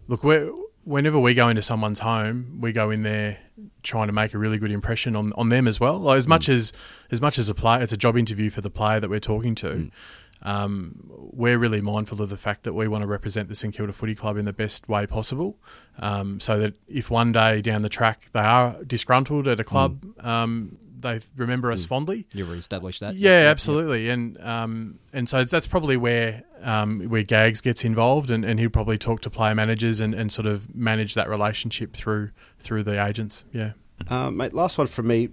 look 0.08 0.24
we're 0.24 0.52
whenever 0.86 1.20
we 1.20 1.34
go 1.34 1.50
into 1.50 1.62
someone's 1.62 2.00
home, 2.00 2.60
we 2.62 2.72
go 2.72 2.92
in 2.92 3.02
there 3.02 3.40
trying 3.84 4.08
to 4.08 4.14
make 4.14 4.34
a 4.34 4.38
really 4.38 4.58
good 4.58 4.72
impression 4.72 5.16
on, 5.16 5.34
on 5.34 5.50
them 5.50 5.68
as 5.68 5.80
well. 5.80 5.98
Like 5.98 6.18
as 6.18 6.26
mm. 6.26 6.30
much 6.30 6.48
as 6.48 6.72
as 7.12 7.22
much 7.22 7.38
as 7.38 7.50
a 7.50 7.56
player, 7.56 7.82
it's 7.82 7.92
a 7.92 7.98
job 7.98 8.16
interview 8.16 8.50
for 8.50 8.62
the 8.62 8.70
player 8.70 9.00
that 9.00 9.10
we're 9.10 9.20
talking 9.20 9.56
to. 9.56 9.68
Mm. 9.68 9.92
Um, 10.46 10.96
we're 11.10 11.58
really 11.58 11.82
mindful 11.82 12.22
of 12.22 12.30
the 12.30 12.38
fact 12.38 12.64
that 12.64 12.74
we 12.74 12.88
want 12.88 13.02
to 13.02 13.08
represent 13.08 13.50
the 13.50 13.56
St 13.56 13.74
Kilda 13.74 13.92
Footy 13.92 14.14
Club 14.14 14.38
in 14.38 14.46
the 14.46 14.54
best 14.54 14.88
way 14.88 15.08
possible, 15.08 15.58
um, 16.00 16.40
so 16.40 16.60
that 16.60 16.76
if 16.88 17.10
one 17.10 17.32
day 17.32 17.62
down 17.62 17.82
the 17.82 17.90
track 17.90 18.30
they 18.32 18.40
are 18.40 18.82
disgruntled 18.84 19.48
at 19.48 19.60
a 19.60 19.64
club, 19.64 20.02
mm. 20.02 20.24
um, 20.24 20.78
they 21.00 21.20
remember 21.36 21.72
us 21.72 21.84
mm. 21.84 21.90
fondly. 21.90 22.28
You 22.34 22.46
re-establish 22.46 23.00
that. 23.00 23.16
Yeah, 23.16 23.44
yeah 23.44 23.50
absolutely, 23.50 24.06
yeah. 24.06 24.14
and 24.14 24.42
um, 24.42 25.00
and 25.14 25.28
so 25.28 25.44
that's 25.44 25.68
probably 25.68 25.98
where 25.98 26.44
um, 26.62 27.02
where 27.10 27.24
Gags 27.24 27.62
gets 27.62 27.84
involved, 27.84 28.30
and, 28.30 28.46
and 28.46 28.60
he'll 28.60 28.70
probably 28.70 29.00
talk 29.00 29.22
to 29.22 29.32
player 29.32 29.56
managers 29.56 30.00
and, 30.00 30.14
and 30.14 30.32
sort 30.32 30.46
of 30.46 30.74
manage 30.76 31.16
that 31.16 31.28
relationship 31.28 31.94
through 31.94 32.30
through 32.60 32.84
the 32.84 33.04
agents. 33.04 33.46
Yeah, 33.52 33.72
uh, 34.08 34.30
mate. 34.30 34.54
Last 34.54 34.78
one 34.78 34.88
from 34.88 35.08
me. 35.08 35.30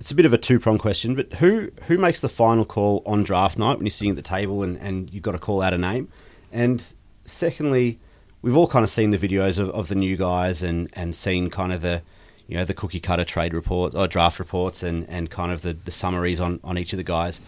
It's 0.00 0.10
a 0.10 0.14
bit 0.14 0.26
of 0.26 0.32
a 0.32 0.38
two 0.38 0.58
prong 0.58 0.78
question, 0.78 1.14
but 1.14 1.34
who 1.34 1.70
who 1.86 1.98
makes 1.98 2.20
the 2.20 2.28
final 2.28 2.64
call 2.64 3.02
on 3.06 3.22
draft 3.22 3.56
night 3.56 3.76
when 3.76 3.86
you're 3.86 3.90
sitting 3.90 4.10
at 4.10 4.16
the 4.16 4.22
table 4.22 4.62
and, 4.62 4.76
and 4.78 5.12
you've 5.12 5.22
got 5.22 5.32
to 5.32 5.38
call 5.38 5.62
out 5.62 5.72
a 5.72 5.78
name? 5.78 6.08
And 6.52 6.94
secondly, 7.24 7.98
we've 8.42 8.56
all 8.56 8.68
kind 8.68 8.82
of 8.82 8.90
seen 8.90 9.10
the 9.10 9.18
videos 9.18 9.58
of, 9.58 9.70
of 9.70 9.88
the 9.88 9.94
new 9.94 10.16
guys 10.16 10.62
and, 10.62 10.90
and 10.92 11.14
seen 11.14 11.48
kind 11.48 11.72
of 11.72 11.80
the 11.80 12.02
you 12.46 12.56
know 12.56 12.64
the 12.64 12.74
cookie 12.74 13.00
cutter 13.00 13.24
trade 13.24 13.54
reports 13.54 13.94
or 13.94 14.06
draft 14.06 14.38
reports 14.38 14.82
and, 14.82 15.08
and 15.08 15.30
kind 15.30 15.50
of 15.50 15.62
the, 15.62 15.72
the 15.72 15.90
summaries 15.90 16.40
on, 16.40 16.60
on 16.62 16.76
each 16.76 16.92
of 16.92 16.96
the 16.98 17.04
guys. 17.04 17.40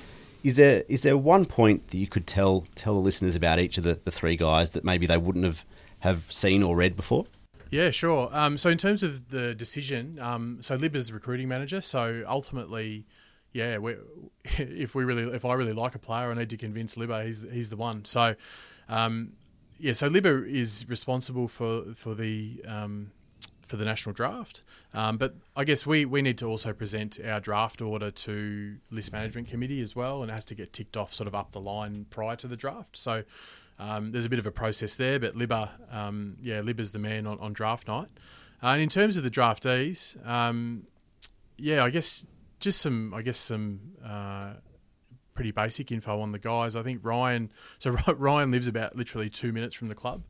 Is 0.43 0.57
there 0.57 0.85
is 0.89 1.03
there 1.03 1.17
one 1.17 1.45
point 1.45 1.89
that 1.91 1.99
you 1.99 2.07
could 2.07 2.27
tell 2.27 2.67
tell 2.75 2.95
the 2.95 3.01
listeners 3.01 3.37
about 3.37 3.59
each 3.59 3.77
of 3.79 3.85
the, 3.85 3.99
the 4.05 4.11
three 4.11 4.37
guys 4.37 4.71
that 4.71 4.85
maybe 4.85 5.07
they 5.07 5.19
wouldn't 5.19 5.45
have, 5.45 5.65
have 6.01 6.23
seen 6.33 6.63
or 6.63 6.77
read 6.77 6.97
before? 6.97 7.27
Yeah, 7.71 7.91
sure. 7.91 8.29
Um, 8.33 8.59
so 8.59 8.71
in 8.71 8.79
terms 8.79 9.03
of 9.03 9.31
the 9.31 9.55
decision, 9.55 10.19
um, 10.21 10.59
so 10.61 10.77
Lib 10.77 10.95
is 10.95 11.09
the 11.09 11.15
recruiting 11.15 11.49
manager. 11.49 11.81
So 11.81 12.25
ultimately, 12.29 13.07
yeah, 13.53 13.79
we, 13.79 13.97
if 14.45 14.95
we 14.95 15.05
really, 15.05 15.25
if 15.35 15.45
I 15.45 15.55
really 15.55 15.73
like 15.73 15.95
a 15.95 15.99
player, 15.99 16.31
I 16.31 16.35
need 16.35 16.51
to 16.51 16.57
convince 16.57 16.95
Libba 16.95 17.25
he's 17.25 17.45
he's 17.51 17.71
the 17.71 17.77
one. 17.77 18.05
So, 18.05 18.37
um, 18.89 19.33
yeah, 19.79 19.93
so 19.93 20.09
Libba 20.09 20.49
is 20.49 20.87
responsible 20.89 21.49
for 21.49 21.95
for 21.95 22.15
the 22.15 22.63
um, 22.67 23.11
for 23.67 23.77
the 23.77 23.85
national 23.85 24.13
draft. 24.13 24.65
Um, 24.95 25.19
but 25.19 25.35
I 25.57 25.65
guess 25.65 25.85
we, 25.85 26.05
we 26.05 26.23
need 26.23 26.39
to 26.39 26.47
also 26.47 26.73
present 26.73 27.19
our 27.27 27.41
draft 27.41 27.83
order 27.83 28.11
to 28.13 28.77
list 28.91 29.13
management 29.13 29.49
committee 29.49 29.81
as 29.81 29.97
well, 29.97 30.23
and 30.23 30.31
it 30.31 30.35
has 30.35 30.45
to 30.47 30.55
get 30.55 30.73
ticked 30.73 30.97
off 30.97 31.13
sort 31.13 31.27
of 31.27 31.35
up 31.35 31.53
the 31.53 31.61
line 31.61 32.07
prior 32.09 32.37
to 32.37 32.47
the 32.47 32.57
draft. 32.57 32.97
So 32.97 33.25
um, 33.79 34.13
there's 34.13 34.25
a 34.25 34.31
bit 34.31 34.39
of 34.39 34.47
a 34.47 34.53
process 34.53 34.97
there, 34.97 35.19
but 35.19 35.35
Libba, 35.35 35.71
um, 35.93 36.37
yeah, 36.41 36.61
Libba's 36.61 36.93
the 36.93 36.99
man 36.99 37.27
on, 37.27 37.39
on 37.41 37.53
draft 37.53 37.89
night. 37.89 38.09
Uh, 38.63 38.69
and 38.69 38.83
in 38.83 38.89
terms 38.89 39.17
of 39.17 39.23
the 39.23 39.31
draftees, 39.31 40.17
um, 40.27 40.87
yeah, 41.59 41.85
I 41.85 41.91
guess 41.91 42.27
just 42.61 42.81
some, 42.81 43.13
I 43.15 43.23
guess 43.23 43.39
some. 43.39 43.81
Uh, 44.05 44.55
pretty 45.37 45.53
basic 45.53 45.93
info 45.93 46.21
on 46.21 46.33
the 46.33 46.39
guys. 46.39 46.75
I 46.75 46.83
think 46.83 47.05
Ryan. 47.05 47.53
So 47.79 47.91
Ryan 47.91 48.51
lives 48.51 48.69
about 48.69 48.97
literally 48.97 49.29
two 49.29 49.53
minutes 49.53 49.75
from 49.75 49.89
the 49.89 49.95
club. 49.95 50.23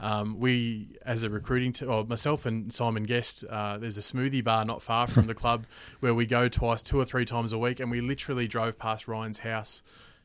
Um, 0.00 0.40
we, 0.40 0.96
as 1.04 1.22
a 1.22 1.28
recruiting, 1.28 1.72
t- 1.72 1.84
or 1.84 2.02
myself 2.04 2.46
and 2.46 2.72
Simon 2.72 3.02
Guest, 3.02 3.44
uh, 3.48 3.76
there's 3.76 3.98
a 3.98 4.00
smoothie 4.00 4.42
bar 4.42 4.64
not 4.64 4.80
far 4.80 5.06
from 5.06 5.26
the 5.26 5.34
club 5.42 5.66
where 6.00 6.14
we 6.14 6.24
go 6.24 6.48
twice, 6.48 6.82
two 6.82 6.98
or 6.98 7.04
three 7.04 7.26
times 7.26 7.52
a 7.52 7.58
week, 7.58 7.78
and 7.78 7.90
we 7.90 8.00
literally 8.00 8.48
drove 8.48 8.78
past 8.78 9.06
Ryan's 9.06 9.40
house 9.40 9.82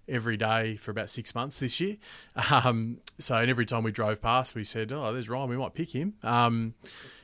every 0.09 0.37
day 0.37 0.75
for 0.75 0.91
about 0.91 1.09
six 1.09 1.33
months 1.35 1.59
this 1.59 1.79
year. 1.79 1.97
Um, 2.51 2.97
so, 3.19 3.35
and 3.35 3.49
every 3.49 3.65
time 3.65 3.83
we 3.83 3.91
drove 3.91 4.21
past, 4.21 4.55
we 4.55 4.63
said, 4.63 4.91
"Oh, 4.91 5.13
there's 5.13 5.29
Ryan. 5.29 5.49
We 5.49 5.57
might 5.57 5.73
pick 5.73 5.93
him." 5.93 6.15
Um, 6.23 6.73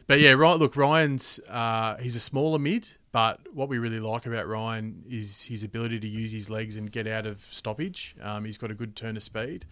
but 0.07 0.19
yeah, 0.19 0.31
right. 0.33 0.57
Look, 0.57 0.75
Ryan's 0.75 1.39
uh, 1.49 1.97
he's 1.97 2.15
a 2.15 2.19
smaller 2.19 2.59
mid, 2.59 2.89
but 3.11 3.39
what 3.53 3.69
we 3.69 3.79
really 3.79 3.99
like 3.99 4.25
about 4.25 4.47
Ryan 4.47 5.03
is 5.09 5.45
his 5.45 5.63
ability 5.63 5.99
to 6.01 6.07
use 6.07 6.31
his 6.31 6.49
legs 6.49 6.77
and 6.77 6.91
get 6.91 7.07
out 7.07 7.25
of 7.25 7.45
stoppage. 7.49 8.15
Um, 8.21 8.45
he's 8.45 8.57
got 8.57 8.71
a 8.71 8.75
good 8.75 8.95
turn 8.95 9.17
of 9.17 9.23
speed. 9.23 9.65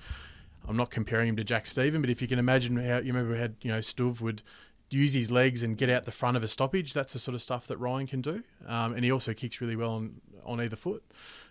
I'm 0.68 0.78
not 0.78 0.90
comparing 0.90 1.30
him 1.30 1.36
to 1.36 1.44
Jack 1.44 1.68
Steven, 1.68 2.02
but 2.02 2.10
if 2.10 2.22
you 2.22 2.28
can 2.28 2.40
imagine 2.40 2.78
how 2.78 2.98
you 2.98 3.14
remember 3.14 3.34
we 3.34 3.40
had 3.40 3.56
you 3.62 3.72
know 3.72 3.80
Stuv 3.80 4.22
would 4.22 4.42
use 4.90 5.14
his 5.14 5.32
legs 5.32 5.64
and 5.64 5.78
get 5.78 5.90
out 5.90 6.04
the 6.04 6.12
front 6.12 6.38
of 6.38 6.44
a 6.44 6.48
stoppage. 6.48 6.94
That's 6.94 7.14
the 7.14 7.20
sort 7.20 7.36
of 7.36 7.42
stuff 7.42 7.68
that 7.68 7.78
Ryan 7.78 8.08
can 8.08 8.22
do, 8.22 8.44
um, 8.68 8.94
and 8.94 9.04
he 9.04 9.12
also 9.12 9.34
kicks 9.34 9.60
really 9.62 9.76
well 9.76 9.92
on 9.92 10.22
on 10.46 10.62
either 10.62 10.76
foot. 10.76 11.04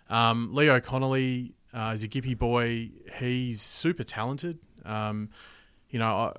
Um, 0.09 0.53
Leo 0.53 0.79
Connolly 0.79 1.53
uh, 1.73 1.91
is 1.93 2.03
a 2.03 2.07
Gippy 2.07 2.37
boy. 2.37 2.91
He's 3.17 3.61
super 3.61 4.03
talented. 4.03 4.59
Um, 4.85 5.29
you 5.89 5.99
know, 5.99 6.33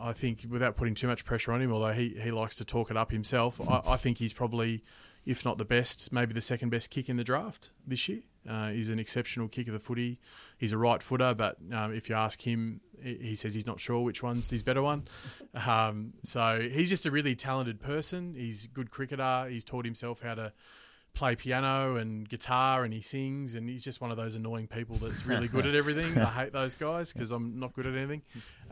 I, 0.00 0.08
I, 0.10 0.12
think 0.12 0.46
without 0.48 0.76
putting 0.76 0.94
too 0.94 1.06
much 1.06 1.24
pressure 1.24 1.52
on 1.52 1.60
him, 1.60 1.72
although 1.72 1.92
he, 1.92 2.16
he 2.20 2.30
likes 2.30 2.56
to 2.56 2.64
talk 2.64 2.90
it 2.90 2.96
up 2.96 3.10
himself, 3.10 3.60
I, 3.60 3.82
I 3.86 3.96
think 3.96 4.18
he's 4.18 4.32
probably, 4.32 4.82
if 5.26 5.44
not 5.44 5.58
the 5.58 5.64
best, 5.64 6.12
maybe 6.12 6.32
the 6.32 6.40
second 6.40 6.70
best 6.70 6.90
kick 6.90 7.08
in 7.08 7.16
the 7.16 7.24
draft 7.24 7.70
this 7.86 8.08
year. 8.08 8.20
Uh, 8.48 8.68
he's 8.68 8.90
an 8.90 8.98
exceptional 8.98 9.48
kick 9.48 9.68
of 9.68 9.74
the 9.74 9.80
footy. 9.80 10.18
He's 10.58 10.72
a 10.72 10.78
right 10.78 11.02
footer, 11.02 11.34
but 11.34 11.56
um, 11.72 11.94
if 11.94 12.08
you 12.08 12.14
ask 12.14 12.42
him, 12.42 12.80
he 13.02 13.34
says 13.34 13.54
he's 13.54 13.66
not 13.66 13.80
sure 13.80 14.02
which 14.02 14.22
one's 14.22 14.50
his 14.50 14.62
better 14.62 14.82
one. 14.82 15.04
Um, 15.66 16.14
so 16.24 16.60
he's 16.60 16.88
just 16.88 17.06
a 17.06 17.12
really 17.12 17.36
talented 17.36 17.80
person. 17.80 18.34
He's 18.36 18.64
a 18.64 18.68
good 18.68 18.90
cricketer. 18.90 19.46
He's 19.48 19.62
taught 19.62 19.84
himself 19.84 20.20
how 20.20 20.34
to 20.34 20.52
play 21.14 21.36
piano 21.36 21.96
and 21.96 22.28
guitar 22.28 22.84
and 22.84 22.92
he 22.92 23.00
sings 23.00 23.54
and 23.54 23.68
he's 23.68 23.82
just 23.82 24.00
one 24.00 24.10
of 24.10 24.16
those 24.16 24.34
annoying 24.34 24.66
people 24.66 24.96
that's 24.96 25.24
really 25.24 25.46
good 25.46 25.64
at 25.66 25.74
everything. 25.74 26.18
I 26.18 26.30
hate 26.30 26.52
those 26.52 26.74
guys 26.74 27.12
because 27.12 27.30
I'm 27.30 27.58
not 27.58 27.72
good 27.72 27.86
at 27.86 27.94
anything, 27.94 28.22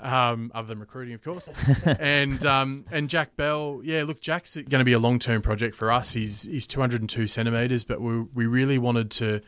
um, 0.00 0.50
other 0.54 0.68
than 0.68 0.80
recruiting, 0.80 1.14
of 1.14 1.22
course. 1.22 1.48
and 1.84 2.44
um, 2.44 2.84
and 2.90 3.08
Jack 3.08 3.36
Bell, 3.36 3.80
yeah, 3.84 4.02
look, 4.02 4.20
Jack's 4.20 4.56
going 4.56 4.80
to 4.80 4.84
be 4.84 4.92
a 4.92 4.98
long 4.98 5.18
term 5.18 5.40
project 5.40 5.74
for 5.76 5.90
us. 5.90 6.12
He's 6.12 6.42
he's 6.42 6.66
202 6.66 7.26
centimeters, 7.28 7.84
but 7.84 8.00
we 8.00 8.22
we 8.34 8.46
really 8.46 8.78
wanted 8.78 9.10
to 9.12 9.40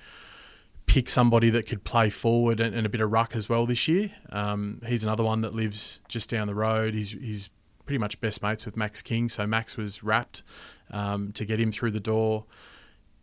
pick 0.87 1.09
somebody 1.09 1.51
that 1.51 1.67
could 1.67 1.83
play 1.83 2.11
forward 2.11 2.61
and, 2.61 2.75
and 2.75 2.87
a 2.87 2.89
bit 2.89 3.01
of 3.01 3.11
ruck 3.11 3.35
as 3.35 3.49
well 3.49 3.67
this 3.67 3.89
year. 3.89 4.13
Um, 4.31 4.81
he's 4.87 5.03
another 5.03 5.25
one 5.25 5.41
that 5.41 5.55
lives 5.55 6.01
just 6.09 6.31
down 6.31 6.47
the 6.47 6.55
road. 6.55 6.95
He's 6.95 7.11
he's 7.11 7.51
pretty 7.87 7.99
much 7.99 8.21
best 8.21 8.43
mates 8.43 8.65
with 8.65 8.77
Max 8.77 9.03
King, 9.03 9.29
so 9.29 9.47
Max 9.47 9.77
was 9.77 10.05
rapt 10.05 10.43
um, 10.93 11.33
to 11.33 11.45
get 11.45 11.59
him 11.59 11.73
through 11.73 11.91
the 11.91 12.01
door 12.01 12.45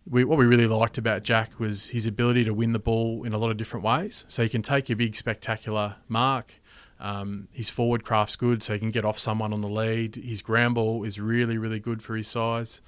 we, 0.09 0.23
what 0.23 0.37
we 0.37 0.45
really 0.45 0.67
liked 0.67 0.97
about 0.97 1.23
Jack 1.23 1.59
was 1.59 1.89
his 1.89 2.07
ability 2.07 2.43
to 2.45 2.53
win 2.53 2.73
the 2.73 2.79
ball 2.79 3.23
in 3.23 3.33
a 3.33 3.37
lot 3.37 3.51
of 3.51 3.57
different 3.57 3.85
ways. 3.85 4.25
So 4.27 4.43
he 4.43 4.49
can 4.49 4.61
take 4.61 4.89
a 4.89 4.95
big, 4.95 5.15
spectacular 5.15 5.95
mark. 6.07 6.55
Um, 6.99 7.47
his 7.51 7.69
forward 7.69 8.03
craft's 8.03 8.35
good, 8.35 8.61
so 8.61 8.73
he 8.73 8.79
can 8.79 8.91
get 8.91 9.05
off 9.05 9.17
someone 9.17 9.53
on 9.53 9.61
the 9.61 9.67
lead. 9.67 10.15
His 10.15 10.43
ground 10.43 10.75
ball 10.75 11.03
is 11.03 11.19
really, 11.19 11.57
really 11.57 11.79
good 11.79 12.03
for 12.03 12.15
his 12.15 12.27
size. 12.27 12.81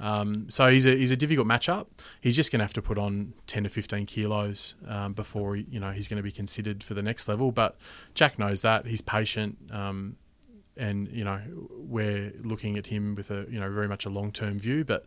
Um, 0.00 0.48
so 0.48 0.66
he's 0.68 0.86
a 0.86 0.96
he's 0.96 1.12
a 1.12 1.16
difficult 1.16 1.46
matchup. 1.46 1.86
He's 2.20 2.34
just 2.34 2.50
going 2.50 2.58
to 2.60 2.64
have 2.64 2.72
to 2.72 2.82
put 2.82 2.98
on 2.98 3.34
ten 3.46 3.64
to 3.64 3.68
fifteen 3.68 4.06
kilos 4.06 4.74
um, 4.88 5.12
before 5.12 5.54
you 5.56 5.78
know 5.78 5.92
he's 5.92 6.08
going 6.08 6.16
to 6.16 6.22
be 6.22 6.32
considered 6.32 6.82
for 6.82 6.94
the 6.94 7.02
next 7.02 7.28
level. 7.28 7.52
But 7.52 7.76
Jack 8.14 8.38
knows 8.38 8.62
that 8.62 8.86
he's 8.86 9.02
patient, 9.02 9.58
um, 9.70 10.16
and 10.76 11.08
you 11.08 11.22
know 11.22 11.40
we're 11.76 12.32
looking 12.42 12.78
at 12.78 12.86
him 12.86 13.14
with 13.14 13.30
a 13.30 13.46
you 13.50 13.60
know 13.60 13.70
very 13.70 13.88
much 13.88 14.06
a 14.06 14.10
long 14.10 14.32
term 14.32 14.58
view. 14.58 14.84
But 14.84 15.04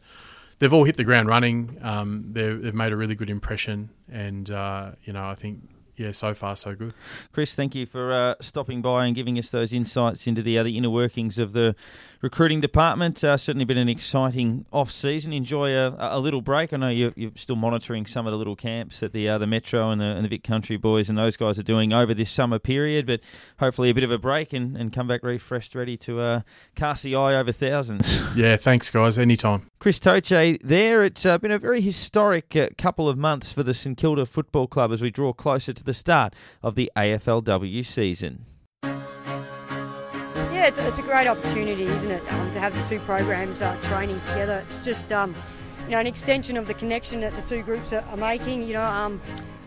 they've 0.59 0.73
all 0.73 0.83
hit 0.83 0.97
the 0.97 1.03
ground 1.03 1.27
running. 1.27 1.77
Um, 1.81 2.25
they've 2.31 2.73
made 2.73 2.91
a 2.91 2.95
really 2.95 3.15
good 3.15 3.29
impression, 3.29 3.89
and 4.11 4.49
uh, 4.49 4.91
you 5.03 5.13
know 5.13 5.27
I 5.27 5.35
think 5.35 5.61
yeah, 5.95 6.11
so 6.11 6.33
far 6.33 6.55
so 6.55 6.75
good. 6.75 6.93
Chris, 7.31 7.53
thank 7.53 7.75
you 7.75 7.85
for 7.85 8.11
uh, 8.11 8.35
stopping 8.41 8.81
by 8.81 9.05
and 9.05 9.15
giving 9.15 9.37
us 9.37 9.49
those 9.49 9.73
insights 9.73 10.25
into 10.25 10.41
the, 10.41 10.61
the 10.63 10.75
inner 10.77 10.89
workings 10.89 11.37
of 11.37 11.53
the 11.53 11.75
recruiting 12.23 12.61
department. 12.61 13.21
Uh, 13.23 13.35
certainly 13.35 13.65
been 13.65 13.77
an 13.77 13.89
exciting 13.89 14.65
off 14.71 14.89
season. 14.89 15.33
Enjoy 15.33 15.75
a, 15.75 15.95
a 15.99 16.19
little 16.19 16.41
break. 16.41 16.73
I 16.73 16.77
know 16.77 16.87
you're, 16.87 17.11
you're, 17.15 17.31
still 17.35 17.57
monitoring 17.57 18.05
some 18.05 18.25
of 18.25 18.31
the 18.31 18.37
little 18.37 18.55
camps 18.55 19.01
that 19.01 19.11
the 19.11 19.27
uh, 19.27 19.37
the 19.37 19.45
Metro 19.45 19.91
and 19.91 19.99
the, 19.99 20.05
and 20.05 20.23
the 20.23 20.29
Vic 20.29 20.43
Country 20.43 20.77
boys 20.77 21.09
and 21.09 21.17
those 21.17 21.35
guys 21.35 21.59
are 21.59 21.63
doing 21.63 21.91
over 21.93 22.13
this 22.13 22.31
summer 22.31 22.57
period, 22.57 23.05
but 23.05 23.19
hopefully 23.59 23.89
a 23.89 23.93
bit 23.93 24.05
of 24.05 24.11
a 24.11 24.17
break 24.17 24.53
and, 24.53 24.77
and 24.77 24.93
come 24.93 25.07
back 25.07 25.21
refreshed, 25.21 25.75
ready 25.75 25.97
to 25.97 26.21
uh, 26.21 26.41
cast 26.75 27.03
the 27.03 27.15
eye 27.15 27.35
over 27.35 27.51
thousands. 27.51 28.23
Yeah, 28.35 28.57
thanks 28.57 28.89
guys. 28.89 29.19
Anytime. 29.19 29.69
Chris 29.79 29.99
Toce 29.99 30.57
there. 30.63 31.03
It's 31.03 31.23
uh, 31.23 31.37
been 31.37 31.51
a 31.51 31.59
very 31.59 31.81
historic 31.81 32.55
couple 32.77 33.07
of 33.07 33.15
months 33.15 33.53
for 33.53 33.61
the 33.61 33.75
St 33.75 33.95
Kilda 33.95 34.25
Football 34.25 34.65
Club 34.67 34.91
as 34.91 35.03
we 35.03 35.11
draw 35.11 35.33
closer 35.33 35.71
to 35.71 35.83
the 35.83 35.93
start 35.93 36.33
of 36.63 36.73
the 36.73 36.91
AFLW 36.95 37.85
season. 37.85 38.45
Yeah, 40.63 40.69
it's 40.69 40.79
a, 40.79 40.87
it's 40.87 40.99
a 40.99 41.01
great 41.01 41.27
opportunity, 41.27 41.83
isn't 41.83 42.09
it, 42.09 42.31
um, 42.31 42.49
to 42.53 42.59
have 42.61 42.73
the 42.73 42.81
two 42.87 43.01
programs 43.01 43.61
uh, 43.61 43.75
training 43.81 44.21
together. 44.21 44.63
It's 44.65 44.79
just 44.79 45.11
um, 45.11 45.35
you 45.83 45.89
know 45.89 45.99
an 45.99 46.07
extension 46.07 46.55
of 46.55 46.67
the 46.67 46.73
connection 46.73 47.19
that 47.19 47.35
the 47.35 47.41
two 47.41 47.63
groups 47.63 47.91
are, 47.91 48.01
are 48.03 48.15
making. 48.15 48.65
You 48.65 48.75
know, 48.75 48.81
um, 48.81 49.21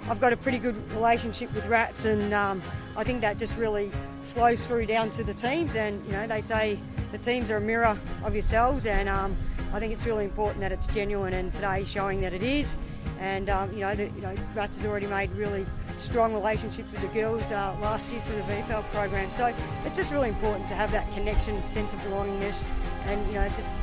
I've 0.09 0.23
got 0.23 0.33
a 0.33 0.39
pretty 0.39 0.59
good 0.59 0.75
relationship 0.93 1.53
with 1.53 1.67
Rats, 1.67 2.07
and 2.07 2.33
um, 2.33 2.63
I 2.97 3.05
think 3.05 3.21
that 3.21 3.37
just 3.37 3.59
really 3.59 3.93
flows 4.23 4.67
through 4.67 4.87
down 4.87 5.11
to 5.11 5.23
the 5.23 5.35
teams. 5.35 5.77
And 5.77 6.03
you 6.07 6.13
know, 6.13 6.27
they 6.27 6.41
say 6.41 6.81
the 7.13 7.19
teams 7.19 7.51
are 7.51 7.59
a 7.59 7.61
mirror 7.61 8.01
of 8.25 8.33
yourselves, 8.33 8.87
and 8.87 9.07
um, 9.07 9.37
I 9.75 9.81
think 9.81 9.93
it's 9.93 10.07
really 10.07 10.25
important 10.25 10.61
that 10.61 10.73
it's 10.73 10.87
genuine. 10.87 11.35
And 11.35 11.53
today, 11.53 11.85
showing 11.85 12.23
that 12.23 12.33
it 12.33 12.43
is. 12.43 12.79
And 13.19 13.49
um, 13.49 13.73
you 13.73 13.81
know, 13.81 13.95
the, 13.95 14.05
you 14.11 14.21
know, 14.21 14.35
Rats 14.55 14.77
has 14.77 14.87
already 14.87 15.07
made 15.07 15.31
really 15.33 15.67
strong 15.99 16.35
relationships 16.35 16.93
with 16.93 17.01
the 17.01 17.09
girls 17.09 17.51
uh, 17.51 17.77
last 17.81 18.11
year 18.11 18.21
through 18.21 18.37
the 18.37 18.43
VFL 18.43 18.83
program. 18.91 19.31
So 19.31 19.55
it's 19.85 19.97
just 19.97 20.13
really 20.13 20.29
important 20.29 20.67
to 20.69 20.75
have 20.75 20.93
that 20.93 21.11
connection, 21.13 21.63
sense 21.63 21.95
of 21.95 22.01
belongingness, 22.01 22.65
and 23.05 23.27
you 23.29 23.35
know, 23.35 23.49
just 23.51 23.79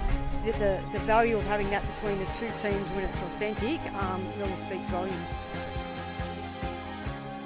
the, 0.46 0.52
the, 0.54 0.80
the 0.92 1.00
value 1.00 1.38
of 1.38 1.44
having 1.46 1.70
that 1.70 1.84
between 1.94 2.20
the 2.20 2.26
two 2.26 2.50
teams 2.58 2.88
when 2.92 3.06
it's 3.06 3.22
authentic 3.22 3.80
um, 3.96 4.24
really 4.38 4.56
speaks 4.56 4.88
volumes. 4.88 5.30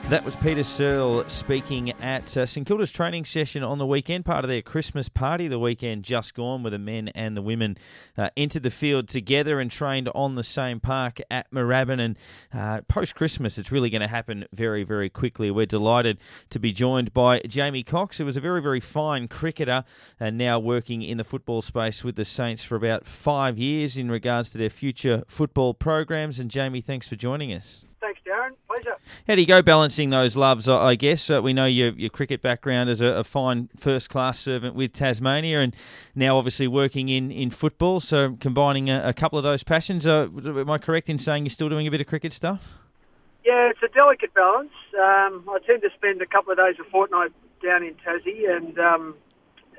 That 0.10 0.24
was 0.24 0.38
Peta 0.38 0.64
Searle 0.64 1.28
speaking 1.28 1.92
at 2.02 2.38
uh, 2.38 2.46
St 2.46 2.66
Kilda's 2.66 2.94
training 2.94 3.26
session 3.26 3.62
on 3.62 3.78
the 3.78 3.86
weekend, 3.86 4.24
part 4.24 4.46
of 4.46 4.48
their 4.48 4.62
Christmas 4.62 5.10
party. 5.10 5.50
The 5.50 5.60
weekend 5.60 6.04
just 6.06 6.34
gone, 6.34 6.64
where 6.64 6.72
the 6.72 6.80
men 6.80 7.10
and 7.10 7.36
the 7.36 7.42
women 7.42 7.78
uh, 8.18 8.30
entered 8.38 8.64
the 8.64 8.72
field 8.72 9.10
together 9.10 9.60
and 9.60 9.70
trained 9.70 10.08
on 10.16 10.36
the 10.36 10.46
same 10.46 10.80
park 10.80 11.20
at 11.30 11.52
Moorabbin. 11.52 12.00
And 12.00 12.18
uh, 12.54 12.82
post 12.88 13.16
Christmas, 13.16 13.58
it's 13.58 13.70
really 13.70 13.90
going 13.90 14.02
to 14.02 14.08
happen 14.08 14.46
very, 14.54 14.86
very 14.86 15.10
quickly. 15.10 15.52
We're 15.52 15.66
delighted 15.66 16.20
to 16.52 16.60
be 16.60 16.72
joined 16.72 17.14
by 17.14 17.42
Jamie 17.42 17.84
Cox, 17.84 18.18
who 18.18 18.24
was 18.24 18.38
a 18.38 18.42
very, 18.42 18.62
very 18.62 18.80
fine 18.80 19.28
cricketer 19.28 19.84
and 20.22 20.38
now 20.38 20.58
working 20.58 21.02
in 21.02 21.18
the 21.18 21.26
football 21.26 21.62
space 21.62 22.06
with 22.06 22.16
the 22.16 22.24
Saints 22.24 22.64
for 22.64 22.78
about 22.78 23.06
five 23.06 23.58
years 23.58 23.98
in 23.98 24.10
regards 24.10 24.52
to 24.52 24.58
their 24.58 24.70
future 24.70 25.26
football 25.28 25.74
programs. 25.74 26.40
And 26.40 26.50
Jamie, 26.50 26.80
thanks 26.80 27.10
for 27.10 27.18
joining 27.18 27.52
us. 27.52 27.84
Thanks, 28.00 28.20
Darren. 28.26 28.52
pleasure. 28.68 28.96
How 29.28 29.36
do 29.36 29.42
you 29.42 29.48
go 29.48 29.62
balancing 29.62 30.12
those 30.12 30.36
loves? 30.36 30.70
I 30.70 30.96
guess 30.96 31.30
uh, 31.30 31.42
we 31.42 31.52
know 31.52 31.66
your 31.66 31.90
your 31.94 32.10
cricket 32.10 32.42
background 32.42 32.90
as 32.90 33.02
a, 33.02 33.08
a 33.08 33.24
fine 33.24 33.70
first 33.76 34.10
class 34.10 34.40
servant 34.40 34.76
with 34.76 34.94
Tasmania, 34.94 35.62
and 35.62 35.76
now 36.14 36.38
obviously 36.38 36.68
working 36.68 37.10
in, 37.10 37.32
in 37.32 37.50
football. 37.50 38.00
So 38.00 38.38
combining 38.40 38.90
a, 38.90 39.02
a 39.04 39.14
couple 39.14 39.40
of 39.40 39.44
those 39.44 39.64
passions. 39.64 40.06
Uh, 40.06 40.28
am 40.46 40.70
I 40.70 40.78
correct 40.78 41.10
in 41.10 41.18
saying 41.18 41.46
you're 41.46 41.50
still 41.50 41.70
doing 41.70 41.88
a 41.88 41.92
bit 41.92 42.02
of 42.02 42.08
cricket 42.08 42.34
stuff? 42.34 42.62
Yeah, 43.44 43.70
it's 43.70 43.82
a 43.82 43.88
delicate 43.88 44.34
balance. 44.34 44.74
Um, 44.94 45.48
I 45.50 45.60
tend 45.66 45.82
to 45.82 45.90
spend 45.96 46.22
a 46.22 46.26
couple 46.26 46.52
of 46.52 46.58
days 46.58 46.76
a 46.80 46.90
fortnight 46.90 47.32
down 47.64 47.84
in 47.84 47.96
Tassie, 47.96 48.50
and 48.50 48.78
um, 48.78 49.16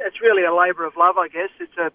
it's 0.00 0.20
really 0.20 0.44
a 0.44 0.54
labour 0.54 0.84
of 0.84 0.96
love, 0.96 1.16
I 1.18 1.28
guess. 1.28 1.50
It's 1.60 1.76
a 1.76 1.92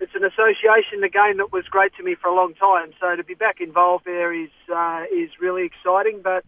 it's 0.00 0.14
an 0.14 0.24
association, 0.24 1.02
a 1.04 1.08
game 1.08 1.38
that 1.38 1.52
was 1.52 1.64
great 1.70 1.94
to 1.96 2.02
me 2.02 2.14
for 2.14 2.28
a 2.28 2.34
long 2.34 2.54
time. 2.54 2.92
So 3.00 3.16
to 3.16 3.24
be 3.24 3.34
back 3.34 3.60
involved 3.60 4.04
there 4.04 4.32
is 4.32 4.50
uh, 4.74 5.04
is 5.12 5.30
really 5.40 5.64
exciting. 5.64 6.20
But 6.22 6.44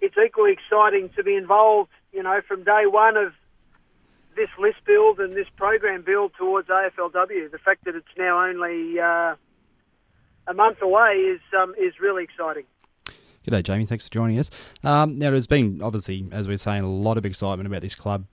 it's 0.00 0.16
equally 0.16 0.52
exciting 0.52 1.10
to 1.16 1.22
be 1.22 1.34
involved, 1.34 1.90
you 2.12 2.22
know, 2.22 2.40
from 2.46 2.64
day 2.64 2.84
one 2.86 3.16
of 3.16 3.32
this 4.36 4.48
list 4.58 4.78
build 4.86 5.18
and 5.18 5.34
this 5.34 5.48
program 5.56 6.02
build 6.02 6.32
towards 6.38 6.68
AFLW. 6.68 7.50
The 7.50 7.58
fact 7.58 7.84
that 7.84 7.96
it's 7.96 8.06
now 8.16 8.46
only 8.46 9.00
uh, 9.00 9.34
a 10.46 10.54
month 10.54 10.80
away 10.80 11.14
is 11.14 11.40
um, 11.58 11.74
is 11.78 11.94
really 12.00 12.24
exciting. 12.24 12.64
G'day, 13.46 13.62
Jamie. 13.62 13.86
Thanks 13.86 14.06
for 14.06 14.12
joining 14.12 14.38
us. 14.38 14.50
Um, 14.84 15.18
now, 15.18 15.30
there's 15.30 15.46
been, 15.46 15.80
obviously, 15.82 16.26
as 16.32 16.46
we're 16.46 16.58
saying, 16.58 16.82
a 16.82 16.90
lot 16.90 17.16
of 17.16 17.24
excitement 17.24 17.66
about 17.66 17.80
this 17.80 17.94
club 17.94 18.26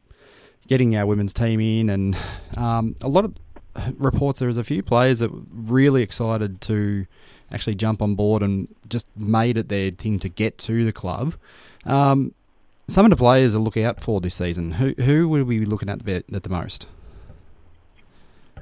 getting 0.67 0.95
our 0.95 1.05
women's 1.05 1.33
team 1.33 1.59
in, 1.59 1.89
and 1.89 2.17
um, 2.57 2.95
a 3.01 3.07
lot 3.07 3.23
of 3.23 3.35
reports 3.97 4.39
there 4.39 4.49
is 4.49 4.57
a 4.57 4.63
few 4.63 4.81
players 4.83 5.19
that 5.19 5.31
were 5.31 5.41
really 5.53 6.01
excited 6.01 6.61
to 6.61 7.05
actually 7.51 7.75
jump 7.75 8.01
on 8.01 8.15
board 8.15 8.41
and 8.41 8.67
just 8.87 9.07
made 9.15 9.57
it 9.57 9.69
their 9.69 9.91
thing 9.91 10.19
to 10.19 10.29
get 10.29 10.57
to 10.57 10.85
the 10.85 10.91
club. 10.91 11.35
Um, 11.85 12.33
some 12.87 13.05
of 13.05 13.09
the 13.09 13.15
players 13.15 13.53
to 13.53 13.59
look 13.59 13.77
out 13.77 13.99
for 13.99 14.21
this 14.21 14.35
season. 14.35 14.73
Who 14.73 14.93
who 15.01 15.27
would 15.29 15.47
we 15.47 15.59
be 15.59 15.65
looking 15.65 15.89
at 15.89 16.05
the, 16.05 16.23
at 16.33 16.43
the 16.43 16.49
most? 16.49 16.87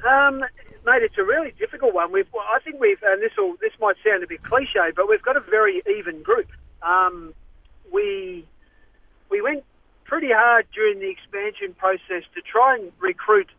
Um, 0.07 0.39
mate, 0.85 1.01
it's 1.01 1.17
a 1.17 1.23
really 1.23 1.53
difficult 1.57 1.93
one. 1.93 2.11
We've, 2.11 2.27
I 2.35 2.59
think 2.59 2.79
we've, 2.79 3.01
and 3.03 3.21
this 3.21 3.31
will, 3.37 3.55
this 3.61 3.71
might 3.79 3.95
sound 4.05 4.23
a 4.23 4.27
bit 4.27 4.43
cliche, 4.43 4.91
but 4.95 5.07
we've 5.09 5.21
got 5.21 5.37
a 5.37 5.39
very 5.39 5.81
even 5.97 6.21
group. 6.23 6.49
Um, 6.81 7.33
we 7.91 8.45
we 9.29 9.41
went 9.41 9.63
pretty 10.03 10.31
hard 10.31 10.67
during 10.73 10.99
the 10.99 11.09
expansion 11.09 11.73
process 11.77 12.23
to 12.35 12.41
try 12.41 12.75
and 12.75 12.91
recruit 12.99 13.49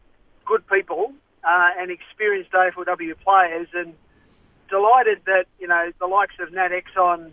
good 0.45 0.67
people 0.69 1.13
uh, 1.45 1.71
and 1.79 1.91
experienced 1.91 2.53
AFLW 2.53 3.15
players, 3.23 3.69
and 3.75 3.95
delighted 4.69 5.21
that 5.27 5.47
you 5.59 5.69
know 5.69 5.93
the 6.01 6.07
likes 6.07 6.35
of 6.41 6.53
Nat 6.53 6.71
Exon, 6.71 7.31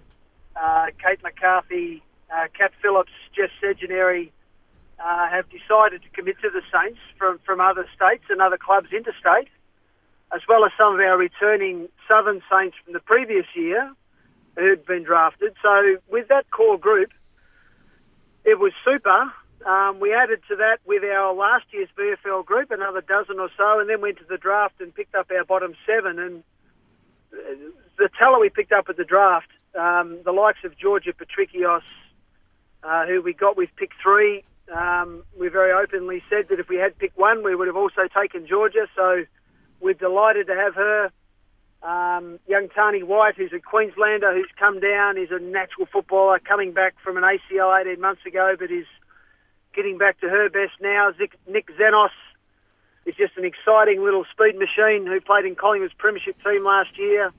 uh, 0.56 0.88
Kate 1.04 1.22
McCarthy, 1.24 2.04
uh, 2.34 2.48
Kat 2.58 2.72
Phillips, 2.82 3.12
Jess 3.36 3.50
Sedunary 3.62 4.32
uh, 5.00 5.30
have 5.30 5.46
decided 5.50 6.04
to 6.04 6.10
commit 6.10 6.38
to 6.42 6.50
the 6.50 6.62
Saints 6.72 7.00
from 7.18 7.40
from 7.46 7.60
other 7.60 7.88
states 7.96 8.26
and 8.30 8.42
other 8.42 8.58
clubs 8.58 8.88
interstate, 8.92 9.50
as 10.34 10.42
well 10.48 10.66
as 10.66 10.72
some 10.78 10.94
of 10.94 11.00
our 11.00 11.18
returning 11.18 11.90
Southern 12.08 12.42
Saints 12.52 12.76
from 12.84 12.94
the 12.94 13.00
previous 13.00 13.46
year 13.56 13.92
who'd 14.58 14.86
been 14.86 15.04
drafted. 15.04 15.54
So 15.62 15.98
with 16.10 16.28
that 16.28 16.50
core 16.52 16.78
group, 16.78 17.12
it 18.44 18.60
was 18.60 18.74
super. 18.84 19.32
Um, 19.66 20.00
we 20.00 20.14
added 20.14 20.42
to 20.50 20.56
that 20.58 20.80
with 20.86 21.04
our 21.04 21.34
last 21.34 21.66
year's 21.72 21.90
VFL 21.98 22.46
group, 22.46 22.72
another 22.72 23.02
dozen 23.02 23.40
or 23.40 23.50
so, 23.58 23.80
and 23.80 23.90
then 23.90 24.02
went 24.02 24.18
to 24.18 24.26
the 24.28 24.38
draft 24.38 24.82
and 24.82 24.94
picked 24.94 25.14
up 25.14 25.30
our 25.32 25.46
bottom 25.46 25.76
seven. 25.86 26.20
And 26.20 26.44
the 27.98 28.10
teller 28.18 28.40
we 28.40 28.50
picked 28.50 28.72
up 28.72 28.86
at 28.90 28.98
the 28.98 29.04
draft, 29.04 29.50
um, 29.78 30.20
the 30.26 30.32
likes 30.32 30.60
of 30.64 30.78
Georgia 30.78 31.14
Patrikios, 31.14 31.84
uh, 32.84 33.06
who 33.06 33.22
we 33.22 33.34
got 33.34 33.56
with 33.56 33.70
pick 33.76 33.92
three, 34.02 34.44
um, 34.74 35.24
we 35.40 35.50
very 35.50 35.72
openly 35.72 36.24
said 36.30 36.48
that 36.50 36.60
if 36.60 36.70
we 36.70 36.78
had 36.78 36.98
pick 36.98 37.12
one, 37.18 37.44
we 37.44 37.56
would 37.56 37.68
have 37.68 37.76
also 37.76 38.08
taken 38.16 38.48
Georgia. 38.48 38.88
So 38.96 39.26
we're 39.80 39.94
delighted 39.94 40.48
to 40.48 40.56
have 40.56 40.76
her. 40.76 41.12
Um, 41.84 42.40
young 42.48 42.68
Tarni 42.68 43.04
White, 43.04 43.36
who's 43.36 43.54
a 43.54 43.60
Queenslander, 43.60 44.34
who's 44.34 44.52
come 44.58 44.80
down, 44.80 45.18
is 45.18 45.30
a 45.32 45.40
natural 45.40 45.88
footballer, 45.92 46.40
coming 46.40 46.74
back 46.74 46.94
from 47.04 47.18
an 47.18 47.24
ACL 47.24 47.80
18 47.80 48.00
months 48.00 48.26
ago, 48.26 48.56
but 48.58 48.72
is 48.72 48.86
getting 49.74 49.98
back 49.98 50.20
to 50.22 50.30
her 50.30 50.50
best 50.50 50.74
now. 50.82 51.12
Nick 51.48 51.68
Xenos 51.78 52.10
is 53.06 53.16
just 53.16 53.38
an 53.38 53.46
exciting 53.46 54.04
little 54.04 54.26
speed 54.32 54.56
machine 54.58 55.06
who 55.06 55.20
played 55.22 55.46
in 55.46 55.56
Collingwood's 55.56 55.94
premiership 55.98 56.36
team 56.44 56.64
last 56.64 56.98
year. 56.98 57.32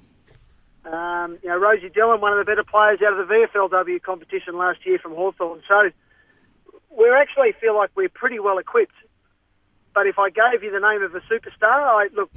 Um, 0.85 1.39
you 1.43 1.49
know, 1.49 1.59
Rosie 1.59 1.89
Dillon, 1.89 2.21
one 2.21 2.33
of 2.33 2.39
the 2.39 2.45
better 2.45 2.65
players 2.65 2.99
out 3.07 3.19
of 3.19 3.29
the 3.29 3.33
VFLW 3.33 4.03
competition 4.03 4.59
last 4.59 4.85
year 4.85 4.99
from 4.99 5.15
Hawthorn. 5.15 5.63
So 5.69 5.91
we 6.91 7.11
actually 7.11 7.53
feel 7.61 7.77
like 7.77 7.91
we're 7.95 8.09
pretty 8.09 8.41
well 8.41 8.59
equipped. 8.59 8.95
But 9.95 10.07
if 10.07 10.19
I 10.19 10.31
gave 10.31 10.63
you 10.63 10.73
the 10.73 10.81
name 10.81 11.03
of 11.03 11.15
a 11.15 11.21
superstar, 11.21 11.63
I 11.63 12.09
look, 12.15 12.31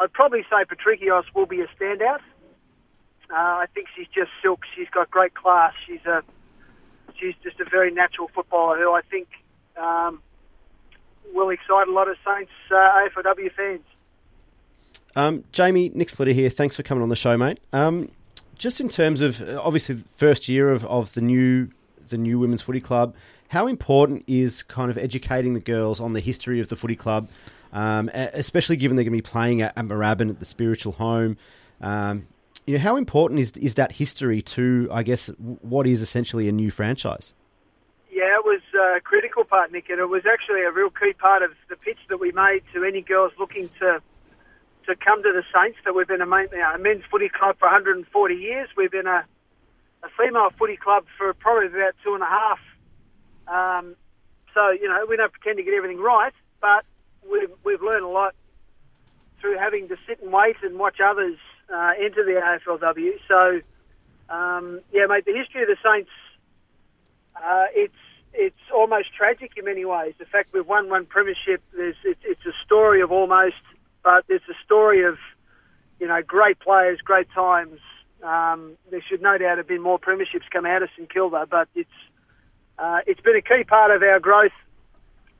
I'd 0.00 0.12
probably 0.12 0.42
say 0.50 0.64
Patrikios 0.64 1.24
will 1.34 1.46
be 1.46 1.60
a 1.60 1.68
standout. 1.78 2.20
Uh, 3.30 3.62
I 3.62 3.66
think 3.74 3.86
she's 3.94 4.08
just 4.08 4.30
silk. 4.42 4.62
She's 4.74 4.88
got 4.88 5.10
great 5.10 5.34
class. 5.34 5.72
She's 5.86 6.04
a 6.06 6.22
she's 7.20 7.34
just 7.42 7.60
a 7.60 7.64
very 7.64 7.90
natural 7.90 8.28
footballer 8.34 8.78
who 8.78 8.92
I 8.92 9.02
think 9.02 9.28
um, 9.76 10.20
will 11.32 11.50
excite 11.50 11.88
a 11.88 11.92
lot 11.92 12.08
of 12.08 12.16
Saints 12.26 12.52
uh, 12.70 12.74
AFLW 12.74 13.52
fans. 13.52 13.82
Um, 15.16 15.44
Jamie, 15.52 15.90
Nick 15.94 16.08
Splitter 16.08 16.32
here. 16.32 16.50
Thanks 16.50 16.76
for 16.76 16.82
coming 16.82 17.02
on 17.02 17.08
the 17.08 17.16
show, 17.16 17.36
mate. 17.36 17.58
Um, 17.72 18.10
just 18.56 18.80
in 18.80 18.88
terms 18.88 19.20
of 19.20 19.40
uh, 19.40 19.60
obviously 19.62 19.96
the 19.96 20.08
first 20.08 20.48
year 20.48 20.70
of, 20.70 20.84
of 20.86 21.14
the 21.14 21.20
new 21.20 21.68
the 22.08 22.18
new 22.18 22.40
women's 22.40 22.60
footy 22.62 22.80
club, 22.80 23.14
how 23.48 23.68
important 23.68 24.24
is 24.26 24.64
kind 24.64 24.90
of 24.90 24.98
educating 24.98 25.54
the 25.54 25.60
girls 25.60 26.00
on 26.00 26.12
the 26.12 26.20
history 26.20 26.58
of 26.58 26.68
the 26.68 26.74
footy 26.74 26.96
club, 26.96 27.28
um, 27.72 28.10
especially 28.14 28.76
given 28.76 28.96
they're 28.96 29.04
going 29.04 29.16
to 29.16 29.22
be 29.22 29.30
playing 29.30 29.62
at, 29.62 29.72
at 29.76 29.84
Moorabbin 29.84 30.28
at 30.28 30.40
the 30.40 30.44
spiritual 30.44 30.92
home. 30.94 31.36
You 32.70 32.78
know, 32.78 32.84
how 32.84 32.94
important 32.94 33.40
is 33.40 33.50
is 33.56 33.74
that 33.74 33.90
history 33.90 34.40
to, 34.42 34.88
I 34.92 35.02
guess, 35.02 35.26
what 35.60 35.88
is 35.88 36.00
essentially 36.02 36.48
a 36.48 36.52
new 36.52 36.70
franchise? 36.70 37.34
Yeah, 38.12 38.36
it 38.38 38.44
was 38.44 38.60
a 38.74 39.00
critical 39.00 39.42
part, 39.42 39.72
Nick, 39.72 39.90
and 39.90 39.98
it 39.98 40.08
was 40.08 40.22
actually 40.24 40.62
a 40.62 40.70
real 40.70 40.90
key 40.90 41.12
part 41.14 41.42
of 41.42 41.50
the 41.68 41.74
pitch 41.74 41.98
that 42.08 42.20
we 42.20 42.30
made 42.30 42.62
to 42.72 42.84
any 42.84 43.00
girls 43.00 43.32
looking 43.40 43.70
to 43.80 44.00
to 44.86 44.94
come 44.94 45.20
to 45.24 45.32
the 45.32 45.42
Saints. 45.52 45.78
That 45.84 45.96
we've 45.96 46.06
been 46.06 46.20
a, 46.20 46.26
a 46.26 46.78
men's 46.78 47.02
footy 47.10 47.28
club 47.28 47.58
for 47.58 47.66
140 47.66 48.34
years. 48.36 48.68
We've 48.76 48.92
been 48.92 49.08
a, 49.08 49.24
a 50.04 50.08
female 50.16 50.50
footy 50.56 50.76
club 50.76 51.06
for 51.18 51.34
probably 51.34 51.76
about 51.76 51.94
two 52.04 52.14
and 52.14 52.22
a 52.22 52.26
half. 52.26 52.60
Um, 53.48 53.96
so 54.54 54.70
you 54.70 54.86
know, 54.86 55.06
we 55.08 55.16
don't 55.16 55.32
pretend 55.32 55.56
to 55.56 55.64
get 55.64 55.74
everything 55.74 55.98
right, 55.98 56.34
but 56.60 56.84
we've 57.28 57.50
we've 57.64 57.82
learned 57.82 58.04
a 58.04 58.08
lot 58.08 58.36
through 59.40 59.58
having 59.58 59.88
to 59.88 59.96
sit 60.06 60.22
and 60.22 60.32
wait 60.32 60.54
and 60.62 60.78
watch 60.78 61.00
others 61.04 61.36
uh, 61.72 61.92
enter 61.98 62.24
the 62.24 62.40
AFLW. 62.40 63.12
So, 63.28 63.60
um, 64.34 64.80
yeah, 64.92 65.06
mate, 65.06 65.24
the 65.24 65.36
history 65.36 65.62
of 65.62 65.68
the 65.68 65.76
Saints, 65.82 66.10
uh, 67.36 67.66
it's 67.74 67.94
it's 68.32 68.70
almost 68.72 69.12
tragic 69.14 69.52
in 69.56 69.64
many 69.64 69.84
ways. 69.84 70.14
The 70.18 70.24
fact 70.24 70.52
we've 70.52 70.66
won 70.66 70.88
one 70.88 71.06
premiership, 71.06 71.62
there's 71.76 71.96
it's, 72.04 72.20
it's 72.24 72.46
a 72.46 72.52
story 72.64 73.00
of 73.02 73.10
almost, 73.10 73.62
but 74.04 74.24
it's 74.28 74.44
a 74.48 74.64
story 74.64 75.04
of 75.04 75.18
you 75.98 76.06
know 76.06 76.22
great 76.22 76.58
players, 76.60 77.00
great 77.00 77.30
times. 77.32 77.78
Um, 78.22 78.76
there 78.90 79.02
should 79.02 79.22
no 79.22 79.38
doubt 79.38 79.56
have 79.56 79.66
been 79.66 79.80
more 79.80 79.98
premierships 79.98 80.48
come 80.52 80.66
out 80.66 80.82
of 80.82 80.90
St 80.96 81.12
Kilda, 81.12 81.46
but 81.50 81.68
it's 81.74 81.90
uh, 82.78 83.00
it's 83.06 83.20
been 83.20 83.36
a 83.36 83.42
key 83.42 83.64
part 83.64 83.90
of 83.90 84.02
our 84.02 84.20
growth 84.20 84.52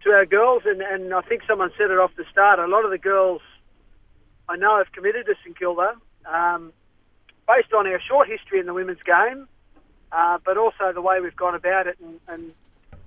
to 0.04 0.10
our 0.10 0.26
girls, 0.26 0.62
and, 0.64 0.80
and 0.80 1.12
I 1.12 1.20
think 1.20 1.42
someone 1.46 1.70
said 1.76 1.90
it 1.90 1.98
off 1.98 2.10
the 2.16 2.24
start. 2.30 2.58
A 2.58 2.66
lot 2.66 2.84
of 2.84 2.90
the 2.90 2.98
girls 2.98 3.42
I 4.48 4.56
know 4.56 4.78
have 4.78 4.92
committed 4.92 5.26
to 5.26 5.34
St 5.44 5.58
Kilda, 5.58 5.94
um, 6.26 6.72
based 7.46 7.72
on 7.72 7.86
our 7.86 8.00
short 8.00 8.28
history 8.28 8.60
in 8.60 8.66
the 8.66 8.74
women's 8.74 9.02
game, 9.02 9.48
uh, 10.12 10.38
but 10.44 10.56
also 10.56 10.92
the 10.92 11.02
way 11.02 11.20
we've 11.20 11.36
gone 11.36 11.54
about 11.54 11.86
it, 11.86 11.96
and, 12.00 12.20
and, 12.28 12.52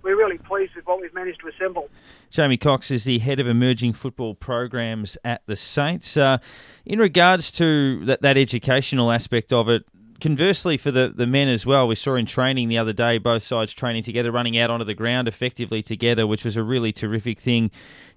we're 0.03 0.17
really 0.17 0.37
pleased 0.37 0.75
with 0.75 0.85
what 0.85 0.99
we've 0.99 1.13
managed 1.13 1.39
to 1.39 1.47
assemble. 1.47 1.89
Jamie 2.29 2.57
Cox 2.57 2.91
is 2.91 3.05
the 3.05 3.19
head 3.19 3.39
of 3.39 3.47
emerging 3.47 3.93
football 3.93 4.35
programs 4.35 5.17
at 5.23 5.41
the 5.45 5.55
Saints. 5.55 6.17
Uh, 6.17 6.39
in 6.85 6.99
regards 6.99 7.49
to 7.51 8.03
that, 8.03 8.21
that 8.21 8.37
educational 8.37 9.11
aspect 9.11 9.53
of 9.53 9.69
it, 9.69 9.85
conversely 10.23 10.77
for 10.77 10.89
the, 10.89 11.13
the 11.13 11.27
men 11.27 11.47
as 11.49 11.65
well, 11.65 11.87
we 11.87 11.95
saw 11.95 12.15
in 12.15 12.25
training 12.25 12.69
the 12.69 12.77
other 12.77 12.93
day 12.93 13.17
both 13.17 13.43
sides 13.43 13.73
training 13.73 14.03
together, 14.03 14.31
running 14.31 14.57
out 14.57 14.69
onto 14.69 14.85
the 14.85 14.93
ground 14.93 15.27
effectively 15.27 15.83
together, 15.83 16.25
which 16.25 16.45
was 16.45 16.57
a 16.57 16.63
really 16.63 16.93
terrific 16.93 17.39
thing 17.39 17.69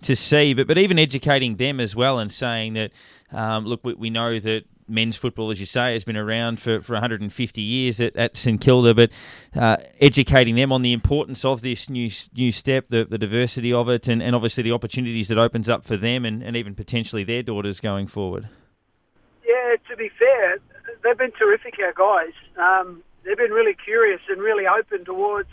to 0.03 0.14
see. 0.14 0.55
But 0.55 0.66
but 0.66 0.78
even 0.78 0.99
educating 0.99 1.57
them 1.57 1.80
as 1.80 1.97
well 1.97 2.18
and 2.18 2.30
saying 2.30 2.74
that, 2.74 2.92
um, 3.32 3.66
look, 3.66 3.80
we, 3.84 3.94
we 3.94 4.11
know 4.11 4.38
that 4.38 4.64
men's 4.89 5.16
football, 5.16 5.51
as 5.51 5.61
you 5.61 5.66
say, 5.66 5.93
has 5.93 6.05
been 6.05 6.16
around 6.16 6.61
for, 6.61 6.80
for 6.80 6.95
150 6.95 7.61
years 7.62 8.01
at, 8.01 8.14
at 8.16 8.37
St 8.37 8.61
Kilda, 8.61 8.95
but 8.95 9.11
uh, 9.55 9.76
educating 10.01 10.55
them 10.55 10.72
on 10.72 10.82
the 10.82 10.93
importance 10.93 11.45
of 11.45 11.62
this 11.62 11.89
new 11.89 12.11
new 12.34 12.53
step, 12.53 12.89
the, 12.89 13.05
the 13.05 13.18
diversity 13.18 13.72
of 13.72 13.89
it, 13.89 14.09
and, 14.09 14.22
and 14.22 14.34
obviously 14.34 14.62
the 14.62 14.72
opportunities 14.72 15.28
that 15.28 15.39
opens 15.39 15.68
up 15.68 15.84
for 15.84 15.97
them 15.97 16.24
and, 16.24 16.43
and 16.43 16.57
even 16.57 16.74
potentially 16.74 17.24
their 17.24 17.43
daughters 17.43 17.80
going 17.80 18.07
forward. 18.07 18.49
Yeah, 19.47 19.76
to 19.89 19.97
be 19.97 20.11
fair, 20.18 20.59
they've 21.03 21.18
been 21.18 21.32
terrific, 21.32 21.74
our 21.80 21.93
guys. 21.93 22.32
Um, 22.57 23.03
they've 23.24 23.37
been 23.37 23.53
really 23.53 23.74
curious 23.74 24.20
and 24.28 24.41
really 24.41 24.66
open 24.66 25.05
towards 25.05 25.51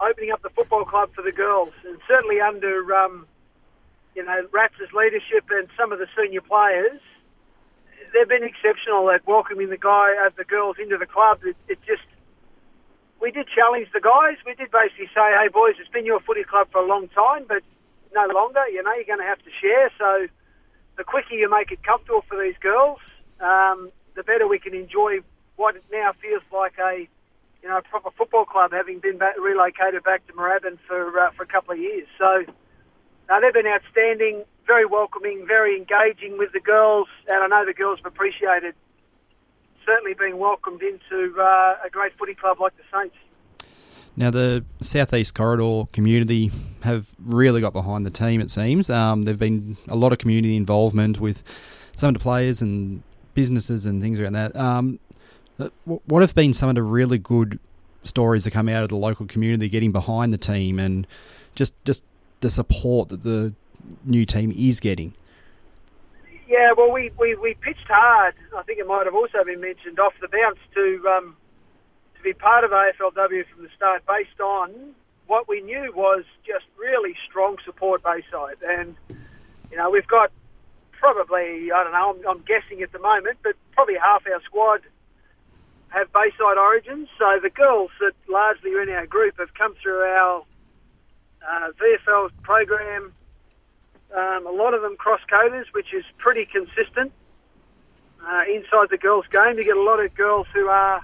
opening 0.00 0.30
up 0.32 0.42
the 0.42 0.50
football 0.50 0.84
club 0.84 1.10
for 1.14 1.22
the 1.22 1.32
girls, 1.32 1.72
and 1.86 1.98
certainly 2.08 2.40
under 2.40 2.94
um, 2.94 3.26
you 4.14 4.24
know 4.24 4.46
Rats's 4.52 4.92
leadership 4.92 5.44
and 5.50 5.68
some 5.76 5.92
of 5.92 5.98
the 5.98 6.06
senior 6.16 6.40
players, 6.40 7.00
they've 8.12 8.28
been 8.28 8.44
exceptional 8.44 9.10
at 9.10 9.26
welcoming 9.26 9.70
the 9.70 9.78
guy, 9.78 10.14
uh, 10.24 10.30
the 10.36 10.44
girls 10.44 10.76
into 10.80 10.96
the 10.98 11.06
club. 11.06 11.40
It, 11.44 11.56
it 11.68 11.78
just 11.86 12.06
we 13.20 13.30
did 13.30 13.46
challenge 13.48 13.88
the 13.92 14.00
guys. 14.00 14.36
We 14.44 14.54
did 14.54 14.70
basically 14.70 15.08
say, 15.14 15.34
"Hey 15.36 15.48
boys, 15.48 15.74
it's 15.78 15.90
been 15.90 16.06
your 16.06 16.20
footy 16.20 16.44
club 16.44 16.68
for 16.72 16.82
a 16.82 16.86
long 16.86 17.08
time, 17.08 17.44
but 17.48 17.62
no 18.14 18.26
longer. 18.32 18.66
You 18.68 18.82
know, 18.82 18.92
you're 18.94 19.04
going 19.04 19.20
to 19.20 19.30
have 19.30 19.42
to 19.42 19.52
share. 19.60 19.90
So 19.98 20.26
the 20.96 21.04
quicker 21.04 21.34
you 21.34 21.48
make 21.50 21.70
it 21.70 21.82
comfortable 21.82 22.24
for 22.28 22.40
these 22.40 22.58
girls, 22.60 22.98
um, 23.40 23.90
the 24.16 24.22
better 24.22 24.46
we 24.48 24.58
can 24.58 24.74
enjoy 24.74 25.20
what 25.56 25.76
now 25.92 26.12
feels 26.20 26.42
like 26.52 26.74
a 26.78 27.08
you 27.62 27.68
know, 27.68 27.78
a 27.78 27.82
proper 27.82 28.10
football 28.16 28.44
club, 28.44 28.72
having 28.72 29.00
been 29.00 29.18
back, 29.18 29.36
relocated 29.38 30.02
back 30.02 30.26
to 30.26 30.32
Moorabbin 30.32 30.78
for 30.86 31.18
uh, 31.20 31.30
for 31.36 31.42
a 31.42 31.46
couple 31.46 31.72
of 31.72 31.78
years. 31.78 32.06
So 32.18 32.44
uh, 33.28 33.40
they've 33.40 33.52
been 33.52 33.66
outstanding, 33.66 34.44
very 34.66 34.86
welcoming, 34.86 35.44
very 35.46 35.76
engaging 35.76 36.38
with 36.38 36.52
the 36.52 36.60
girls, 36.60 37.08
and 37.28 37.42
I 37.42 37.46
know 37.46 37.66
the 37.66 37.74
girls 37.74 37.98
have 38.02 38.12
appreciated 38.12 38.74
certainly 39.84 40.14
being 40.14 40.38
welcomed 40.38 40.82
into 40.82 41.34
uh, 41.40 41.76
a 41.84 41.90
great 41.90 42.12
footy 42.18 42.34
club 42.34 42.60
like 42.60 42.72
the 42.76 42.82
Saints. 42.96 43.16
Now, 44.16 44.30
the 44.30 44.64
Southeast 44.80 45.34
Corridor 45.34 45.84
community 45.92 46.50
have 46.82 47.10
really 47.18 47.60
got 47.60 47.72
behind 47.72 48.04
the 48.04 48.10
team, 48.10 48.40
it 48.40 48.50
seems. 48.50 48.90
Um, 48.90 49.22
there 49.22 49.32
have 49.32 49.38
been 49.38 49.76
a 49.88 49.96
lot 49.96 50.12
of 50.12 50.18
community 50.18 50.56
involvement 50.56 51.20
with 51.20 51.42
some 51.96 52.08
of 52.08 52.14
the 52.14 52.20
players 52.20 52.60
and 52.60 53.02
businesses 53.34 53.86
and 53.86 54.02
things 54.02 54.20
around 54.20 54.32
that. 54.34 54.54
Um, 54.56 54.98
uh, 55.58 55.68
what 55.84 56.20
have 56.20 56.34
been 56.34 56.52
some 56.52 56.68
of 56.68 56.74
the 56.74 56.82
really 56.82 57.18
good 57.18 57.58
stories 58.02 58.44
that 58.44 58.50
come 58.50 58.68
out 58.68 58.82
of 58.82 58.88
the 58.88 58.96
local 58.96 59.26
community 59.26 59.68
getting 59.68 59.92
behind 59.92 60.32
the 60.32 60.38
team 60.38 60.78
and 60.78 61.06
just 61.54 61.74
just 61.84 62.02
the 62.40 62.48
support 62.48 63.10
that 63.10 63.22
the 63.22 63.52
new 64.04 64.24
team 64.24 64.52
is 64.56 64.80
getting? 64.80 65.14
Yeah, 66.48 66.72
well, 66.76 66.90
we, 66.90 67.10
we, 67.18 67.36
we 67.36 67.54
pitched 67.54 67.86
hard. 67.86 68.34
I 68.56 68.62
think 68.62 68.80
it 68.80 68.86
might 68.86 69.06
have 69.06 69.14
also 69.14 69.44
been 69.44 69.60
mentioned 69.60 70.00
off 70.00 70.14
the 70.20 70.28
bounce 70.28 70.58
to 70.74 71.08
um, 71.16 71.36
to 72.16 72.22
be 72.22 72.32
part 72.32 72.64
of 72.64 72.72
AFLW 72.72 73.44
from 73.54 73.62
the 73.62 73.68
start, 73.76 74.04
based 74.06 74.40
on 74.40 74.94
what 75.26 75.48
we 75.48 75.60
knew 75.60 75.92
was 75.94 76.24
just 76.44 76.64
really 76.76 77.14
strong 77.28 77.56
support 77.64 78.02
Bayside, 78.02 78.58
and 78.66 78.96
you 79.70 79.76
know 79.76 79.90
we've 79.90 80.08
got 80.08 80.32
probably 80.90 81.70
I 81.70 81.84
don't 81.84 81.92
know 81.92 82.16
I'm, 82.18 82.38
I'm 82.38 82.44
guessing 82.44 82.82
at 82.82 82.90
the 82.90 82.98
moment, 82.98 83.38
but 83.44 83.54
probably 83.72 83.94
half 83.94 84.26
our 84.26 84.42
squad 84.42 84.80
have 85.90 86.12
Bayside 86.12 86.58
origins. 86.58 87.08
So 87.16 87.38
the 87.40 87.50
girls 87.50 87.90
that 88.00 88.12
largely 88.28 88.74
are 88.74 88.82
in 88.82 88.90
our 88.90 89.06
group 89.06 89.38
have 89.38 89.54
come 89.54 89.74
through 89.80 90.00
our 90.02 90.42
uh, 91.48 91.70
VFL 91.78 92.30
program. 92.42 93.12
Um, 94.16 94.46
a 94.46 94.50
lot 94.50 94.74
of 94.74 94.82
them 94.82 94.96
cross 94.96 95.20
coders, 95.30 95.66
which 95.72 95.94
is 95.94 96.04
pretty 96.18 96.44
consistent 96.44 97.12
uh, 98.26 98.42
inside 98.52 98.88
the 98.90 98.98
girls' 98.98 99.26
game. 99.30 99.56
You 99.56 99.64
get 99.64 99.76
a 99.76 99.82
lot 99.82 100.04
of 100.04 100.14
girls 100.14 100.46
who 100.52 100.68
are 100.68 101.02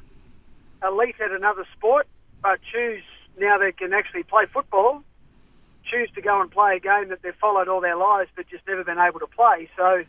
elite 0.82 1.16
at 1.24 1.30
another 1.30 1.64
sport, 1.76 2.06
but 2.42 2.60
choose 2.72 3.02
now 3.38 3.58
they 3.58 3.72
can 3.72 3.92
actually 3.92 4.22
play 4.22 4.46
football. 4.52 5.02
Choose 5.84 6.10
to 6.16 6.20
go 6.20 6.40
and 6.40 6.50
play 6.50 6.76
a 6.76 6.80
game 6.80 7.10
that 7.10 7.22
they've 7.22 7.34
followed 7.40 7.68
all 7.68 7.80
their 7.80 7.96
lives, 7.96 8.28
but 8.34 8.48
just 8.48 8.66
never 8.66 8.82
been 8.82 8.98
able 8.98 9.20
to 9.20 9.28
play. 9.28 9.68
So 9.76 10.02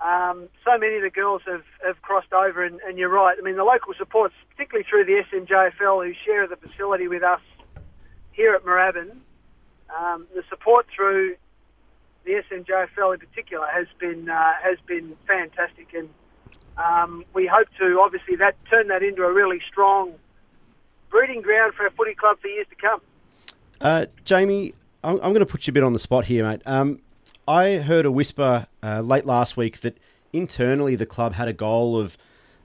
um, 0.00 0.48
so 0.64 0.78
many 0.78 0.96
of 0.96 1.02
the 1.02 1.10
girls 1.10 1.42
have, 1.46 1.64
have 1.84 2.00
crossed 2.02 2.32
over, 2.32 2.62
and, 2.62 2.78
and, 2.86 2.98
you're 2.98 3.08
right. 3.08 3.36
I 3.36 3.42
mean, 3.42 3.56
the 3.56 3.64
local 3.64 3.94
supports, 3.94 4.34
particularly 4.50 4.86
through 4.88 5.06
the 5.06 5.24
SMJFL, 5.24 6.06
who 6.06 6.14
share 6.24 6.46
the 6.46 6.56
facility 6.56 7.08
with 7.08 7.24
us 7.24 7.40
here 8.30 8.54
at 8.54 8.64
Moorabbin, 8.64 9.16
um, 9.98 10.28
the 10.34 10.44
support 10.48 10.86
through 10.94 11.34
the 12.28 12.42
SMJFL 12.50 13.14
in 13.14 13.20
particular 13.20 13.66
has 13.66 13.86
been 13.98 14.28
uh, 14.28 14.52
has 14.62 14.76
been 14.86 15.16
fantastic, 15.26 15.94
and 15.94 16.10
um, 16.76 17.24
we 17.32 17.46
hope 17.46 17.68
to 17.78 17.98
obviously 18.00 18.36
that 18.36 18.54
turn 18.68 18.88
that 18.88 19.02
into 19.02 19.22
a 19.22 19.32
really 19.32 19.60
strong 19.66 20.12
breeding 21.10 21.40
ground 21.40 21.72
for 21.72 21.84
our 21.84 21.90
footy 21.90 22.14
club 22.14 22.38
for 22.40 22.48
years 22.48 22.66
to 22.68 22.76
come. 22.76 23.00
Uh, 23.80 24.06
Jamie, 24.26 24.74
I'm, 25.02 25.14
I'm, 25.16 25.30
going 25.32 25.40
to 25.40 25.46
put 25.46 25.66
you 25.66 25.70
a 25.70 25.74
bit 25.74 25.82
on 25.82 25.94
the 25.94 25.98
spot 25.98 26.26
here, 26.26 26.44
mate. 26.44 26.60
Um, 26.66 27.00
I 27.46 27.78
heard 27.78 28.04
a 28.04 28.12
whisper 28.12 28.66
uh, 28.82 29.00
late 29.00 29.24
last 29.24 29.56
week 29.56 29.80
that 29.80 29.96
internally 30.34 30.96
the 30.96 31.06
club 31.06 31.32
had 31.32 31.48
a 31.48 31.54
goal 31.54 31.98
of 31.98 32.18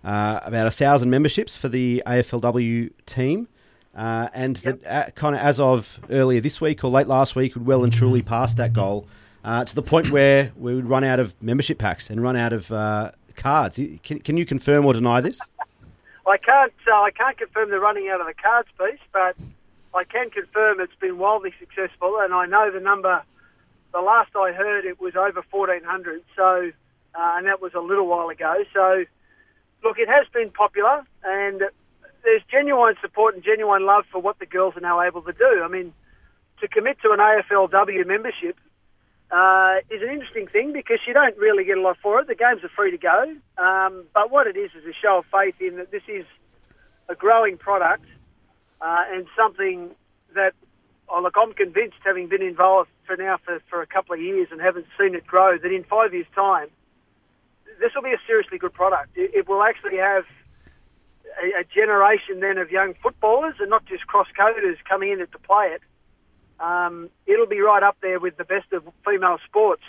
uh, 0.04 0.42
about 0.44 0.68
a 0.68 0.72
thousand 0.72 1.10
memberships 1.10 1.56
for 1.56 1.70
the 1.70 2.04
AFLW 2.06 2.92
team, 3.06 3.48
uh, 3.96 4.28
and 4.34 4.62
yep. 4.62 4.82
that 4.82 5.08
uh, 5.08 5.12
kind 5.12 5.36
of 5.36 5.42
as 5.42 5.62
of 5.62 6.02
earlier 6.10 6.42
this 6.42 6.60
week 6.60 6.84
or 6.84 6.90
late 6.90 7.08
last 7.08 7.34
week, 7.34 7.54
would 7.54 7.66
well 7.66 7.86
and 7.86 7.94
truly 7.94 8.22
pass 8.22 8.54
that 8.56 8.74
goal 8.74 9.08
uh, 9.44 9.66
to 9.66 9.76
the 9.76 9.82
point 9.82 10.10
where 10.12 10.52
we 10.58 10.76
would 10.76 10.88
run 10.88 11.04
out 11.04 11.20
of 11.20 11.42
membership 11.42 11.78
packs 11.78 12.10
and 12.10 12.22
run 12.22 12.36
out 12.36 12.54
of 12.54 12.72
uh, 12.72 13.12
cards. 13.36 13.80
Can, 14.04 14.20
can 14.20 14.38
you 14.38 14.46
confirm 14.46 14.86
or 14.86 14.94
deny 14.94 15.22
this? 15.22 15.40
I 16.26 16.38
can't. 16.38 16.72
I 16.88 17.12
can't 17.12 17.38
confirm 17.38 17.70
the 17.70 17.80
running 17.80 18.10
out 18.10 18.22
of 18.22 18.28
the 18.28 18.34
cards 18.34 18.70
piece, 18.78 19.00
but 19.12 19.36
I 19.94 20.04
can 20.06 20.30
confirm 20.30 20.80
it's 20.80 20.96
been 21.00 21.18
wildly 21.18 21.54
successful, 21.60 22.18
and 22.22 22.34
I 22.34 22.46
know 22.46 22.72
the 22.72 22.80
number 22.80 23.24
the 23.94 24.02
last 24.02 24.32
I 24.36 24.52
heard, 24.52 24.86
it 24.86 25.00
was 25.00 25.16
over 25.16 25.44
1,400. 25.50 26.24
So, 26.36 26.72
uh, 27.16 27.34
and 27.38 27.46
that 27.46 27.62
was 27.62 27.74
a 27.76 27.80
little 27.80 28.08
while 28.08 28.30
ago. 28.30 28.56
So, 28.74 29.06
look, 29.84 30.00
it 30.00 30.10
has 30.10 30.26
been 30.34 30.50
popular, 30.50 31.04
and 31.24 31.62
there's 32.24 32.42
genuine 32.50 32.96
support 33.02 33.36
and 33.36 33.44
genuine 33.44 33.86
love 33.86 34.06
for 34.12 34.20
what 34.20 34.40
the 34.40 34.46
girls 34.46 34.76
are 34.76 34.82
now 34.82 35.02
able 35.02 35.22
to 35.22 35.34
do. 35.34 35.62
I 35.64 35.68
mean, 35.68 35.94
to 36.62 36.68
commit 36.68 36.98
to 37.04 37.12
an 37.12 37.20
AFLW 37.20 38.08
membership 38.08 38.58
uh, 39.34 39.78
is 39.90 40.02
an 40.02 40.10
interesting 40.10 40.48
thing 40.48 40.74
because 40.74 41.00
you 41.08 41.14
don't 41.14 41.38
really 41.38 41.64
get 41.64 41.78
a 41.78 41.82
lot 41.82 41.98
for 42.02 42.20
it. 42.22 42.28
The 42.28 42.36
games 42.36 42.64
are 42.64 42.70
free 42.70 42.92
to 42.92 42.98
go, 42.98 43.36
um, 43.58 44.06
but 44.14 44.30
what 44.30 44.48
it 44.48 44.56
is 44.56 44.72
is 44.72 44.86
a 44.86 44.94
show 44.94 45.20
of 45.20 45.26
faith 45.32 45.56
in 45.60 45.78
that 45.78 45.92
this 45.92 46.04
is 46.08 46.26
a 47.10 47.16
growing 47.16 47.58
product 47.58 48.06
uh, 48.80 49.04
and 49.12 49.26
something 49.36 49.92
that 50.36 50.54
oh, 51.10 51.22
look, 51.22 51.36
I'm 51.40 51.54
convinced, 51.54 51.98
having 52.04 52.28
been 52.28 52.42
involved 52.42 52.90
for 53.06 53.16
now 53.16 53.38
for, 53.44 53.62
for 53.70 53.82
a 53.82 53.88
couple 53.88 54.16
of 54.16 54.22
years 54.22 54.48
and 54.52 54.60
haven't 54.60 54.88
seen 55.00 55.16
it 55.16 55.26
grow, 55.26 55.58
that 55.58 55.72
in 55.72 55.84
five 55.84 56.14
years' 56.14 56.28
time, 56.36 56.68
this 57.80 57.92
will 57.96 58.04
be 58.04 58.14
a 58.14 58.22
seriously 58.26 58.58
good 58.58 58.74
product. 58.74 59.16
It, 59.16 59.32
it 59.34 59.48
will 59.48 59.64
actually 59.64 59.98
have 59.98 60.26
a, 61.42 61.62
a, 61.62 61.64
generation 61.64 62.40
then 62.40 62.58
of 62.58 62.72
young 62.72 62.94
footballers 63.02 63.56
and 63.60 63.70
not 63.70 63.86
just 63.86 64.08
cross-coders 64.08 64.78
coming 64.88 65.12
in 65.12 65.20
to 65.20 65.40
play 65.40 65.68
it. 65.74 65.82
Um, 66.64 67.10
it'll 67.26 67.46
be 67.46 67.60
right 67.60 67.84
up 67.84 67.98
there 68.02 68.20
with 68.20 68.38
the 68.38 68.46
best 68.46 68.72
of 68.72 68.84
female 69.06 69.38
sports 69.46 69.84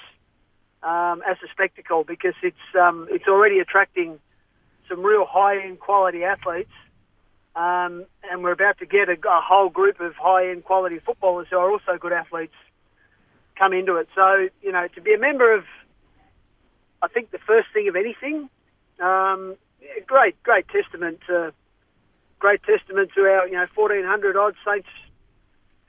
um, 0.82 1.22
as 1.26 1.36
a 1.44 1.48
spectacle 1.52 2.02
because 2.02 2.34
it's 2.42 2.56
um, 2.78 3.06
it's 3.10 3.28
already 3.28 3.60
attracting 3.60 4.18
some 4.88 5.02
real 5.02 5.24
high-end 5.24 5.78
quality 5.78 6.24
athletes 6.24 6.72
um, 7.56 8.04
and 8.28 8.42
we're 8.42 8.52
about 8.52 8.78
to 8.78 8.86
get 8.86 9.08
a, 9.08 9.12
a 9.12 9.40
whole 9.40 9.68
group 9.68 10.00
of 10.00 10.14
high-end 10.16 10.64
quality 10.64 10.98
footballers 10.98 11.46
who 11.50 11.56
are 11.56 11.70
also 11.70 11.96
good 11.98 12.12
athletes 12.12 12.54
come 13.56 13.72
into 13.72 13.96
it. 13.96 14.08
So, 14.14 14.48
you 14.60 14.72
know, 14.72 14.88
to 14.94 15.00
be 15.00 15.14
a 15.14 15.18
member 15.18 15.54
of, 15.54 15.64
I 17.00 17.08
think 17.08 17.30
the 17.30 17.38
first 17.38 17.68
thing 17.72 17.88
of 17.88 17.94
anything, 17.94 18.48
um, 19.00 19.56
great, 20.06 20.42
great 20.42 20.66
testament 20.68 21.20
to, 21.28 21.52
great 22.40 22.62
testament 22.64 23.10
to 23.14 23.20
our, 23.22 23.46
you 23.46 23.54
know, 23.54 23.66
1,400 23.74 24.36
odd 24.36 24.54
Saints 24.66 24.88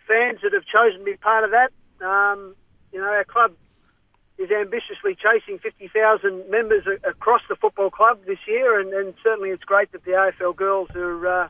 fans 0.07 0.39
that 0.43 0.53
have 0.53 0.65
chosen 0.65 0.99
to 0.99 1.05
be 1.05 1.17
part 1.17 1.43
of 1.43 1.51
that. 1.51 1.71
Um, 2.05 2.55
you 2.91 2.99
know, 2.99 3.07
our 3.07 3.23
club 3.23 3.51
is 4.37 4.51
ambitiously 4.51 5.15
chasing 5.15 5.59
50,000 5.59 6.49
members 6.49 6.85
a- 6.87 7.09
across 7.09 7.41
the 7.47 7.55
football 7.55 7.89
club 7.89 8.19
this 8.25 8.39
year, 8.47 8.79
and, 8.79 8.93
and, 8.93 9.13
certainly 9.23 9.49
it's 9.49 9.63
great 9.63 9.91
that 9.93 10.03
the 10.03 10.11
AFL 10.11 10.55
girls 10.55 10.89
are, 10.95 11.27
uh, 11.27 11.49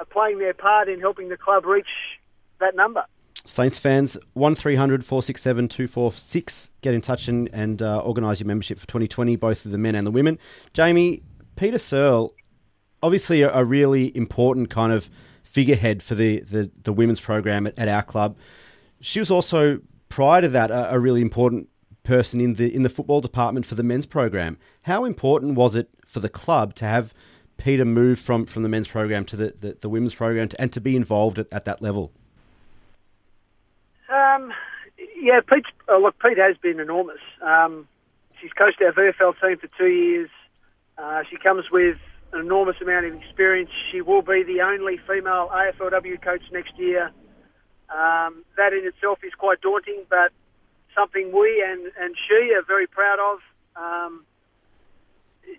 are 0.00 0.06
playing 0.06 0.38
their 0.38 0.54
part 0.54 0.88
in 0.88 1.00
helping 1.00 1.28
the 1.28 1.36
club 1.36 1.64
reach 1.64 1.86
that 2.58 2.74
number. 2.74 3.04
Saints 3.44 3.78
fans, 3.78 4.16
1300 4.34 5.04
467 5.04 5.68
246. 5.68 6.70
Get 6.80 6.94
in 6.94 7.00
touch 7.00 7.28
and, 7.28 7.48
and 7.52 7.82
uh, 7.82 7.98
organise 8.00 8.40
your 8.40 8.46
membership 8.46 8.78
for 8.78 8.86
2020, 8.86 9.36
both 9.36 9.64
of 9.64 9.72
the 9.72 9.78
men 9.78 9.94
and 9.94 10.06
the 10.06 10.12
women. 10.12 10.38
Jamie, 10.72 11.22
Peta 11.56 11.78
Searle, 11.78 12.34
obviously 13.02 13.42
a, 13.42 13.52
a 13.52 13.64
really 13.64 14.16
important 14.16 14.70
kind 14.70 14.92
of 14.92 15.10
figurehead 15.52 16.02
for 16.02 16.14
the, 16.14 16.40
the, 16.40 16.70
the 16.82 16.92
women's 16.94 17.20
program 17.20 17.66
at, 17.66 17.78
at, 17.78 17.86
our 17.86 18.02
club. 18.02 18.36
She 19.00 19.18
was 19.18 19.30
also, 19.30 19.80
prior 20.08 20.40
to 20.40 20.48
that, 20.48 20.70
a, 20.70 20.94
a 20.94 20.98
really 20.98 21.20
important 21.20 21.68
person 22.04 22.40
in 22.40 22.54
the 22.54 22.74
in 22.74 22.82
the 22.82 22.88
football 22.88 23.20
department 23.20 23.64
for 23.66 23.74
the 23.74 23.82
men's 23.82 24.06
program. 24.06 24.56
How 24.82 25.04
important 25.04 25.54
was 25.54 25.76
it 25.76 25.90
for 26.06 26.20
the 26.20 26.28
club 26.28 26.74
to 26.76 26.86
have 26.86 27.12
Peta 27.58 27.84
move 27.84 28.18
from, 28.18 28.46
from 28.46 28.62
the 28.62 28.68
men's 28.68 28.88
program 28.88 29.24
to 29.26 29.36
the, 29.36 29.54
the, 29.60 29.76
the 29.82 29.88
women's 29.90 30.14
program 30.14 30.48
to, 30.48 30.60
and 30.60 30.72
to 30.72 30.80
be 30.80 30.96
involved 30.96 31.38
at, 31.38 31.46
at 31.52 31.66
that 31.66 31.82
level? 31.82 32.12
Um, 34.08 34.52
yeah, 35.20 35.40
Pete. 35.46 35.66
Oh, 35.86 36.00
look, 36.00 36.18
Pete 36.18 36.38
has 36.38 36.56
been 36.56 36.80
enormous. 36.80 37.20
Um, 37.42 37.86
she's 38.40 38.52
coached 38.52 38.80
our 38.80 38.92
VFL 38.92 39.34
team 39.40 39.58
for 39.58 39.68
two 39.78 39.86
years. 39.86 40.30
Uh, 40.96 41.22
she 41.28 41.36
comes 41.36 41.70
with 41.70 41.98
an 42.32 42.40
enormous 42.40 42.76
amount 42.80 43.06
of 43.06 43.14
experience. 43.14 43.70
She 43.90 44.00
will 44.00 44.22
be 44.22 44.42
the 44.42 44.62
only 44.62 44.98
female 45.06 45.50
AFLW 45.52 46.22
coach 46.22 46.42
next 46.52 46.78
year. 46.78 47.12
Um, 47.90 48.44
that 48.56 48.72
in 48.72 48.86
itself 48.86 49.18
is 49.22 49.32
quite 49.36 49.60
daunting, 49.60 50.04
but 50.08 50.32
something 50.94 51.30
we 51.32 51.64
and, 51.66 51.92
and 52.00 52.16
she 52.28 52.54
are 52.54 52.62
very 52.62 52.86
proud 52.86 53.18
of. 53.18 53.38
Um, 53.76 54.24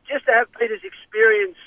just 0.08 0.26
to 0.26 0.32
have 0.32 0.52
Peta's 0.54 0.82
experience 0.84 1.58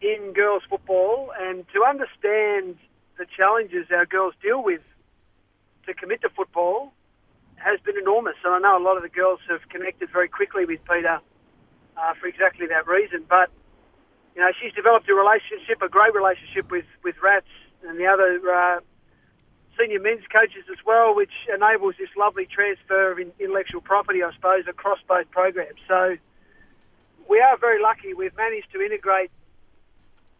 in 0.00 0.32
girls 0.34 0.62
football 0.68 1.32
and 1.38 1.64
to 1.72 1.84
understand 1.84 2.76
the 3.16 3.26
challenges 3.36 3.86
our 3.90 4.04
girls 4.04 4.34
deal 4.42 4.62
with 4.62 4.80
to 5.86 5.94
commit 5.94 6.20
to 6.22 6.28
football 6.30 6.92
has 7.56 7.80
been 7.80 7.96
enormous. 7.96 8.34
And 8.44 8.54
I 8.54 8.58
know 8.58 8.76
a 8.76 8.84
lot 8.84 8.96
of 8.96 9.02
the 9.02 9.08
girls 9.08 9.40
have 9.48 9.60
connected 9.70 10.10
very 10.12 10.28
quickly 10.28 10.64
with 10.64 10.80
Peta 10.84 11.20
uh, 11.96 12.14
for 12.20 12.26
exactly 12.26 12.66
that 12.66 12.86
reason. 12.86 13.24
But 13.28 13.50
you 14.34 14.42
know, 14.42 14.50
she's 14.60 14.72
developed 14.72 15.08
a 15.08 15.14
relationship, 15.14 15.80
a 15.82 15.88
great 15.88 16.14
relationship 16.14 16.70
with 16.70 16.86
with 17.02 17.14
Rats 17.22 17.46
and 17.86 17.98
the 17.98 18.06
other 18.06 18.40
uh, 18.50 18.80
senior 19.78 20.00
men's 20.00 20.26
coaches 20.32 20.64
as 20.70 20.78
well, 20.84 21.14
which 21.14 21.32
enables 21.52 21.94
this 21.98 22.10
lovely 22.16 22.46
transfer 22.46 23.12
of 23.12 23.18
intellectual 23.18 23.80
property, 23.80 24.22
I 24.22 24.32
suppose, 24.34 24.64
across 24.68 24.98
both 25.06 25.30
programs. 25.30 25.78
So 25.86 26.16
we 27.28 27.40
are 27.40 27.56
very 27.58 27.80
lucky. 27.80 28.14
We've 28.14 28.36
managed 28.36 28.72
to 28.72 28.80
integrate 28.80 29.30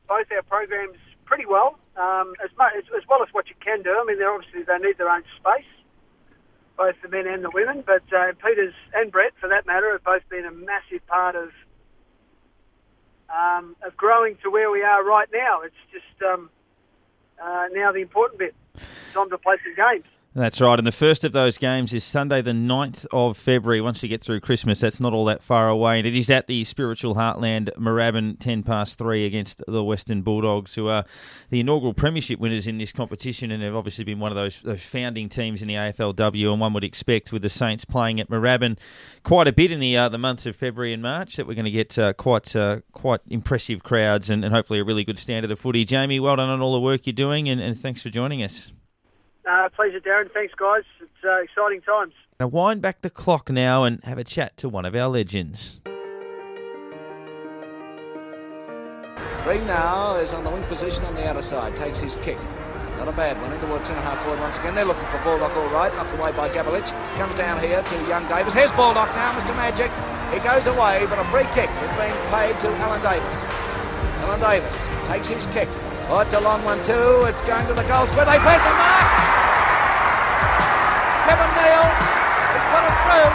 both 0.08 0.26
our 0.32 0.42
programs 0.42 0.98
pretty 1.24 1.46
well, 1.46 1.78
um, 1.96 2.34
as, 2.42 2.50
much, 2.58 2.72
as, 2.76 2.84
as 2.96 3.02
well 3.08 3.22
as 3.22 3.28
what 3.32 3.48
you 3.48 3.54
can 3.60 3.82
do. 3.82 3.90
I 3.90 4.04
mean, 4.04 4.18
they're 4.18 4.32
obviously 4.32 4.62
they 4.62 4.78
need 4.78 4.98
their 4.98 5.08
own 5.08 5.24
space, 5.38 5.70
both 6.76 6.94
the 7.02 7.08
men 7.08 7.26
and 7.26 7.44
the 7.44 7.50
women. 7.50 7.82
But 7.86 8.04
uh, 8.12 8.32
Peta's 8.38 8.74
and 8.92 9.10
Brett, 9.10 9.32
for 9.40 9.48
that 9.48 9.66
matter, 9.66 9.92
have 9.92 10.04
both 10.04 10.28
been 10.28 10.44
a 10.44 10.52
massive 10.52 11.06
part 11.06 11.36
of 11.36 11.50
um, 13.34 13.76
of 13.84 13.96
growing 13.96 14.36
to 14.42 14.50
where 14.50 14.70
we 14.70 14.82
are 14.82 15.04
right 15.04 15.28
now. 15.32 15.62
It's 15.62 15.74
just 15.92 16.22
um, 16.22 16.50
uh, 17.42 17.66
now 17.72 17.92
the 17.92 18.00
important 18.00 18.38
bit. 18.38 18.54
Time 19.12 19.30
to 19.30 19.38
play 19.38 19.56
some 19.64 19.74
games. 19.74 20.06
That's 20.36 20.60
right. 20.60 20.76
And 20.76 20.86
the 20.86 20.90
first 20.90 21.22
of 21.22 21.30
those 21.30 21.58
games 21.58 21.94
is 21.94 22.02
Sunday, 22.02 22.42
the 22.42 22.50
9th 22.50 23.06
of 23.12 23.36
February. 23.36 23.80
Once 23.80 24.02
you 24.02 24.08
get 24.08 24.20
through 24.20 24.40
Christmas, 24.40 24.80
that's 24.80 24.98
not 24.98 25.12
all 25.12 25.24
that 25.26 25.44
far 25.44 25.68
away. 25.68 25.98
And 25.98 26.08
it 26.08 26.16
is 26.16 26.28
at 26.28 26.48
the 26.48 26.64
spiritual 26.64 27.14
heartland, 27.14 27.68
Moorabbin, 27.76 28.40
10 28.40 28.64
past 28.64 28.98
3 28.98 29.26
against 29.26 29.62
the 29.68 29.84
Western 29.84 30.22
Bulldogs, 30.22 30.74
who 30.74 30.88
are 30.88 31.04
the 31.50 31.60
inaugural 31.60 31.94
premiership 31.94 32.40
winners 32.40 32.66
in 32.66 32.78
this 32.78 32.90
competition 32.90 33.52
and 33.52 33.62
have 33.62 33.76
obviously 33.76 34.02
been 34.02 34.18
one 34.18 34.32
of 34.32 34.36
those, 34.36 34.60
those 34.62 34.84
founding 34.84 35.28
teams 35.28 35.62
in 35.62 35.68
the 35.68 35.74
AFLW. 35.74 36.50
And 36.50 36.60
one 36.60 36.72
would 36.72 36.82
expect 36.82 37.32
with 37.32 37.42
the 37.42 37.48
Saints 37.48 37.84
playing 37.84 38.18
at 38.18 38.28
Moorabbin 38.28 38.76
quite 39.22 39.46
a 39.46 39.52
bit 39.52 39.70
in 39.70 39.78
the 39.78 39.96
uh, 39.96 40.08
the 40.08 40.18
months 40.18 40.46
of 40.46 40.56
February 40.56 40.92
and 40.92 41.00
March 41.02 41.36
that 41.36 41.46
we're 41.46 41.54
going 41.54 41.64
to 41.64 41.70
get 41.70 41.96
uh, 41.96 42.12
quite 42.12 42.56
uh, 42.56 42.80
quite 42.90 43.20
impressive 43.28 43.84
crowds 43.84 44.30
and, 44.30 44.44
and 44.44 44.52
hopefully 44.52 44.80
a 44.80 44.84
really 44.84 45.04
good 45.04 45.20
standard 45.20 45.52
of 45.52 45.60
footy. 45.60 45.84
Jamie, 45.84 46.18
well 46.18 46.34
done 46.34 46.50
on 46.50 46.60
all 46.60 46.72
the 46.72 46.80
work 46.80 47.06
you're 47.06 47.12
doing 47.12 47.48
and, 47.48 47.60
and 47.60 47.78
thanks 47.78 48.02
for 48.02 48.10
joining 48.10 48.42
us. 48.42 48.72
Uh, 49.48 49.68
pleasure, 49.70 50.00
Darren. 50.00 50.30
Thanks, 50.32 50.54
guys. 50.54 50.84
It's 51.00 51.24
uh, 51.24 51.42
exciting 51.42 51.82
times. 51.82 52.14
Now 52.40 52.48
wind 52.48 52.82
back 52.82 53.02
the 53.02 53.10
clock 53.10 53.50
now 53.50 53.84
and 53.84 54.02
have 54.04 54.18
a 54.18 54.24
chat 54.24 54.56
to 54.58 54.68
one 54.68 54.84
of 54.84 54.96
our 54.96 55.08
legends. 55.08 55.80
Green 59.44 59.66
now 59.66 60.16
is 60.16 60.32
on 60.32 60.42
the 60.42 60.50
wing 60.50 60.62
position 60.64 61.04
on 61.04 61.14
the 61.14 61.28
outer 61.28 61.42
side, 61.42 61.76
takes 61.76 62.00
his 62.00 62.16
kick. 62.16 62.38
Not 62.96 63.08
a 63.08 63.12
bad 63.12 63.40
one 63.42 63.52
in 63.52 63.60
towards 63.60 63.86
centre 63.86 64.00
half 64.00 64.22
forward 64.22 64.40
once 64.40 64.56
again. 64.56 64.74
They're 64.74 64.86
looking 64.86 65.06
for 65.08 65.18
Baldock 65.18 65.54
all 65.54 65.68
right, 65.68 65.94
knocked 65.94 66.12
away 66.12 66.32
by 66.32 66.48
Gabelich. 66.48 66.90
Comes 67.18 67.34
down 67.34 67.60
here 67.60 67.82
to 67.82 67.94
young 68.08 68.26
Davis. 68.28 68.54
Here's 68.54 68.72
Baldock 68.72 69.14
now, 69.14 69.36
Mr. 69.38 69.54
Magic. 69.54 69.92
He 70.32 70.40
goes 70.40 70.66
away, 70.66 71.04
but 71.10 71.18
a 71.18 71.24
free 71.28 71.44
kick 71.52 71.68
is 71.84 71.92
being 71.92 72.16
played 72.32 72.58
to 72.60 72.68
Alan 72.80 73.02
Davis. 73.02 73.44
Alan 74.24 74.40
Davis 74.40 74.88
takes 75.06 75.28
his 75.28 75.46
kick. 75.48 75.68
Oh, 76.12 76.20
it's 76.20 76.36
a 76.36 76.40
long 76.40 76.60
one 76.68 76.84
too. 76.84 77.24
It's 77.24 77.40
going 77.40 77.64
to 77.66 77.72
the 77.72 77.86
goal 77.88 78.04
square. 78.04 78.28
They 78.28 78.36
face 78.44 78.60
a 78.60 78.74
mark. 78.76 79.08
Kevin 81.24 81.50
Neale 81.56 81.90
has 82.52 82.64
put 82.68 82.82
it 82.84 82.96
through. 83.08 83.30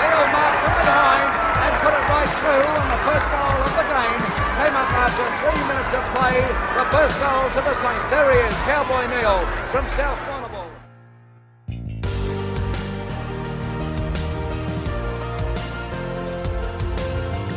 Neale 0.00 0.28
marked 0.32 0.60
from 0.64 0.74
behind 0.80 1.28
and 1.68 1.72
put 1.84 1.92
it 1.92 2.04
right 2.08 2.32
through. 2.40 2.64
And 2.80 2.88
the 2.96 3.02
first 3.04 3.26
goal 3.28 3.56
of 3.60 3.72
the 3.76 3.86
game 3.92 4.20
came 4.56 4.72
up 4.72 4.88
after 4.88 5.24
three 5.44 5.62
minutes 5.68 5.92
of 5.92 6.02
play. 6.16 6.40
The 6.80 6.86
first 6.88 7.14
goal 7.20 7.44
to 7.54 7.60
the 7.60 7.76
Saints. 7.76 8.08
There 8.08 8.32
he 8.32 8.40
is, 8.40 8.56
Cowboy 8.64 9.04
Neale 9.12 9.44
from 9.68 9.84
South 9.92 10.16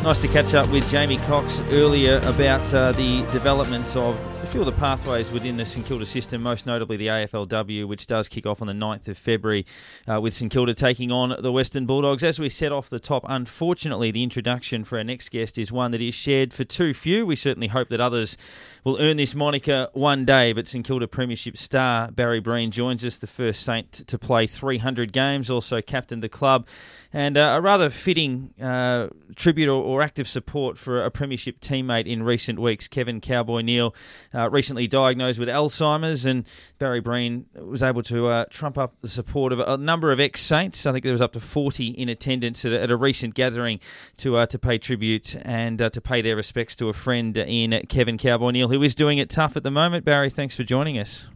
Nice 0.07 0.21
to 0.21 0.27
catch 0.29 0.53
up 0.53 0.69
with 0.69 0.89
Jamie 0.89 1.17
Cox 1.17 1.61
earlier 1.69 2.19
about 2.19 2.73
uh, 2.73 2.93
the 2.93 3.23
developments 3.33 3.97
of 3.97 4.15
a 4.43 4.45
few 4.45 4.59
of 4.59 4.67
the 4.67 4.79
pathways 4.79 5.31
within 5.31 5.57
the 5.57 5.65
St 5.65 5.83
Kilda 5.85 6.05
system, 6.05 6.43
most 6.43 6.67
notably 6.67 6.95
the 6.95 7.07
AFLW, 7.07 7.87
which 7.87 8.05
does 8.05 8.27
kick 8.27 8.45
off 8.45 8.61
on 8.61 8.67
the 8.67 8.73
9th 8.73 9.07
of 9.07 9.17
February 9.17 9.65
uh, 10.07 10.21
with 10.21 10.35
St 10.35 10.51
Kilda 10.51 10.75
taking 10.75 11.11
on 11.11 11.35
the 11.41 11.51
Western 11.51 11.87
Bulldogs. 11.87 12.23
As 12.23 12.39
we 12.39 12.47
set 12.47 12.71
off 12.71 12.87
the 12.89 12.99
top, 12.99 13.25
unfortunately, 13.27 14.11
the 14.11 14.21
introduction 14.21 14.83
for 14.83 14.99
our 14.99 15.03
next 15.03 15.29
guest 15.31 15.57
is 15.57 15.71
one 15.71 15.89
that 15.91 16.01
is 16.01 16.13
shared 16.13 16.53
for 16.53 16.63
too 16.63 16.93
few. 16.93 17.25
We 17.25 17.35
certainly 17.35 17.67
hope 17.67 17.89
that 17.89 17.99
others 17.99 18.37
will 18.83 19.01
earn 19.01 19.17
this 19.17 19.35
moniker 19.35 19.89
one 19.93 20.23
day, 20.23 20.53
but 20.53 20.67
St 20.67 20.85
Kilda 20.85 21.07
Premiership 21.07 21.57
star 21.57 22.09
Barry 22.11 22.39
Breen 22.39 22.71
joins 22.71 23.03
us, 23.03 23.17
the 23.17 23.27
first 23.27 23.63
Saint 23.63 23.91
to 23.91 24.17
play 24.17 24.47
300 24.47 25.11
games, 25.11 25.49
also 25.49 25.81
captained 25.81 26.23
the 26.23 26.29
club, 26.29 26.67
and 27.11 27.37
uh, 27.37 27.55
a 27.57 27.61
rather 27.61 27.89
fitting 27.89 28.53
uh, 28.61 29.07
tribute 29.35 29.67
or, 29.67 29.83
or, 29.83 30.01
active 30.01 30.27
support 30.27 30.77
for 30.77 31.03
a 31.03 31.11
Premiership 31.11 31.59
teammate 31.59 32.05
in 32.07 32.23
recent 32.23 32.59
weeks, 32.59 32.87
Kevin 32.87 33.19
Cowboy 33.19 33.61
Neale, 33.61 33.93
uh, 34.33 34.49
recently 34.49 34.87
diagnosed 34.87 35.39
with 35.39 35.49
Alzheimer's, 35.49 36.25
and 36.25 36.45
Barry 36.79 36.99
Breen 36.99 37.45
was 37.55 37.83
able 37.83 38.03
to 38.03 38.27
uh, 38.27 38.45
trump 38.49 38.77
up 38.77 38.95
the 39.01 39.09
support 39.09 39.53
of 39.53 39.59
a 39.59 39.77
number 39.77 40.11
of 40.11 40.19
ex 40.19 40.41
Saints. 40.41 40.85
I 40.85 40.91
think 40.91 41.03
there 41.03 41.11
was 41.11 41.21
up 41.21 41.33
to 41.33 41.39
40 41.39 41.87
in 41.89 42.09
attendance 42.09 42.65
at 42.65 42.71
a, 42.71 42.81
at 42.81 42.91
a 42.91 42.97
recent 42.97 43.33
gathering 43.33 43.79
to 44.17 44.37
uh, 44.37 44.45
to 44.47 44.59
pay 44.59 44.77
tribute 44.77 45.35
and 45.41 45.81
uh, 45.81 45.89
to 45.89 46.01
pay 46.01 46.21
their 46.21 46.35
respects 46.35 46.75
to 46.77 46.89
a 46.89 46.93
friend 46.93 47.37
in 47.37 47.85
Kevin 47.87 48.17
Cowboy 48.17 48.51
Neale, 48.51 48.69
who 48.69 48.83
is 48.83 48.95
doing 48.95 49.17
it 49.17 49.29
tough 49.29 49.57
at 49.57 49.63
the 49.63 49.71
moment. 49.71 50.05
Barry, 50.05 50.29
thanks 50.29 50.55
for 50.55 50.63
joining 50.63 50.97
us. 50.97 51.27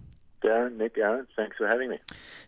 Darren, 0.44 0.78
Nick, 0.78 0.98
Aaron, 0.98 1.28
thanks 1.36 1.58
for 1.58 1.68
having 1.68 1.90
me. 1.90 2.00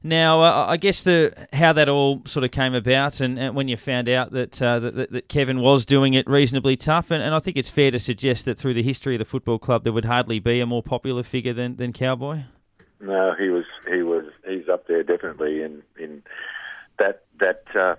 Now, 0.02 0.42
uh, 0.42 0.66
I 0.68 0.78
guess 0.78 1.04
the 1.04 1.34
how 1.54 1.74
that 1.74 1.88
all 1.90 2.22
sort 2.26 2.44
of 2.44 2.52
came 2.52 2.74
about, 2.74 3.22
and, 3.22 3.38
and 3.38 3.56
when 3.56 3.68
you 3.68 3.78
found 3.78 4.10
out 4.10 4.32
that, 4.32 4.62
uh, 4.62 4.80
that, 4.80 5.12
that 5.12 5.30
Kevin 5.30 5.62
was 5.62 5.86
doing 5.86 6.14
it 6.14 6.28
reasonably 6.28 6.76
tough, 6.76 7.12
and, 7.12 7.22
and 7.22 7.36
I 7.36 7.40
think 7.40 7.58
it's 7.58 7.70
fair 7.70 7.92
to 7.92 8.00
suggest 8.00 8.46
that 8.46 8.58
through 8.58 8.74
the 8.74 8.84
history 8.84 9.16
of 9.16 9.20
the 9.20 9.26
football 9.26 9.60
club, 9.60 9.84
there 9.84 9.94
would 9.94 10.06
hardly 10.06 10.40
be 10.40 10.60
a 10.60 10.66
more 10.66 10.84
popular 10.84 11.24
figure 11.24 11.54
than, 11.54 11.76
than 11.76 11.94
Cowboy. 11.94 12.44
No, 13.00 13.34
he 13.38 13.50
was 13.50 13.66
he 13.90 14.02
was 14.02 14.26
he's 14.48 14.70
up 14.70 14.88
there 14.88 15.04
definitely 15.04 15.62
in 15.62 15.84
in 16.00 16.24
that 17.00 17.24
that 17.40 17.64
uh, 17.76 17.96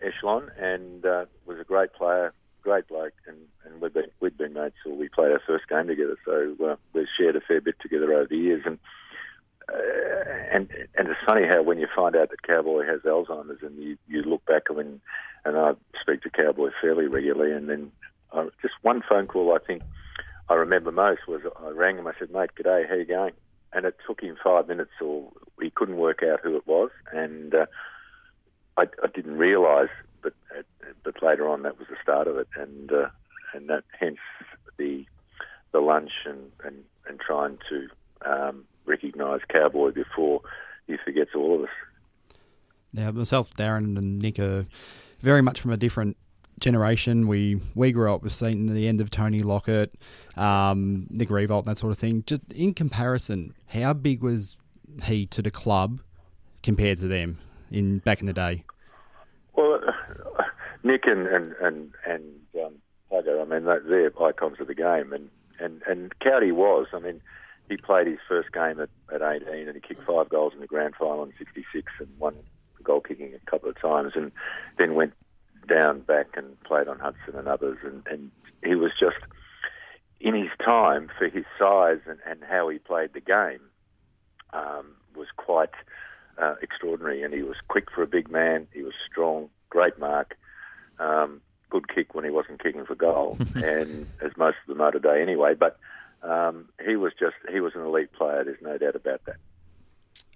echelon, 0.00 0.50
and 0.58 1.04
uh, 1.04 1.24
was 1.44 1.58
a 1.58 1.64
great 1.64 1.92
player, 1.92 2.32
great 2.62 2.86
bloke, 2.86 3.14
and 3.26 3.36
and 3.64 3.80
we've 3.80 3.92
been 3.92 4.10
we'd 4.20 4.38
been 4.38 4.52
mates 4.52 4.76
till 4.82 4.94
we 4.94 5.08
played 5.08 5.32
our 5.32 5.42
first 5.44 5.68
game 5.68 5.88
together, 5.88 6.16
so 6.24 6.54
uh, 6.64 6.76
we've 6.92 7.06
shared 7.18 7.36
a 7.36 7.40
fair 7.40 7.60
bit 7.60 7.76
together 7.80 8.12
over 8.12 8.26
the 8.26 8.36
years, 8.36 8.62
and 8.64 8.78
uh, 9.72 9.76
and 10.52 10.68
and 10.96 11.08
it's 11.08 11.20
funny 11.26 11.46
how 11.46 11.62
when 11.62 11.78
you 11.78 11.86
find 11.94 12.16
out 12.16 12.30
that 12.30 12.42
Cowboy 12.42 12.84
has 12.86 13.00
Alzheimer's 13.00 13.62
and 13.62 13.76
you, 13.82 13.96
you 14.06 14.22
look 14.22 14.44
back 14.46 14.64
when 14.68 15.00
and 15.44 15.56
I 15.56 15.72
speak 16.00 16.22
to 16.22 16.30
Cowboy 16.30 16.70
fairly 16.80 17.06
regularly 17.06 17.52
and 17.52 17.68
then 17.68 17.92
I, 18.32 18.48
just 18.60 18.74
one 18.82 19.02
phone 19.08 19.26
call 19.26 19.54
I 19.54 19.64
think 19.64 19.82
I 20.48 20.54
remember 20.54 20.92
most 20.92 21.22
was 21.26 21.40
I 21.64 21.70
rang 21.70 21.98
him 21.98 22.06
I 22.06 22.12
said 22.18 22.30
mate 22.30 22.50
g'day 22.58 22.88
how 22.88 22.94
you 22.94 23.04
going? 23.04 23.32
And 23.72 23.86
it 23.86 23.96
took 24.06 24.20
him 24.20 24.36
five 24.42 24.68
minutes 24.68 24.92
or 25.00 25.32
he 25.60 25.70
couldn't 25.70 25.96
work 25.96 26.22
out 26.22 26.40
who 26.42 26.56
it 26.56 26.66
was 26.66 26.90
and 27.12 27.54
uh, 27.54 27.66
I, 28.76 28.82
I 28.82 29.06
didn't 29.14 29.38
realise 29.38 29.90
but 30.22 30.34
uh, 30.56 30.62
but 31.02 31.22
later 31.22 31.48
on 31.48 31.62
that 31.62 31.78
was 31.78 31.88
the 31.88 31.96
start 32.02 32.28
of 32.28 32.36
it 32.36 32.48
and 32.56 32.92
uh, 32.92 33.08
and 33.54 33.68
that 33.70 33.84
hence 33.98 34.18
the 34.76 35.06
the 35.72 35.80
lunch 35.80 36.12
and 36.26 36.50
and, 36.64 36.84
and 37.08 37.18
trying 37.18 37.58
to 37.70 37.88
um, 38.30 38.64
recognise 38.86 39.40
Cowboy 39.48 39.92
before 39.92 40.40
he 40.86 40.96
forgets 41.04 41.30
all 41.34 41.56
of 41.56 41.62
us. 41.62 41.70
Now, 42.92 43.10
myself, 43.10 43.52
Darren, 43.54 43.98
and 43.98 44.18
Nick 44.20 44.38
are 44.38 44.66
very 45.20 45.42
much 45.42 45.60
from 45.60 45.72
a 45.72 45.76
different 45.76 46.16
generation. 46.60 47.26
We 47.26 47.60
we 47.74 47.92
grew 47.92 48.12
up 48.14 48.22
with 48.22 48.32
seeing 48.32 48.72
the 48.72 48.86
end 48.86 49.00
of 49.00 49.10
Tony 49.10 49.40
Lockett, 49.40 49.94
um, 50.36 51.06
Nick 51.10 51.28
Riewoldt, 51.28 51.60
and 51.60 51.68
that 51.68 51.78
sort 51.78 51.90
of 51.90 51.98
thing. 51.98 52.22
Just 52.26 52.42
in 52.52 52.74
comparison, 52.74 53.54
how 53.68 53.92
big 53.92 54.22
was 54.22 54.56
he 55.02 55.26
to 55.26 55.42
the 55.42 55.50
club 55.50 56.00
compared 56.62 56.98
to 56.98 57.08
them 57.08 57.38
in 57.70 57.98
back 57.98 58.20
in 58.20 58.26
the 58.26 58.32
day? 58.32 58.64
Well, 59.56 59.80
uh, 59.86 60.42
Nick 60.84 61.06
and 61.06 61.26
and 61.26 61.54
and, 61.60 61.92
and 62.06 62.22
um, 62.64 62.74
Plugger, 63.10 63.40
I 63.40 63.44
mean, 63.44 63.64
they're 63.64 64.12
icons 64.22 64.60
of 64.60 64.66
the 64.66 64.74
game, 64.74 65.12
and 65.12 65.28
and 65.58 65.82
and 65.88 66.18
Cowdy 66.20 66.52
was. 66.52 66.86
I 66.92 66.98
mean, 66.98 67.20
he 67.68 67.76
played 67.76 68.06
his 68.06 68.18
first 68.28 68.52
game 68.52 68.80
at, 68.80 68.90
at 69.12 69.22
18 69.22 69.68
and 69.68 69.74
he 69.74 69.80
kicked 69.80 70.06
five 70.06 70.28
goals 70.28 70.52
in 70.54 70.60
the 70.60 70.66
grand 70.66 70.94
final 70.96 71.24
in 71.24 71.32
66 71.38 71.92
and 71.98 72.08
won 72.18 72.36
goal 72.84 73.00
kicking 73.00 73.32
a 73.34 73.50
couple 73.50 73.68
of 73.68 73.80
times 73.80 74.12
and 74.14 74.30
then 74.78 74.94
went 74.94 75.14
down 75.66 76.00
back 76.00 76.28
and 76.36 76.60
played 76.62 76.88
on 76.88 76.98
Hudson 76.98 77.34
and 77.34 77.48
others, 77.48 77.78
and, 77.82 78.06
and 78.06 78.30
he 78.62 78.74
was 78.74 78.92
just 78.98 79.16
in 80.20 80.34
his 80.34 80.50
time 80.64 81.10
for 81.18 81.28
his 81.28 81.44
size 81.58 82.00
and, 82.06 82.18
and 82.26 82.42
how 82.48 82.68
he 82.68 82.78
played 82.78 83.12
the 83.12 83.20
game 83.20 83.60
um, 84.52 84.94
was 85.16 85.28
quite 85.36 85.74
uh, 86.40 86.54
extraordinary. 86.62 87.22
And 87.22 87.34
he 87.34 87.42
was 87.42 87.56
quick 87.68 87.90
for 87.94 88.02
a 88.02 88.06
big 88.06 88.30
man. 88.30 88.66
He 88.72 88.82
was 88.82 88.94
strong, 89.10 89.48
great 89.70 89.98
mark, 89.98 90.36
um, 90.98 91.40
good 91.70 91.88
kick 91.88 92.14
when 92.14 92.24
he 92.24 92.30
wasn't 92.30 92.62
kicking 92.62 92.84
for 92.84 92.94
goal, 92.94 93.38
and 93.54 94.06
as 94.22 94.32
most 94.36 94.56
of 94.62 94.68
them 94.68 94.80
are 94.80 94.92
today 94.92 95.20
anyway. 95.22 95.54
But 95.54 95.78
um, 96.28 96.68
he 96.84 96.96
was 96.96 97.12
just 97.18 97.36
he 97.52 97.60
was 97.60 97.74
an 97.74 97.82
elite 97.82 98.12
player. 98.12 98.44
There's 98.44 98.62
no 98.62 98.78
doubt 98.78 98.96
about 98.96 99.20
that. 99.26 99.36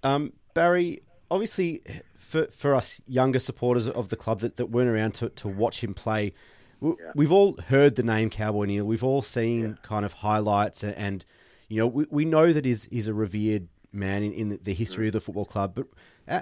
Um, 0.03 0.33
Barry, 0.53 1.01
obviously, 1.31 1.81
for 2.17 2.45
for 2.47 2.75
us 2.75 3.01
younger 3.05 3.39
supporters 3.39 3.87
of 3.87 4.09
the 4.09 4.15
club 4.15 4.39
that, 4.41 4.57
that 4.57 4.67
weren't 4.67 4.89
around 4.89 5.13
to, 5.15 5.29
to 5.29 5.47
watch 5.47 5.83
him 5.83 5.93
play, 5.93 6.33
we, 6.79 6.91
Yeah. 6.91 7.11
we've 7.15 7.31
all 7.31 7.57
heard 7.67 7.95
the 7.95 8.03
name 8.03 8.29
Cowboy 8.29 8.65
Neale. 8.65 8.85
We've 8.85 9.03
all 9.03 9.21
seen 9.21 9.77
kind 9.83 10.05
of 10.05 10.13
highlights, 10.13 10.83
and, 10.83 10.95
and 10.95 11.25
you 11.67 11.77
know 11.79 11.87
we, 11.87 12.05
we 12.09 12.25
know 12.25 12.53
that 12.53 12.65
he's 12.65 12.85
he's 12.85 13.07
a 13.07 13.13
revered 13.13 13.67
man 13.91 14.21
in, 14.23 14.31
in 14.33 14.59
the 14.63 14.73
history 14.73 15.07
of 15.07 15.13
the 15.13 15.21
football 15.21 15.45
club. 15.45 15.73
But 15.75 15.87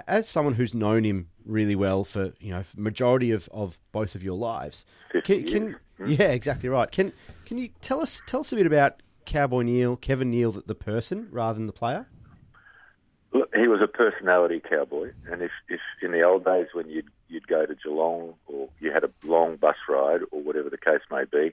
as 0.06 0.28
someone 0.28 0.54
who's 0.54 0.74
known 0.74 1.04
him 1.04 1.28
really 1.46 1.74
well 1.74 2.04
for 2.04 2.34
you 2.40 2.50
know 2.50 2.62
for 2.62 2.78
majority 2.78 3.30
of, 3.30 3.48
of 3.52 3.78
both 3.92 4.14
of 4.14 4.22
your 4.22 4.36
lives, 4.36 4.84
can, 5.24 5.44
can 5.44 5.76
yeah, 6.06 6.28
exactly 6.28 6.68
right. 6.68 6.90
Can 6.90 7.12
can 7.46 7.56
you 7.58 7.70
tell 7.80 8.00
us 8.00 8.20
tell 8.26 8.40
us 8.40 8.52
a 8.52 8.56
bit 8.56 8.66
about 8.66 9.02
Cowboy 9.28 9.62
Neale, 9.62 9.96
Kevin 9.96 10.30
Neale, 10.30 10.52
the, 10.52 10.62
the 10.62 10.74
person 10.74 11.28
rather 11.30 11.58
than 11.58 11.66
the 11.66 11.72
player? 11.72 12.08
Look, 13.32 13.54
he 13.54 13.68
was 13.68 13.80
a 13.82 13.86
personality 13.86 14.60
cowboy, 14.66 15.12
and 15.30 15.42
if, 15.42 15.50
if 15.68 15.80
in 16.00 16.12
the 16.12 16.22
old 16.22 16.46
days 16.46 16.68
when 16.72 16.88
you'd 16.88 17.08
you'd 17.28 17.46
go 17.46 17.66
to 17.66 17.74
Geelong 17.74 18.34
or 18.46 18.70
you 18.80 18.90
had 18.90 19.04
a 19.04 19.10
long 19.22 19.56
bus 19.56 19.76
ride 19.86 20.22
or 20.30 20.40
whatever 20.42 20.70
the 20.70 20.78
case 20.78 21.02
may 21.10 21.24
be, 21.30 21.52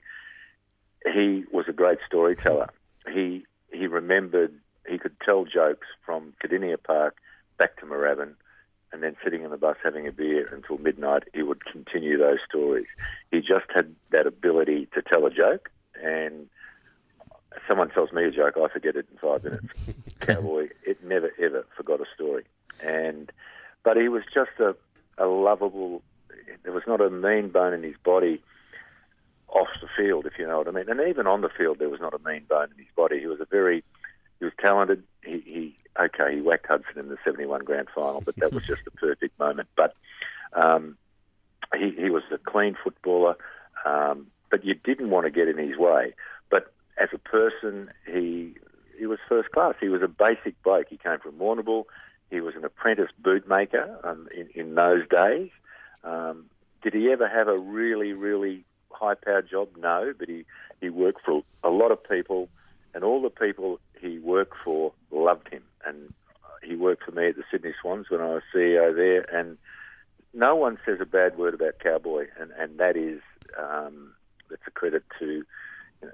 he 1.12 1.44
was 1.52 1.66
a 1.68 1.72
great 1.72 1.98
storyteller. 2.06 2.70
He 3.12 3.44
he 3.70 3.86
remembered 3.86 4.54
he 4.88 4.96
could 4.96 5.20
tell 5.20 5.44
jokes 5.44 5.86
from 6.06 6.32
Kardinia 6.42 6.82
Park 6.82 7.16
back 7.58 7.78
to 7.80 7.86
Moorabbin, 7.86 8.32
and 8.90 9.02
then 9.02 9.16
sitting 9.22 9.42
in 9.42 9.50
the 9.50 9.58
bus 9.58 9.76
having 9.84 10.06
a 10.08 10.12
beer 10.12 10.48
until 10.50 10.78
midnight. 10.78 11.24
He 11.34 11.42
would 11.42 11.62
continue 11.66 12.16
those 12.16 12.38
stories. 12.48 12.86
He 13.30 13.40
just 13.40 13.66
had 13.74 13.94
that 14.12 14.26
ability 14.26 14.88
to 14.94 15.02
tell 15.02 15.26
a 15.26 15.30
joke, 15.30 15.68
and 16.02 16.48
someone 17.68 17.90
tells 17.90 18.12
me 18.12 18.24
a 18.24 18.30
joke, 18.30 18.56
I 18.56 18.68
forget 18.68 18.96
it 18.96 19.06
in 19.10 19.18
five 19.18 19.44
minutes. 19.44 19.66
Cowboy, 20.20 20.68
it 20.84 21.02
never 21.04 21.30
ever 21.38 21.66
forgot 21.76 22.00
a 22.00 22.06
story, 22.14 22.44
and 22.82 23.30
but 23.84 23.96
he 23.96 24.08
was 24.08 24.22
just 24.32 24.50
a, 24.58 24.74
a 25.18 25.26
lovable. 25.26 26.02
There 26.62 26.72
was 26.72 26.84
not 26.86 27.00
a 27.00 27.10
mean 27.10 27.48
bone 27.50 27.72
in 27.72 27.82
his 27.82 27.96
body 28.04 28.42
off 29.48 29.68
the 29.80 29.88
field, 29.96 30.26
if 30.26 30.38
you 30.38 30.46
know 30.46 30.58
what 30.58 30.68
I 30.68 30.72
mean. 30.72 30.88
And 30.88 31.00
even 31.08 31.26
on 31.26 31.40
the 31.40 31.48
field, 31.48 31.78
there 31.78 31.88
was 31.88 32.00
not 32.00 32.14
a 32.14 32.18
mean 32.18 32.44
bone 32.48 32.68
in 32.72 32.78
his 32.78 32.92
body. 32.96 33.20
He 33.20 33.26
was 33.26 33.40
a 33.40 33.46
very, 33.46 33.84
he 34.38 34.44
was 34.44 34.54
talented. 34.60 35.02
He, 35.24 35.38
he 35.40 35.76
okay, 35.98 36.34
he 36.34 36.40
whacked 36.40 36.66
Hudson 36.66 36.98
in 36.98 37.08
the 37.08 37.16
'71 37.24 37.64
grand 37.64 37.88
final, 37.94 38.20
but 38.20 38.36
that 38.36 38.52
was 38.52 38.64
just 38.66 38.82
a 38.86 38.90
perfect 38.90 39.38
moment. 39.38 39.68
But 39.76 39.94
um, 40.52 40.96
he, 41.74 41.90
he 41.90 42.10
was 42.10 42.22
a 42.32 42.38
clean 42.38 42.76
footballer, 42.82 43.36
um, 43.84 44.26
but 44.50 44.64
you 44.64 44.74
didn't 44.74 45.10
want 45.10 45.26
to 45.26 45.30
get 45.30 45.48
in 45.48 45.58
his 45.58 45.76
way. 45.76 46.14
As 46.98 47.08
a 47.12 47.18
person, 47.18 47.90
he 48.06 48.54
he 48.98 49.06
was 49.06 49.18
first 49.28 49.50
class. 49.50 49.74
He 49.80 49.88
was 49.88 50.02
a 50.02 50.08
basic 50.08 50.60
bloke. 50.62 50.86
He 50.88 50.96
came 50.96 51.18
from 51.18 51.32
Warrnambool. 51.32 51.84
He 52.30 52.40
was 52.40 52.54
an 52.54 52.64
apprentice 52.64 53.10
bootmaker 53.22 54.04
um, 54.04 54.28
in, 54.34 54.48
in 54.54 54.74
those 54.74 55.06
days. 55.08 55.50
Um, 56.02 56.46
did 56.82 56.94
he 56.94 57.10
ever 57.10 57.28
have 57.28 57.48
a 57.48 57.58
really, 57.58 58.12
really 58.12 58.64
high-powered 58.90 59.50
job? 59.50 59.68
No, 59.76 60.12
but 60.18 60.28
he, 60.28 60.44
he 60.80 60.88
worked 60.88 61.22
for 61.24 61.42
a 61.62 61.68
lot 61.68 61.90
of 61.90 62.02
people, 62.02 62.48
and 62.94 63.04
all 63.04 63.20
the 63.20 63.30
people 63.30 63.80
he 64.00 64.18
worked 64.18 64.56
for 64.64 64.92
loved 65.10 65.48
him. 65.48 65.62
And 65.84 66.12
he 66.62 66.74
worked 66.76 67.04
for 67.04 67.12
me 67.12 67.28
at 67.28 67.36
the 67.36 67.44
Sydney 67.50 67.74
Swans 67.80 68.10
when 68.10 68.20
I 68.20 68.28
was 68.34 68.42
CEO 68.54 68.94
there, 68.94 69.22
and 69.36 69.56
no 70.34 70.56
one 70.56 70.78
says 70.84 70.98
a 71.00 71.06
bad 71.06 71.38
word 71.38 71.54
about 71.54 71.78
Cowboy, 71.82 72.26
and, 72.40 72.50
and 72.58 72.78
that 72.78 72.96
is 72.96 73.20
um, 73.58 74.12
that's 74.50 74.62
a 74.66 74.70
credit 74.70 75.04
to 75.18 75.44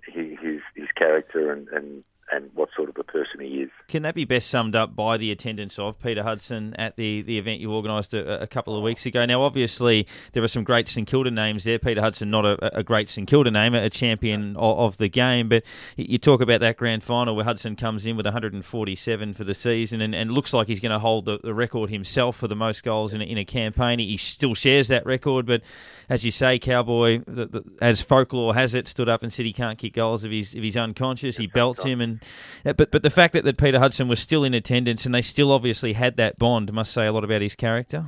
his 0.07 0.61
his 0.75 0.89
character 1.01 1.53
and, 1.53 1.69
and, 1.69 2.05
and 2.31 2.51
what 2.55 2.69
sort 2.75 2.89
of 2.89 2.97
a 2.99 3.05
person 3.05 3.41
he 3.41 3.63
is. 3.63 3.71
Can 3.89 4.03
that 4.05 4.15
be 4.15 4.25
best 4.25 4.49
summed 4.49 4.75
up 4.75 4.97
by 4.97 5.17
the 5.17 5.31
attendance 5.31 5.79
of 5.79 6.01
Peter 6.01 6.23
Hudson 6.23 6.75
at 6.77 6.97
the, 6.97 7.23
the 7.23 7.39
event 7.39 7.61
you 7.61 7.73
organised 7.73 8.15
a, 8.15 8.43
a 8.43 8.47
couple 8.47 8.75
of 8.75 8.81
oh. 8.81 8.85
weeks 8.85 9.05
ago? 9.07 9.25
Now, 9.27 9.43
obviously, 9.43 10.07
there 10.33 10.43
are 10.43 10.49
some 10.49 10.65
great 10.65 10.89
St 10.89 11.07
Kilda 11.07 11.31
names 11.31 11.65
there. 11.65 11.79
Peter 11.79 12.01
Hudson, 12.01 12.31
not 12.31 12.47
a, 12.47 12.79
a 12.79 12.83
great 12.83 13.09
St 13.09 13.29
Kilda 13.29 13.51
name, 13.51 13.75
a 13.75 13.91
champion 13.91 14.57
of, 14.57 14.79
of 14.79 14.97
the 14.97 15.09
game, 15.09 15.49
but 15.49 15.65
you 15.97 16.19
talk 16.19 16.41
about 16.41 16.61
that 16.61 16.77
grand 16.77 17.03
final 17.03 17.37
where 17.37 17.45
Hudson 17.45 17.77
comes 17.77 18.07
in 18.07 18.17
with 18.17 18.27
147 18.27 19.35
for 19.35 19.45
the 19.45 19.55
season 19.55 20.01
and, 20.01 20.15
and 20.15 20.31
looks 20.31 20.55
like 20.55 20.69
he's 20.69 20.81
going 20.81 20.93
to 20.93 20.99
hold 20.99 21.27
the, 21.27 21.39
the 21.43 21.53
record 21.53 21.91
himself 21.91 22.37
for 22.37 22.49
the 22.49 22.57
most 22.57 22.83
goals 22.83 23.13
in 23.13 23.21
a, 23.21 23.25
in 23.25 23.39
a 23.39 23.45
campaign. 23.45 23.99
He 23.99 24.17
still 24.17 24.55
shares 24.55 24.89
that 24.89 25.05
record, 25.05 25.47
but 25.47 25.63
as 26.09 26.25
you 26.25 26.31
say, 26.31 26.59
Cowboy, 26.59 27.23
the, 27.27 27.47
the, 27.47 27.65
as 27.81 28.01
folklore 28.01 28.55
has 28.55 28.75
it, 28.75 28.89
stood 28.89 29.09
up 29.09 29.23
and 29.23 29.33
said 29.33 29.47
he 29.47 29.53
can't 29.53 29.79
kick 29.79 29.95
goals 29.95 30.25
if 30.25 30.31
he's 30.31 30.55
if 30.55 30.63
he's 30.63 30.77
unconscious. 30.77 31.37
He 31.37 31.47
belts 31.47 31.85
him, 31.85 32.01
and 32.01 32.22
uh, 32.65 32.73
but 32.73 32.91
but 32.91 33.03
the 33.03 33.11
fact 33.11 33.33
that, 33.35 33.45
that 33.45 33.57
Peter 33.57 33.79
Hudson 33.79 34.09
was 34.09 34.21
still 34.21 34.45
in 34.45 34.55
attendance 34.55 35.07
and 35.07 35.15
they 35.15 35.23
still 35.23 35.53
obviously 35.53 35.93
had 35.93 36.17
that 36.17 36.39
bond 36.39 36.73
must 36.73 36.93
say 36.93 37.07
a 37.07 37.13
lot 37.13 37.25
about 37.25 37.43
his 37.43 37.55
character. 37.55 38.07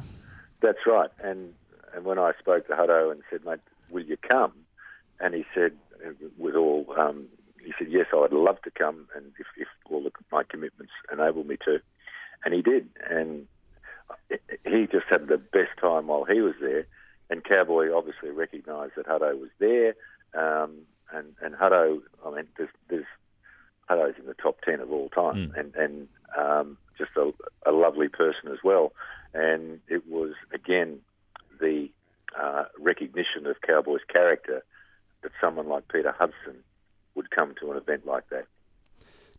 That's 0.61 0.87
right. 0.87 1.11
And 1.23 1.55
and 1.95 2.05
when 2.05 2.19
I 2.19 2.33
spoke 2.39 2.67
to 2.67 2.73
Huddo 2.73 3.13
and 3.13 3.23
said, 3.31 3.45
"Mate, 3.45 3.61
will 3.91 4.05
you 4.05 4.17
come?" 4.17 4.53
and 5.21 5.35
he 5.35 5.45
said, 5.55 5.73
with 6.39 6.55
all, 6.55 6.87
um, 6.99 7.27
he 7.65 7.73
said, 7.79 7.89
"Yes, 7.91 8.07
I'd 8.15 8.33
love 8.33 8.61
to 8.63 8.71
come, 8.71 9.09
and 9.17 9.33
if, 9.39 9.47
if 9.57 9.69
all 9.91 10.03
the, 10.03 10.11
my 10.31 10.43
commitments 10.43 10.93
enable 11.13 11.45
me 11.45 11.57
to," 11.65 11.81
and 12.45 12.53
he 12.53 12.63
did, 12.63 12.89
and 13.09 13.47
he 14.29 14.87
just 14.91 15.07
had 15.09 15.29
the 15.29 15.39
best 15.39 15.79
time 15.81 16.09
while 16.09 16.25
he 16.25 16.41
was 16.41 16.55
there. 16.61 16.87
And 17.31 17.43
Cowboy 17.43 17.91
obviously 17.91 18.31
recognised 18.31 18.93
that 18.97 19.07
Huddo 19.07 19.39
was 19.41 19.51
there, 19.59 19.95
um, 20.35 20.81
and 21.13 21.35
and 21.41 21.55
Huddo, 21.55 22.03
I 22.25 22.31
mean, 22.31 22.47
there's, 22.59 22.71
there's 22.89 23.07
Huddo's 23.89 24.15
in 24.19 24.27
the 24.27 24.35
top 24.35 24.61
ten 24.63 24.81
of 24.81 24.91
all 24.91 25.09
time, 25.11 25.53
and 25.57 25.75
and 25.75 26.09
um, 26.39 26.79
just 26.99 27.11
a, 27.17 27.33
a 27.67 27.73
lovely 27.73 28.09
person 28.09 28.51
as 28.53 28.59
well. 28.65 28.93
And 29.33 29.81
it 29.89 30.07
was 30.09 30.33
again 30.53 31.01
the 31.61 31.89
uh, 32.41 32.65
recognition 32.79 33.47
of 33.47 33.57
Cowboy's 33.67 34.01
character 34.13 34.65
that 35.23 35.33
someone 35.41 35.69
like 35.69 35.89
Peter 35.89 36.13
Hudson 36.17 36.63
would 37.15 37.31
come 37.31 37.55
to 37.61 37.71
an 37.71 37.77
event 37.77 38.07
like 38.07 38.29
that. 38.31 38.47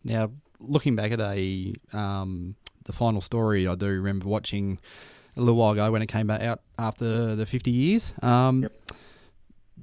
Now, 0.04 0.32
looking 0.60 0.96
back 0.96 1.12
at 1.12 1.20
a 1.20 1.74
um, 1.94 2.56
the 2.86 2.94
final 2.94 3.22
story, 3.22 3.68
I 3.68 3.76
do 3.76 3.88
remember 3.88 4.28
watching 4.28 4.80
a 5.36 5.40
little 5.40 5.56
while 5.56 5.74
ago 5.74 5.92
when 5.92 6.02
it 6.02 6.08
came 6.08 6.30
out 6.30 6.62
after 6.80 7.36
the 7.36 7.46
50 7.46 7.72
years. 7.72 8.14
Um, 8.22 8.70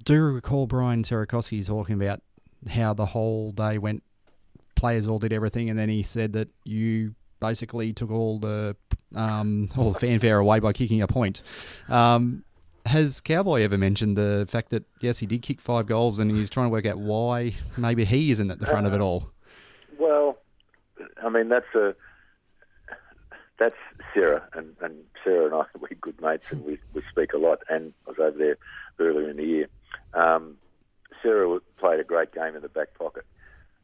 Do 0.04 0.14
you 0.14 0.22
recall 0.22 0.66
Brian 0.66 1.02
Sierakowski 1.02 1.66
talking 1.66 1.94
about 1.94 2.22
how 2.70 2.94
the 2.94 3.06
whole 3.06 3.52
day 3.52 3.78
went? 3.78 4.02
Players 4.82 5.06
all 5.06 5.20
did 5.20 5.32
everything, 5.32 5.70
and 5.70 5.78
then 5.78 5.88
he 5.88 6.02
said 6.02 6.32
that 6.32 6.48
you 6.64 7.14
basically 7.38 7.92
took 7.92 8.10
all 8.10 8.40
the 8.40 8.74
um, 9.14 9.70
all 9.76 9.92
the 9.92 9.98
fanfare 10.00 10.38
away 10.38 10.58
by 10.58 10.72
kicking 10.72 11.00
a 11.00 11.06
point. 11.06 11.40
Um, 11.88 12.42
has 12.86 13.20
Cowboy 13.20 13.62
ever 13.62 13.78
mentioned 13.78 14.16
the 14.16 14.44
fact 14.48 14.70
that 14.70 14.82
yes, 15.00 15.18
he 15.18 15.26
did 15.26 15.40
kick 15.40 15.60
five 15.60 15.86
goals, 15.86 16.18
and 16.18 16.32
he's 16.32 16.50
trying 16.50 16.66
to 16.66 16.70
work 16.70 16.84
out 16.84 16.98
why 16.98 17.54
maybe 17.76 18.04
he 18.04 18.32
isn't 18.32 18.50
at 18.50 18.58
the 18.58 18.66
front 18.66 18.88
of 18.88 18.92
it 18.92 19.00
all? 19.00 19.30
Well, 20.00 20.38
I 21.24 21.28
mean 21.28 21.48
that's 21.48 21.72
a 21.76 21.94
that's 23.60 23.76
Sarah, 24.12 24.42
and, 24.54 24.74
and 24.80 24.96
Sarah 25.22 25.44
and 25.44 25.54
I 25.54 25.62
we're 25.78 25.96
good 26.00 26.20
mates, 26.20 26.46
and 26.50 26.64
we 26.64 26.80
we 26.92 27.02
speak 27.08 27.34
a 27.34 27.38
lot. 27.38 27.60
And 27.68 27.92
I 28.08 28.10
was 28.10 28.18
over 28.18 28.36
there 28.36 28.58
earlier 28.98 29.30
in 29.30 29.36
the 29.36 29.44
year. 29.44 29.68
Um, 30.12 30.56
Sarah 31.22 31.60
played 31.78 32.00
a 32.00 32.04
great 32.04 32.34
game 32.34 32.56
in 32.56 32.62
the 32.62 32.68
back 32.68 32.98
pocket. 32.98 33.24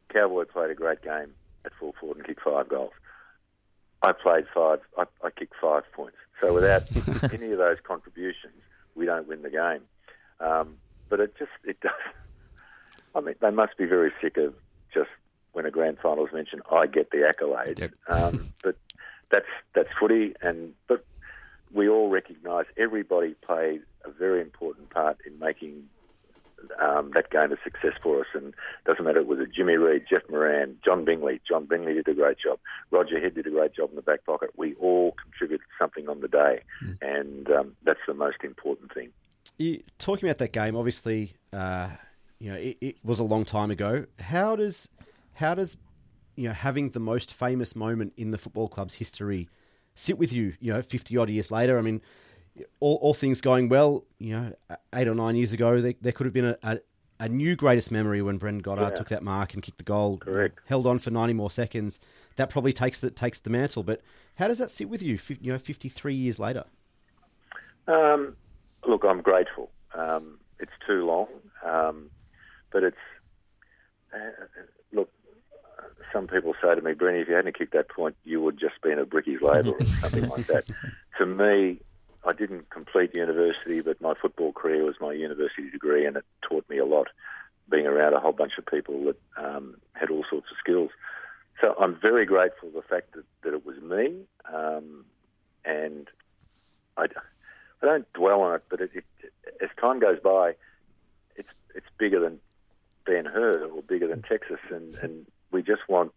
Cowboy 0.09 0.45
played 0.45 0.71
a 0.71 0.75
great 0.75 1.01
game 1.01 1.33
at 1.65 1.71
full 1.79 1.93
forward 1.99 2.17
and 2.17 2.25
kicked 2.25 2.41
five 2.41 2.69
goals. 2.69 2.93
I 4.01 4.13
played 4.13 4.45
five. 4.53 4.79
I, 4.97 5.03
I 5.23 5.29
kicked 5.29 5.55
five 5.61 5.83
points. 5.93 6.17
So 6.41 6.53
without 6.53 6.83
any 7.33 7.51
of 7.51 7.57
those 7.57 7.77
contributions, 7.83 8.61
we 8.95 9.05
don't 9.05 9.27
win 9.27 9.41
the 9.41 9.49
game. 9.49 9.81
Um, 10.39 10.77
but 11.09 11.19
it 11.19 11.37
just 11.37 11.51
it 11.63 11.79
does. 11.81 11.91
I 13.15 13.21
mean, 13.21 13.35
they 13.41 13.49
must 13.49 13.77
be 13.77 13.85
very 13.85 14.11
sick 14.21 14.37
of 14.37 14.53
just 14.93 15.09
when 15.51 15.65
a 15.65 15.71
grand 15.71 15.97
final 15.99 16.25
is 16.25 16.33
mentioned. 16.33 16.61
I 16.71 16.87
get 16.87 17.11
the 17.11 17.17
accolades. 17.17 17.91
Um, 18.07 18.51
but 18.63 18.75
that's 19.29 19.45
that's 19.75 19.89
footy, 19.99 20.33
and 20.41 20.73
but 20.87 21.05
we 21.71 21.87
all 21.87 22.09
recognise 22.09 22.65
everybody 22.77 23.35
played 23.45 23.81
a 24.03 24.09
very 24.09 24.41
important 24.41 24.89
part 24.89 25.19
in 25.27 25.37
making 25.37 25.87
um, 26.81 27.11
that 27.13 27.29
game 27.29 27.51
a 27.51 27.57
success 27.63 27.93
for 28.01 28.21
us. 28.21 28.27
And 28.33 28.53
doesn't 28.85 29.03
matter, 29.03 29.19
it 29.19 29.27
was 29.27 29.39
a 29.39 29.45
Jimmy 29.45 29.75
Reed, 29.75 30.03
Jeff 30.09 30.23
Moran, 30.29 30.77
John 30.83 31.05
Bingley. 31.05 31.41
John 31.47 31.65
Bingley 31.65 31.93
did 31.93 32.07
a 32.07 32.13
great 32.13 32.37
job. 32.39 32.59
Roger 32.91 33.19
Head 33.19 33.35
did 33.35 33.47
a 33.47 33.51
great 33.51 33.73
job 33.73 33.89
in 33.89 33.95
the 33.95 34.01
back 34.01 34.25
pocket. 34.25 34.51
We 34.55 34.75
all 34.75 35.15
contributed 35.21 35.65
something 35.77 36.07
on 36.09 36.21
the 36.21 36.27
day, 36.27 36.61
and 37.01 37.49
um, 37.51 37.75
that's 37.83 37.99
the 38.07 38.13
most 38.13 38.37
important 38.43 38.93
thing. 38.93 39.09
You, 39.57 39.83
talking 39.97 40.27
about 40.29 40.37
that 40.37 40.53
game, 40.53 40.75
obviously, 40.75 41.33
uh, 41.51 41.89
you 42.39 42.51
know, 42.51 42.57
it, 42.57 42.77
it 42.79 42.95
was 43.03 43.19
a 43.19 43.23
long 43.23 43.45
time 43.45 43.71
ago. 43.71 44.05
How 44.19 44.55
does 44.55 44.89
how 45.33 45.55
does 45.55 45.77
you 46.35 46.47
know 46.47 46.53
having 46.53 46.91
the 46.91 46.99
most 46.99 47.33
famous 47.33 47.75
moment 47.75 48.13
in 48.17 48.31
the 48.31 48.37
football 48.37 48.69
club's 48.69 48.95
history 48.95 49.49
sit 49.95 50.17
with 50.17 50.31
you? 50.31 50.53
You 50.59 50.73
know, 50.73 50.81
fifty 50.81 51.17
odd 51.17 51.29
years 51.29 51.51
later. 51.51 51.77
I 51.77 51.81
mean, 51.81 52.01
all, 52.79 52.95
all 53.01 53.13
things 53.13 53.41
going 53.41 53.69
well, 53.69 54.05
you 54.17 54.33
know, 54.35 54.53
eight 54.95 55.07
or 55.07 55.15
nine 55.15 55.35
years 55.35 55.51
ago, 55.53 55.79
there, 55.81 55.93
there 56.01 56.11
could 56.11 56.25
have 56.25 56.33
been 56.33 56.45
a, 56.45 56.57
a, 56.63 56.79
a 57.21 57.29
new 57.29 57.55
greatest 57.55 57.91
memory 57.91 58.21
when 58.21 58.37
Brendan 58.37 58.61
Goddard 58.61 58.91
Yeah. 58.91 58.95
took 58.97 59.09
that 59.09 59.23
mark 59.23 59.53
and 59.53 59.61
kicked 59.63 59.77
the 59.77 59.83
goal. 59.83 60.17
Correct. 60.17 60.59
Held 60.65 60.87
on 60.87 60.99
for 60.99 61.11
ninety 61.11 61.33
more 61.33 61.51
seconds. 61.51 61.99
That 62.37 62.49
probably 62.49 62.71
takes 62.73 62.99
the 62.99 63.09
takes 63.11 63.39
the 63.39 63.49
mantle. 63.49 63.83
But 63.83 64.01
how 64.35 64.47
does 64.47 64.57
that 64.59 64.71
sit 64.71 64.89
with 64.89 65.01
you? 65.01 65.19
You 65.41 65.51
know, 65.53 65.57
fifty 65.59 65.89
three 65.89 66.15
years 66.15 66.39
later. 66.39 66.63
Um, 67.87 68.35
look, 68.87 69.03
I'm 69.03 69.21
grateful. 69.21 69.69
Um, 69.93 70.39
it's 70.59 70.71
too 70.85 71.05
long, 71.05 71.27
um, 71.65 72.09
but 72.71 72.83
it's 72.83 72.97
uh, 74.13 74.17
look. 74.93 75.09
Some 76.13 76.27
people 76.27 76.53
say 76.61 76.73
to 76.73 76.81
me, 76.81 76.93
Brenny, 76.93 77.21
if 77.21 77.27
you 77.27 77.35
hadn't 77.35 77.57
kicked 77.57 77.73
that 77.73 77.89
point, 77.89 78.15
you 78.23 78.41
would 78.41 78.59
just 78.59 78.81
been 78.81 78.97
a 78.97 79.05
bricky's 79.05 79.41
label 79.41 79.75
or 79.79 79.85
something 79.85 80.27
like 80.27 80.47
that. 80.47 80.65
To 81.17 81.25
me, 81.25 81.81
I 82.25 82.33
didn't 82.33 82.69
complete 82.69 83.15
university, 83.15 83.81
but 83.81 84.01
my 84.01 84.13
football 84.13 84.51
career 84.51 84.83
was 84.83 84.95
my 84.99 85.13
university 85.13 85.69
degree, 85.69 86.05
and 86.05 86.17
it 86.17 86.25
taught 86.41 86.69
me 86.69 86.77
a 86.77 86.85
lot. 86.85 87.07
Being 87.69 87.87
around 87.87 88.13
a 88.13 88.19
whole 88.19 88.31
bunch 88.31 88.53
of 88.57 88.65
people 88.65 89.05
that 89.05 89.19
um, 89.37 89.75
had 89.93 90.09
all 90.09 90.25
sorts 90.29 90.47
of 90.51 90.57
skills, 90.57 90.89
so 91.61 91.75
I'm 91.79 91.95
very 91.99 92.25
grateful 92.25 92.69
for 92.71 92.81
the 92.81 92.87
fact 92.87 93.13
that, 93.13 93.25
that 93.43 93.53
it 93.53 93.65
was 93.65 93.77
me, 93.81 94.21
um, 94.51 95.05
and 95.65 96.07
I, 96.97 97.03
I 97.81 97.85
don't 97.85 98.11
dwell 98.13 98.41
on 98.41 98.55
it, 98.55 98.63
but 98.69 98.81
it, 98.81 98.91
it, 98.93 99.05
as 99.61 99.69
time 99.79 99.99
goes 99.99 100.19
by, 100.19 100.55
it's 101.35 101.49
it's 101.75 101.87
bigger 101.97 102.19
than 102.19 102.39
Ben 103.05 103.25
Hur 103.25 103.65
or 103.65 103.81
bigger 103.81 104.07
than 104.07 104.21
Texas, 104.21 104.59
and, 104.71 104.95
and 104.95 105.25
we 105.51 105.61
just 105.61 105.87
want 105.87 106.11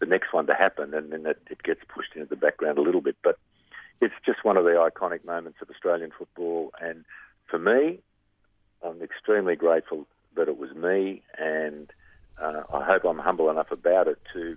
the 0.00 0.06
next 0.06 0.32
one 0.32 0.46
to 0.46 0.54
happen, 0.54 0.94
and 0.94 1.12
then 1.12 1.26
it, 1.26 1.40
it 1.50 1.62
gets 1.62 1.80
pushed 1.88 2.14
into 2.14 2.28
the 2.28 2.36
background 2.36 2.78
a 2.78 2.82
little 2.82 3.00
bit. 3.00 3.16
But 3.22 3.38
it's 4.00 4.14
just 4.24 4.44
one 4.44 4.56
of 4.56 4.64
the 4.64 4.70
iconic 4.70 5.24
moments 5.24 5.58
of 5.60 5.70
Australian 5.70 6.10
football, 6.16 6.72
and 6.80 7.04
for 7.50 7.58
me, 7.58 7.98
I'm 8.84 9.02
extremely 9.02 9.56
grateful 9.56 10.06
that 10.36 10.48
it 10.48 10.58
was 10.58 10.72
me, 10.74 11.22
and 11.38 11.90
uh, 12.40 12.62
I 12.72 12.84
hope 12.84 13.04
I'm 13.04 13.18
humble 13.18 13.50
enough 13.50 13.72
about 13.72 14.06
it 14.08 14.18
to 14.34 14.56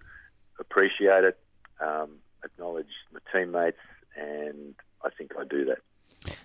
appreciate 0.60 1.24
it, 1.24 1.40
um, 1.80 2.10
acknowledge 2.44 2.94
my 3.12 3.20
teammates, 3.34 3.78
and 4.16 4.76
I 5.04 5.10
think 5.10 5.32
I 5.40 5.44
do 5.44 5.66
that. 5.66 5.80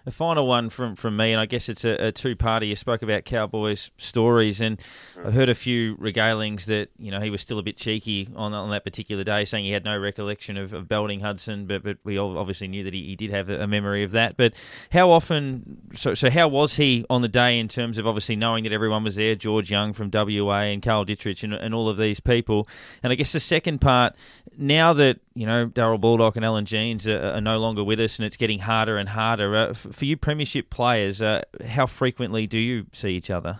A 0.07 0.11
final 0.11 0.47
one 0.47 0.70
from, 0.70 0.97
from 0.97 1.18
me, 1.18 1.33
and 1.33 1.41
I 1.41 1.45
guess 1.45 1.68
it's 1.68 1.85
a, 1.85 2.07
a 2.07 2.12
two 2.12 2.35
party. 2.35 2.68
You 2.68 2.77
spoke 2.77 3.03
about 3.03 3.27
Cowboys 3.27 3.91
stories, 3.99 4.62
and 4.62 4.81
I've 5.22 5.35
heard 5.35 5.51
a 5.51 5.55
few 5.55 5.97
regalings 5.97 6.64
that 6.66 6.89
you 6.99 7.11
know 7.11 7.20
he 7.20 7.29
was 7.29 7.43
still 7.43 7.59
a 7.59 7.62
bit 7.62 7.77
cheeky 7.77 8.31
on 8.35 8.55
on 8.55 8.70
that 8.70 8.85
particular 8.85 9.22
day, 9.22 9.45
saying 9.45 9.66
he 9.66 9.72
had 9.72 9.85
no 9.85 9.99
recollection 9.99 10.57
of, 10.57 10.72
of 10.72 10.89
belting 10.89 11.20
Hudson, 11.20 11.66
but 11.66 11.83
but 11.83 11.99
we 12.05 12.18
all 12.18 12.39
obviously 12.39 12.68
knew 12.68 12.85
that 12.85 12.95
he, 12.95 13.05
he 13.05 13.16
did 13.16 13.31
have 13.31 13.51
a, 13.51 13.66
memory 13.66 14.03
of 14.03 14.12
that. 14.12 14.39
But 14.39 14.55
how 14.93 15.11
often? 15.11 15.77
So 15.95 16.14
so 16.14 16.31
how 16.31 16.49
was 16.49 16.77
he 16.77 17.05
on 17.11 17.20
the 17.20 17.29
day 17.29 17.59
in 17.59 17.68
terms 17.68 17.99
of 17.99 18.07
obviously 18.07 18.37
knowing 18.37 18.64
that 18.64 18.72
everyone 18.72 19.05
was 19.05 19.16
there, 19.16 19.35
George 19.35 19.70
Young 19.70 19.93
from 19.93 20.11
WA 20.11 20.61
and 20.61 20.83
Carl 20.83 21.05
Ditterich 21.05 21.43
and, 21.43 21.53
and 21.53 21.74
all 21.74 21.91
of 21.91 21.99
these 21.99 22.20
people, 22.20 22.66
and 23.03 23.12
I 23.12 23.16
guess 23.16 23.33
the 23.33 23.41
second 23.41 23.81
part, 23.83 24.16
now 24.57 24.95
that 24.95 25.20
you 25.37 25.47
know 25.47 25.66
Darrel 25.66 25.99
Baldock 25.99 26.37
and 26.37 26.45
Allan 26.45 26.64
Jeans 26.64 27.07
are, 27.07 27.34
are 27.34 27.41
no 27.41 27.59
longer 27.59 27.84
with 27.84 28.01
us, 28.01 28.18
and 28.18 28.26
it's 28.26 28.39
getting 28.39 28.59
harder 28.59 28.97
and 28.97 29.09
harder 29.09 29.55
uh, 29.55 29.74
for 29.74 30.05
you 30.07 30.16
Premiership 30.16 30.70
players. 30.70 31.20
Uh, 31.20 31.43
how 31.68 31.87
frequently 31.87 32.47
do 32.47 32.59
you 32.59 32.87
see 32.93 33.11
each 33.11 33.30
other? 33.30 33.59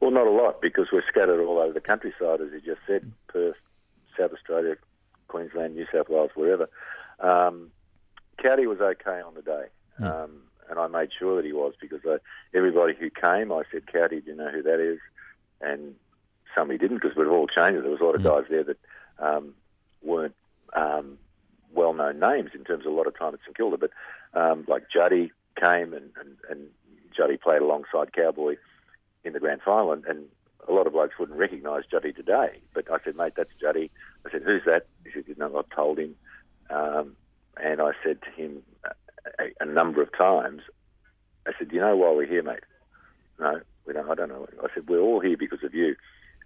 Well, 0.00 0.12
not 0.12 0.28
a 0.28 0.30
lot 0.30 0.62
because 0.62 0.86
we're 0.92 1.02
scattered 1.08 1.44
all 1.44 1.58
over 1.58 1.72
the 1.72 1.80
countryside, 1.80 2.40
as 2.40 2.52
you 2.52 2.60
just 2.64 2.80
said, 2.86 3.10
Perth, 3.26 3.56
South 4.16 4.30
Australia, 4.32 4.76
Queensland, 5.26 5.74
New 5.74 5.86
South 5.92 6.08
Wales, 6.08 6.30
wherever. 6.34 6.68
Um, 7.18 7.72
Cowdy 8.38 8.66
was 8.66 8.80
okay 8.80 9.20
on 9.20 9.34
the 9.34 9.42
day, 9.42 9.64
um, 9.98 10.42
and 10.70 10.78
I 10.78 10.86
made 10.86 11.08
sure 11.18 11.34
that 11.36 11.44
he 11.44 11.52
was 11.52 11.74
because 11.80 12.00
I, 12.06 12.18
everybody 12.56 12.94
who 12.94 13.10
came, 13.10 13.50
I 13.50 13.62
said, 13.72 13.86
Cowdy, 13.92 14.20
do 14.24 14.30
you 14.30 14.36
know 14.36 14.50
who 14.50 14.62
that 14.62 14.78
is? 14.78 15.00
And 15.60 15.96
some 16.54 16.70
he 16.70 16.78
didn't 16.78 17.02
because 17.02 17.16
we've 17.16 17.28
all 17.28 17.48
changed. 17.48 17.82
There 17.82 17.90
was 17.90 18.00
a 18.00 18.04
lot 18.04 18.14
of 18.14 18.22
guys 18.22 18.44
there 18.48 18.64
that 18.64 18.78
um, 19.18 19.54
weren't 20.04 20.34
um, 20.74 21.18
well-known 21.72 22.18
names 22.18 22.50
in 22.54 22.64
terms 22.64 22.86
of 22.86 22.92
a 22.92 22.96
lot 22.96 23.06
of 23.06 23.18
time 23.18 23.34
at 23.34 23.40
St 23.40 23.56
Kilda, 23.56 23.76
but 23.76 23.90
um, 24.38 24.64
like 24.68 24.84
Juddy 24.92 25.32
came 25.62 25.94
and, 25.94 26.10
and, 26.20 26.36
and 26.50 26.68
Juddy 27.16 27.36
played 27.36 27.62
alongside 27.62 28.12
Cowboy 28.12 28.56
in 29.24 29.32
the 29.32 29.40
grand 29.40 29.62
final, 29.62 29.92
and, 29.92 30.04
and 30.06 30.26
a 30.68 30.72
lot 30.72 30.86
of 30.86 30.92
blokes 30.92 31.14
wouldn't 31.18 31.38
recognise 31.38 31.82
Juddy 31.90 32.12
today. 32.12 32.60
But 32.74 32.90
I 32.90 32.98
said, 33.04 33.16
mate, 33.16 33.34
that's 33.36 33.50
Juddy. 33.60 33.90
I 34.26 34.30
said, 34.30 34.42
who's 34.42 34.62
that? 34.66 34.86
He 35.04 35.10
said, 35.12 35.24
you 35.26 35.34
know, 35.36 35.56
I've 35.56 35.74
told 35.74 35.98
him. 35.98 36.14
Um, 36.70 37.16
and 37.56 37.80
I 37.80 37.92
said 38.04 38.18
to 38.22 38.30
him 38.30 38.62
a, 39.38 39.44
a 39.60 39.64
number 39.64 40.02
of 40.02 40.16
times, 40.16 40.62
I 41.46 41.52
said, 41.58 41.72
you 41.72 41.80
know 41.80 41.96
why 41.96 42.12
we're 42.12 42.26
here, 42.26 42.42
mate? 42.42 42.64
No, 43.38 43.60
we 43.86 43.92
don't. 43.92 44.10
I 44.10 44.14
don't 44.14 44.28
know. 44.28 44.46
I 44.62 44.66
said, 44.74 44.88
we're 44.88 45.00
all 45.00 45.20
here 45.20 45.36
because 45.38 45.62
of 45.62 45.74
you. 45.74 45.94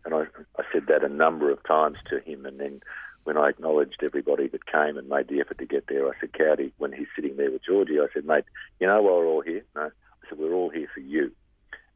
And 0.05 0.15
I, 0.15 0.25
I 0.59 0.63
said 0.73 0.87
that 0.89 1.05
a 1.05 1.09
number 1.09 1.51
of 1.51 1.63
times 1.65 1.99
to 2.11 2.21
him. 2.21 2.47
And 2.47 2.61
then 2.61 2.81
when 3.25 3.37
I 3.37 3.49
acknowledged 3.49 4.03
everybody 4.03 4.49
that 4.49 4.67
came 4.67 4.97
and 4.97 5.09
made 5.09 5.29
the 5.29 5.41
effort 5.41 5.59
to 5.59 5.67
get 5.67 5.87
there, 5.89 6.09
I 6.09 6.13
said, 6.21 6.33
Cowdy, 6.33 6.73
when 6.79 6.93
he's 6.93 7.07
sitting 7.15 7.37
there 7.37 7.51
with 7.51 7.65
Georgie, 7.65 8.01
I 8.01 8.07
said, 8.13 8.25
mate, 8.25 8.45
you 8.81 8.87
know 8.87 9.03
why 9.03 9.11
we're 9.11 9.27
all 9.27 9.43
here? 9.43 9.65
No. 9.75 9.83
I 9.83 10.29
said, 10.29 10.39
we're 10.39 10.55
all 10.55 10.71
here 10.71 10.89
for 10.93 11.01
you. 11.01 11.33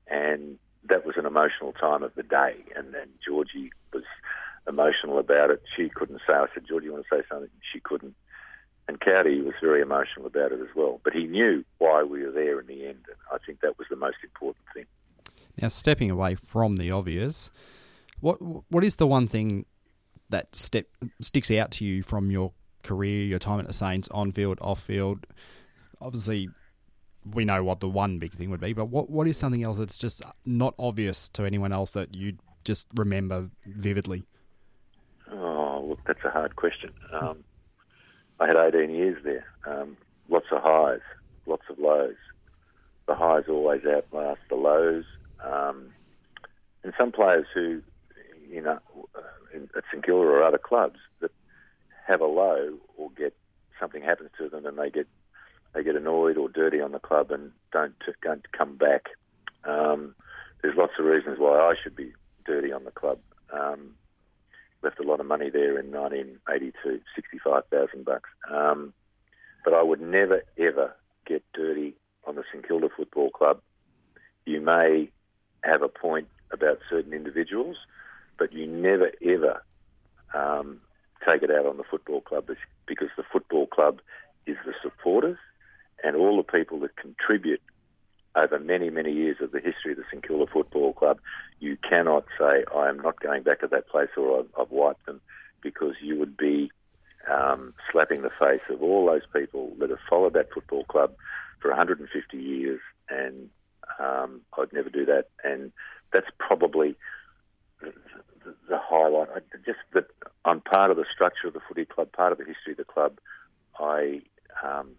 And 0.06 0.58
that 0.88 1.06
was 1.06 1.16
an 1.16 1.26
emotional 1.26 1.72
time 1.72 2.02
of 2.02 2.14
the 2.14 2.22
day. 2.22 2.56
And 2.76 2.92
then 2.92 3.08
Georgie 3.26 3.72
was 3.92 4.04
emotional 4.68 5.18
about 5.18 5.50
it. 5.50 5.62
She 5.76 5.88
couldn't 5.88 6.20
say. 6.26 6.34
I 6.34 6.46
said, 6.52 6.66
Georgie, 6.68 6.86
you 6.86 6.92
want 6.92 7.06
to 7.08 7.16
say 7.16 7.22
something? 7.28 7.50
She 7.72 7.80
couldn't. 7.80 8.14
And 8.86 9.00
Cowdy 9.00 9.42
was 9.42 9.54
very 9.62 9.80
emotional 9.80 10.26
about 10.26 10.52
it 10.52 10.60
as 10.60 10.74
well. 10.76 11.00
But 11.02 11.14
he 11.14 11.24
knew 11.24 11.64
why 11.78 12.02
we 12.02 12.22
were 12.22 12.32
there 12.32 12.60
in 12.60 12.66
the 12.66 12.86
end. 12.86 13.04
And 13.08 13.16
I 13.32 13.38
think 13.44 13.60
that 13.60 13.78
was 13.78 13.86
the 13.88 13.96
most 13.96 14.18
important 14.22 14.64
thing. 14.74 14.84
Now, 15.60 15.68
stepping 15.68 16.10
away 16.10 16.34
from 16.34 16.76
the 16.76 16.90
obvious, 16.90 17.50
what 18.20 18.36
what 18.70 18.84
is 18.84 18.96
the 18.96 19.06
one 19.06 19.26
thing 19.26 19.64
that 20.34 20.54
step 20.54 20.86
sticks 21.20 21.50
out 21.50 21.70
to 21.72 21.84
you 21.84 22.02
from 22.02 22.30
your 22.30 22.52
career, 22.82 23.24
your 23.24 23.38
time 23.38 23.60
at 23.60 23.66
the 23.66 23.72
Saints, 23.72 24.08
on 24.08 24.32
field, 24.32 24.58
off 24.60 24.80
field? 24.80 25.26
Obviously, 26.00 26.48
we 27.32 27.44
know 27.44 27.62
what 27.62 27.80
the 27.80 27.88
one 27.88 28.18
big 28.18 28.32
thing 28.32 28.50
would 28.50 28.60
be, 28.60 28.72
but 28.72 28.86
what 28.86 29.08
what 29.08 29.26
is 29.26 29.36
something 29.36 29.62
else 29.62 29.78
that's 29.78 29.96
just 29.96 30.22
not 30.44 30.74
obvious 30.78 31.28
to 31.30 31.44
anyone 31.44 31.72
else 31.72 31.92
that 31.92 32.14
you 32.14 32.36
just 32.64 32.88
remember 32.96 33.50
vividly? 33.64 34.24
Oh, 35.30 35.86
look, 35.88 36.00
that's 36.06 36.24
a 36.24 36.30
hard 36.30 36.56
question. 36.56 36.90
Um, 37.12 37.44
I 38.40 38.48
had 38.48 38.56
18 38.56 38.90
years 38.90 39.22
there. 39.24 39.46
Um, 39.66 39.96
lots 40.28 40.46
of 40.50 40.62
highs, 40.62 41.00
lots 41.46 41.64
of 41.70 41.78
lows. 41.78 42.16
The 43.06 43.14
highs 43.14 43.44
always 43.48 43.82
outlast 43.86 44.40
the 44.48 44.56
lows. 44.56 45.04
Um, 45.44 45.92
and 46.82 46.92
some 46.98 47.12
players 47.12 47.46
who, 47.54 47.82
you 48.50 48.62
know, 48.62 48.78
in, 49.54 49.68
at 49.76 49.84
St 49.90 50.04
Kilda 50.04 50.26
or 50.26 50.42
other 50.42 50.58
clubs 50.58 50.98
that 51.20 51.30
have 52.06 52.20
a 52.20 52.26
low 52.26 52.74
or 52.96 53.10
get 53.16 53.34
something 53.80 54.02
happens 54.02 54.30
to 54.38 54.48
them 54.48 54.66
and 54.66 54.78
they 54.78 54.90
get 54.90 55.06
they 55.74 55.82
get 55.82 55.96
annoyed 55.96 56.36
or 56.36 56.48
dirty 56.48 56.80
on 56.80 56.92
the 56.92 56.98
club 56.98 57.30
and 57.30 57.50
don't 57.72 57.94
don't 58.22 58.46
come 58.52 58.76
back. 58.76 59.06
Um, 59.64 60.14
there's 60.62 60.76
lots 60.76 60.92
of 60.98 61.04
reasons 61.04 61.38
why 61.38 61.58
I 61.58 61.74
should 61.82 61.96
be 61.96 62.12
dirty 62.44 62.72
on 62.72 62.84
the 62.84 62.90
club. 62.90 63.18
Um, 63.52 63.94
left 64.82 65.00
a 65.00 65.02
lot 65.02 65.20
of 65.20 65.26
money 65.26 65.50
there 65.50 65.78
in 65.78 65.90
1982, 65.90 67.00
65,000 67.16 68.04
bucks. 68.04 68.28
Um, 68.50 68.92
but 69.64 69.74
I 69.74 69.82
would 69.82 70.00
never 70.00 70.42
ever 70.58 70.94
get 71.26 71.42
dirty 71.54 71.94
on 72.26 72.36
the 72.36 72.44
St 72.52 72.66
Kilda 72.66 72.88
Football 72.94 73.30
Club. 73.30 73.60
You 74.44 74.60
may 74.60 75.10
have 75.62 75.82
a 75.82 75.88
point 75.88 76.28
about 76.52 76.78
certain 76.90 77.12
individuals, 77.12 77.76
but 78.38 78.52
you 78.52 78.66
never 78.66 79.10
ever 79.24 79.62
um, 80.34 80.80
take 81.26 81.42
it 81.42 81.50
out 81.50 81.66
on 81.66 81.76
the 81.76 81.84
football 81.84 82.20
club 82.20 82.48
because 82.86 83.08
the 83.16 83.24
football 83.32 83.66
club 83.66 84.00
is 84.46 84.56
the 84.66 84.74
supporters 84.82 85.38
and 86.02 86.16
all 86.16 86.36
the 86.36 86.42
people 86.42 86.80
that 86.80 86.96
contribute 86.96 87.62
over 88.36 88.58
many, 88.58 88.90
many 88.90 89.12
years 89.12 89.36
of 89.40 89.52
the 89.52 89.60
history 89.60 89.92
of 89.92 89.98
the 89.98 90.04
St 90.10 90.26
Kilda 90.26 90.46
Football 90.52 90.92
Club, 90.92 91.18
you 91.60 91.76
cannot 91.88 92.24
say, 92.38 92.64
I 92.74 92.88
am 92.88 92.98
not 92.98 93.20
going 93.20 93.42
back 93.42 93.60
to 93.60 93.68
that 93.68 93.88
place 93.88 94.08
or 94.16 94.40
I've, 94.40 94.48
I've 94.60 94.70
wiped 94.70 95.06
them, 95.06 95.20
because 95.62 95.94
you 96.02 96.18
would 96.18 96.36
be 96.36 96.70
um, 97.30 97.74
slapping 97.90 98.22
the 98.22 98.30
face 98.30 98.60
of 98.68 98.82
all 98.82 99.06
those 99.06 99.22
people 99.32 99.72
that 99.78 99.90
have 99.90 100.00
followed 100.08 100.34
that 100.34 100.52
football 100.52 100.84
club 100.84 101.14
for 101.60 101.70
150 101.70 102.36
years, 102.36 102.80
and 103.08 103.48
um, 103.98 104.40
I'd 104.58 104.72
never 104.72 104.90
do 104.90 105.06
that. 105.06 105.28
And 105.42 105.72
that's 106.12 106.26
probably 106.38 106.96
the, 108.44 108.54
the, 108.68 108.78
highlight. 108.78 109.28
I, 109.34 109.40
just 109.64 109.78
that 109.94 110.06
I'm 110.44 110.60
part 110.60 110.90
of 110.90 110.96
the 110.96 111.04
structure 111.12 111.48
of 111.48 111.54
the 111.54 111.60
footy 111.68 111.84
club, 111.84 112.12
part 112.12 112.32
of 112.32 112.38
the 112.38 112.44
history 112.44 112.72
of 112.72 112.76
the 112.78 112.84
club. 112.84 113.18
I 113.78 114.22
um, 114.62 114.90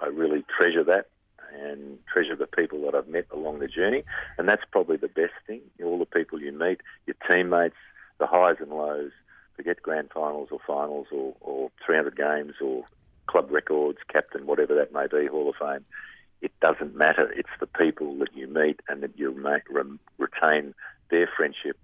I 0.00 0.06
really 0.06 0.44
treasure 0.56 0.84
that, 0.84 1.06
and 1.52 1.98
treasure 2.12 2.36
the 2.36 2.46
people 2.46 2.82
that 2.82 2.94
I've 2.94 3.08
met 3.08 3.26
along 3.32 3.58
the 3.58 3.68
journey. 3.68 4.04
And 4.38 4.48
that's 4.48 4.62
probably 4.70 4.96
the 4.96 5.08
best 5.08 5.34
thing. 5.46 5.60
All 5.84 5.98
the 5.98 6.06
people 6.06 6.40
you 6.40 6.52
meet, 6.52 6.80
your 7.06 7.16
teammates, 7.26 7.76
the 8.18 8.26
highs 8.26 8.56
and 8.60 8.70
lows. 8.70 9.12
Forget 9.56 9.82
grand 9.82 10.10
finals 10.14 10.48
or 10.50 10.58
finals 10.66 11.08
or, 11.12 11.34
or 11.40 11.70
300 11.84 12.16
games 12.16 12.54
or 12.62 12.84
club 13.26 13.50
records, 13.50 13.98
captain, 14.10 14.46
whatever 14.46 14.74
that 14.74 14.92
may 14.92 15.06
be, 15.06 15.26
Hall 15.26 15.50
of 15.50 15.56
Fame. 15.56 15.84
It 16.40 16.52
doesn't 16.60 16.96
matter. 16.96 17.30
It's 17.32 17.50
the 17.60 17.66
people 17.66 18.18
that 18.20 18.34
you 18.34 18.46
meet 18.46 18.80
and 18.88 19.02
that 19.02 19.18
you 19.18 19.34
make, 19.34 19.62
re- 19.68 19.98
retain 20.18 20.74
their 21.10 21.28
friendship 21.36 21.76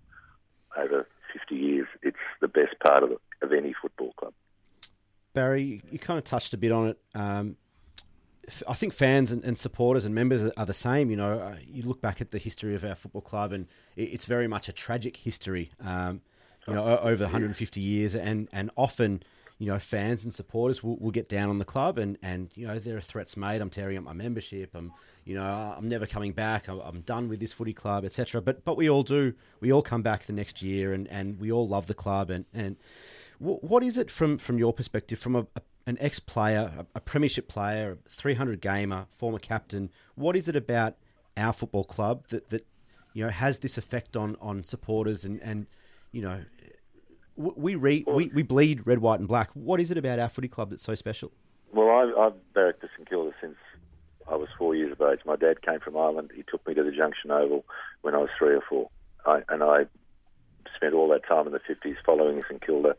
over 0.77 1.07
50 1.33 1.55
years. 1.55 1.87
It's 2.03 2.16
the 2.41 2.49
best 2.49 2.79
part 2.87 3.03
of, 3.03 3.12
of 3.43 3.53
any 3.53 3.74
football 3.81 4.12
club. 4.16 4.33
Barry, 5.35 5.83
you 5.91 5.99
kind 5.99 6.18
of 6.18 6.24
touched 6.24 6.55
a 6.55 6.57
bit 6.57 6.72
on 6.72 6.89
it. 6.89 6.99
Um, 7.14 7.57
I 8.68 8.74
think 8.74 8.95
fans 8.95 9.33
and, 9.33 9.45
and, 9.45 9.59
supporters 9.59 10.05
and 10.05 10.14
members 10.14 10.51
are 10.57 10.66
the 10.66 10.72
same. 10.72 11.11
You 11.11 11.16
know, 11.16 11.41
uh, 11.41 11.57
you 11.66 11.83
look 11.83 12.01
back 12.01 12.20
at 12.20 12.31
the 12.31 12.39
history 12.39 12.74
of 12.74 12.85
our 12.85 12.95
football 12.95 13.22
club, 13.22 13.53
and 13.53 13.66
it's 13.97 14.27
very 14.27 14.47
much 14.47 14.68
a 14.68 14.72
tragic 14.72 15.16
history. 15.16 15.72
Um, 15.85 16.20
you 16.68 16.74
know, 16.74 16.99
over 16.99 17.24
150 17.24 17.81
years, 17.81 18.16
and 18.16 18.49
and 18.53 18.70
often, 18.77 19.22
you 19.59 19.67
know, 19.67 19.79
fans 19.79 20.25
and 20.25 20.35
supporters 20.35 20.83
will, 20.83 20.99
will 20.99 21.11
get 21.11 21.29
down 21.29 21.49
on 21.49 21.59
the 21.59 21.65
club, 21.65 21.99
and 21.99 22.19
and 22.23 22.51
you 22.55 22.67
know, 22.67 22.79
there 22.79 22.97
are 22.97 23.01
threats 23.01 23.37
made. 23.37 23.61
I'm 23.61 23.71
tearing 23.71 23.97
up 23.97 24.05
my 24.05 24.13
membership. 24.13 24.75
I'm, 24.75 24.93
you 25.25 25.35
know, 25.35 25.45
I'm 25.45 25.89
never 25.89 26.07
coming 26.07 26.33
back. 26.33 26.69
I'm, 26.69 26.81
I'm 26.81 27.01
done 27.01 27.29
with 27.29 27.41
this 27.41 27.53
footy 27.53 27.73
club, 27.73 28.05
etc. 28.05 28.43
But 28.43 28.65
but 28.65 28.77
we 28.77 28.89
all 28.89 29.03
do. 29.03 29.35
We 29.61 29.73
all 29.73 29.83
come 29.83 30.03
back 30.03 30.25
the 30.25 30.33
next 30.33 30.63
year, 30.63 30.93
and, 30.93 31.09
and 31.09 31.41
we 31.41 31.51
all 31.51 31.67
love 31.67 31.87
the 31.87 31.95
club, 31.95 32.31
and 32.31 32.45
and 32.53 32.77
what 33.39 33.83
is 33.83 33.99
it 33.99 34.11
from, 34.11 34.39
from 34.39 34.59
your 34.59 34.73
perspective, 34.73 35.19
from 35.19 35.37
a, 35.37 35.47
a 35.57 35.61
an 35.89 35.97
ex 36.01 36.19
player, 36.19 36.73
a, 36.79 36.87
a, 36.97 37.01
premiership 37.01 37.49
player, 37.49 37.99
a 38.05 38.09
300 38.09 38.61
gamer, 38.61 39.07
former 39.13 39.39
captain? 39.39 39.91
What 40.17 40.37
is 40.37 40.49
it 40.49 40.57
about 40.57 40.97
our 41.37 41.53
football 41.53 41.85
club 41.85 42.27
that, 42.29 42.49
that 42.49 42.67
you 43.15 43.25
know 43.25 43.31
has 43.31 43.59
this 43.61 43.79
effect 43.79 44.17
on, 44.17 44.37
on 44.41 44.65
supporters 44.65 45.25
and, 45.25 45.41
and 45.43 45.67
you 46.13 46.23
know 46.23 46.43
we, 47.37 47.74
re, 47.74 48.05
we 48.07 48.30
we 48.34 48.43
bleed 48.43 48.87
red, 48.87 48.99
white, 48.99 49.20
and 49.20 49.28
black. 49.28 49.51
What 49.53 49.80
is 49.80 49.91
it 49.91 49.99
about 49.99 50.18
our 50.18 50.28
footy 50.28 50.49
club 50.49 50.70
that's 50.70 50.82
so 50.82 50.95
special? 50.95 51.32
Well, 51.72 51.91
I've, 51.91 52.16
I've 52.16 52.53
barracked 52.55 52.80
for 52.80 52.91
St 52.97 53.09
Kilda 53.09 53.32
since 53.41 53.57
I 54.28 54.37
was 54.37 54.49
four 54.59 54.74
years 54.74 54.93
of 54.93 55.01
age. 55.01 55.20
My 55.24 55.37
dad 55.37 55.62
came 55.62 55.80
from 55.80 55.97
Ireland. 55.97 56.30
He 56.34 56.43
took 56.43 56.66
me 56.66 56.74
to 56.74 56.82
the 56.82 56.91
Junction 56.91 57.30
Oval 57.30 57.64
when 58.03 58.14
I 58.14 58.18
was 58.18 58.30
three 58.39 58.55
or 58.55 58.62
four, 58.68 58.91
I, 59.24 59.43
and 59.49 59.62
I 59.62 59.87
spent 60.74 60.95
all 60.95 61.09
that 61.11 61.26
time 61.26 61.47
in 61.47 61.53
the 61.53 61.61
50s 61.61 61.97
following 62.05 62.43
St 62.43 62.64
Kilda 62.64 62.97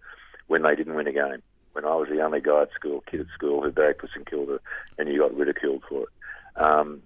when 0.47 0.63
they 0.63 0.75
didn't 0.75 0.95
win 0.95 1.07
a 1.07 1.13
game. 1.13 1.41
When 1.73 1.85
I 1.85 1.95
was 1.95 2.07
the 2.09 2.21
only 2.21 2.41
guy 2.41 2.63
at 2.63 2.73
school, 2.73 3.03
kid 3.09 3.21
at 3.21 3.27
school 3.33 3.61
who 3.61 3.71
bagged 3.71 4.01
for 4.01 4.07
St 4.07 4.27
Kilda, 4.29 4.59
and 4.97 5.09
you 5.09 5.19
got 5.19 5.35
ridiculed 5.35 5.83
for 5.88 6.03
it. 6.03 6.09
Um, 6.55 7.03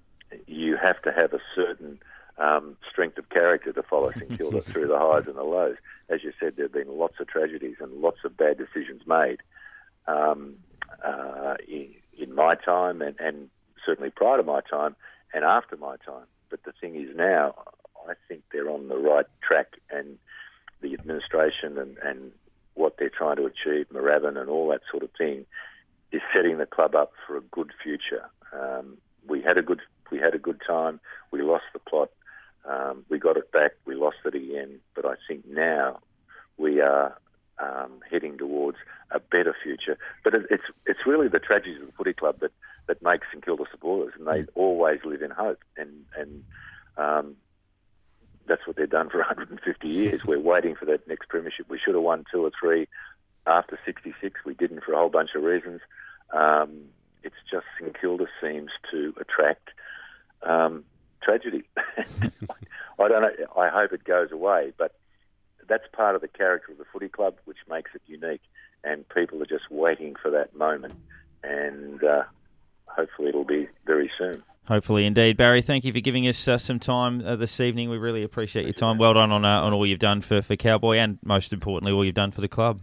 you 0.47 0.77
have 0.77 1.01
to 1.01 1.11
have 1.11 1.33
a 1.33 1.39
certain 1.55 1.99
um, 2.41 2.75
strength 2.89 3.17
of 3.17 3.29
character 3.29 3.71
to 3.71 3.83
follow 3.83 4.11
St 4.11 4.37
Kilda 4.37 4.61
through 4.65 4.87
the 4.87 4.97
highs 4.97 5.27
and 5.27 5.35
the 5.35 5.43
lows. 5.43 5.77
As 6.09 6.23
you 6.23 6.33
said, 6.39 6.55
there 6.55 6.65
have 6.65 6.73
been 6.73 6.97
lots 6.97 7.19
of 7.19 7.27
tragedies 7.27 7.75
and 7.79 8.01
lots 8.01 8.17
of 8.25 8.35
bad 8.35 8.57
decisions 8.57 9.03
made 9.05 9.37
um, 10.07 10.55
uh, 11.05 11.55
in, 11.67 11.89
in, 12.17 12.33
my 12.33 12.55
time 12.55 13.01
and, 13.01 13.15
and 13.19 13.49
certainly 13.85 14.09
prior 14.09 14.37
to 14.37 14.43
my 14.43 14.61
time 14.61 14.95
and 15.33 15.45
after 15.45 15.77
my 15.77 15.95
time. 15.97 16.25
But 16.49 16.63
the 16.63 16.73
thing 16.81 16.95
is 16.95 17.15
now, 17.15 17.53
I 18.09 18.13
think 18.27 18.41
they're 18.51 18.69
on 18.69 18.87
the 18.87 18.97
right 18.97 19.27
track 19.47 19.73
and 19.91 20.17
the 20.81 20.93
administration 20.95 21.77
and, 21.77 21.97
and 21.99 22.31
what 22.73 22.95
they're 22.97 23.09
trying 23.15 23.35
to 23.37 23.45
achieve, 23.45 23.87
Moorabbin 23.93 24.37
and 24.37 24.49
all 24.49 24.67
that 24.69 24.81
sort 24.89 25.03
of 25.03 25.11
thing, 25.17 25.45
is 26.11 26.21
setting 26.35 26.57
the 26.57 26.65
club 26.65 26.95
up 26.95 27.11
for 27.25 27.37
a 27.37 27.41
good 27.41 27.71
future. 27.81 28.29
Um, 28.51 28.97
we 29.27 29.41
had 29.41 29.57
a 29.57 29.61
good 29.61 29.81
we 30.11 30.19
had 30.19 30.35
a 30.35 30.39
good 30.39 30.61
time. 30.67 30.99
We 31.31 31.41
lost 31.41 31.63
the 31.71 31.79
plot. 31.79 32.09
Um, 32.65 33.05
we 33.09 33.19
got 33.19 33.37
it 33.37 33.51
back. 33.51 33.71
We 33.85 33.95
lost 33.95 34.17
it 34.25 34.35
again. 34.35 34.79
But 34.95 35.05
I 35.05 35.15
think 35.27 35.47
now 35.47 35.99
we 36.57 36.81
are 36.81 37.17
um, 37.59 37.99
heading 38.09 38.37
towards 38.37 38.77
a 39.11 39.19
better 39.19 39.55
future. 39.63 39.97
But 40.23 40.33
it, 40.33 40.45
it's 40.49 40.63
it's 40.85 41.05
really 41.05 41.27
the 41.27 41.39
tragedies 41.39 41.81
of 41.81 41.87
the 41.87 41.93
footy 41.93 42.13
club 42.13 42.39
that 42.39 42.51
that 42.87 43.01
makes 43.01 43.27
St 43.31 43.43
Kilda 43.43 43.63
supporters, 43.71 44.13
and 44.17 44.27
they 44.27 44.43
mm. 44.43 44.47
always 44.55 44.99
live 45.03 45.21
in 45.21 45.31
hope. 45.31 45.59
And 45.77 46.05
and 46.17 46.43
um, 46.97 47.35
that's 48.47 48.65
what 48.65 48.75
they've 48.75 48.89
done 48.89 49.09
for 49.09 49.17
150 49.19 49.87
years. 49.87 50.21
We're 50.25 50.39
waiting 50.39 50.75
for 50.75 50.85
that 50.85 51.07
next 51.07 51.29
premiership. 51.29 51.69
We 51.69 51.79
should 51.79 51.95
have 51.95 52.03
won 52.03 52.25
two 52.31 52.43
or 52.43 52.51
three 52.59 52.87
after 53.47 53.79
66. 53.85 54.41
We 54.45 54.53
didn't 54.53 54.83
for 54.83 54.93
a 54.93 54.97
whole 54.97 55.09
bunch 55.09 55.31
of 55.35 55.43
reasons. 55.43 55.81
Um, 56.31 56.83
it's 57.23 57.35
just 57.49 57.65
St 57.79 57.99
Kilda 57.99 58.27
seems 58.41 58.71
to 58.91 59.13
attract 59.19 59.69
um, 60.43 60.83
tragedy. 61.21 61.63
I 62.99 63.07
don't 63.07 63.21
know. 63.21 63.31
I 63.57 63.69
hope 63.69 63.93
it 63.93 64.03
goes 64.03 64.31
away, 64.31 64.73
but 64.77 64.95
that's 65.67 65.83
part 65.93 66.15
of 66.15 66.21
the 66.21 66.27
character 66.27 66.71
of 66.71 66.77
the 66.77 66.85
footy 66.91 67.09
club, 67.09 67.35
which 67.45 67.57
makes 67.69 67.91
it 67.95 68.01
unique. 68.07 68.41
And 68.83 69.07
people 69.09 69.41
are 69.41 69.47
just 69.47 69.69
waiting 69.69 70.15
for 70.21 70.31
that 70.31 70.55
moment, 70.55 70.95
and 71.43 72.03
uh, 72.03 72.23
hopefully 72.85 73.29
it'll 73.29 73.43
be 73.43 73.67
very 73.85 74.09
soon. 74.17 74.43
Hopefully, 74.67 75.05
indeed, 75.05 75.37
Barry. 75.37 75.61
Thank 75.61 75.85
you 75.85 75.93
for 75.93 75.99
giving 75.99 76.27
us 76.27 76.47
uh, 76.47 76.57
some 76.57 76.79
time 76.79 77.25
uh, 77.25 77.35
this 77.35 77.59
evening. 77.59 77.89
We 77.89 77.97
really 77.97 78.23
appreciate 78.23 78.63
your 78.63 78.73
time. 78.73 78.97
Well 78.97 79.13
done 79.13 79.31
on 79.31 79.45
uh, 79.45 79.61
on 79.61 79.73
all 79.73 79.85
you've 79.85 79.99
done 79.99 80.21
for, 80.21 80.41
for 80.41 80.55
Cowboy, 80.55 80.97
and 80.97 81.19
most 81.23 81.53
importantly, 81.53 81.91
all 81.91 82.05
you've 82.05 82.15
done 82.15 82.31
for 82.31 82.41
the 82.41 82.47
club. 82.47 82.79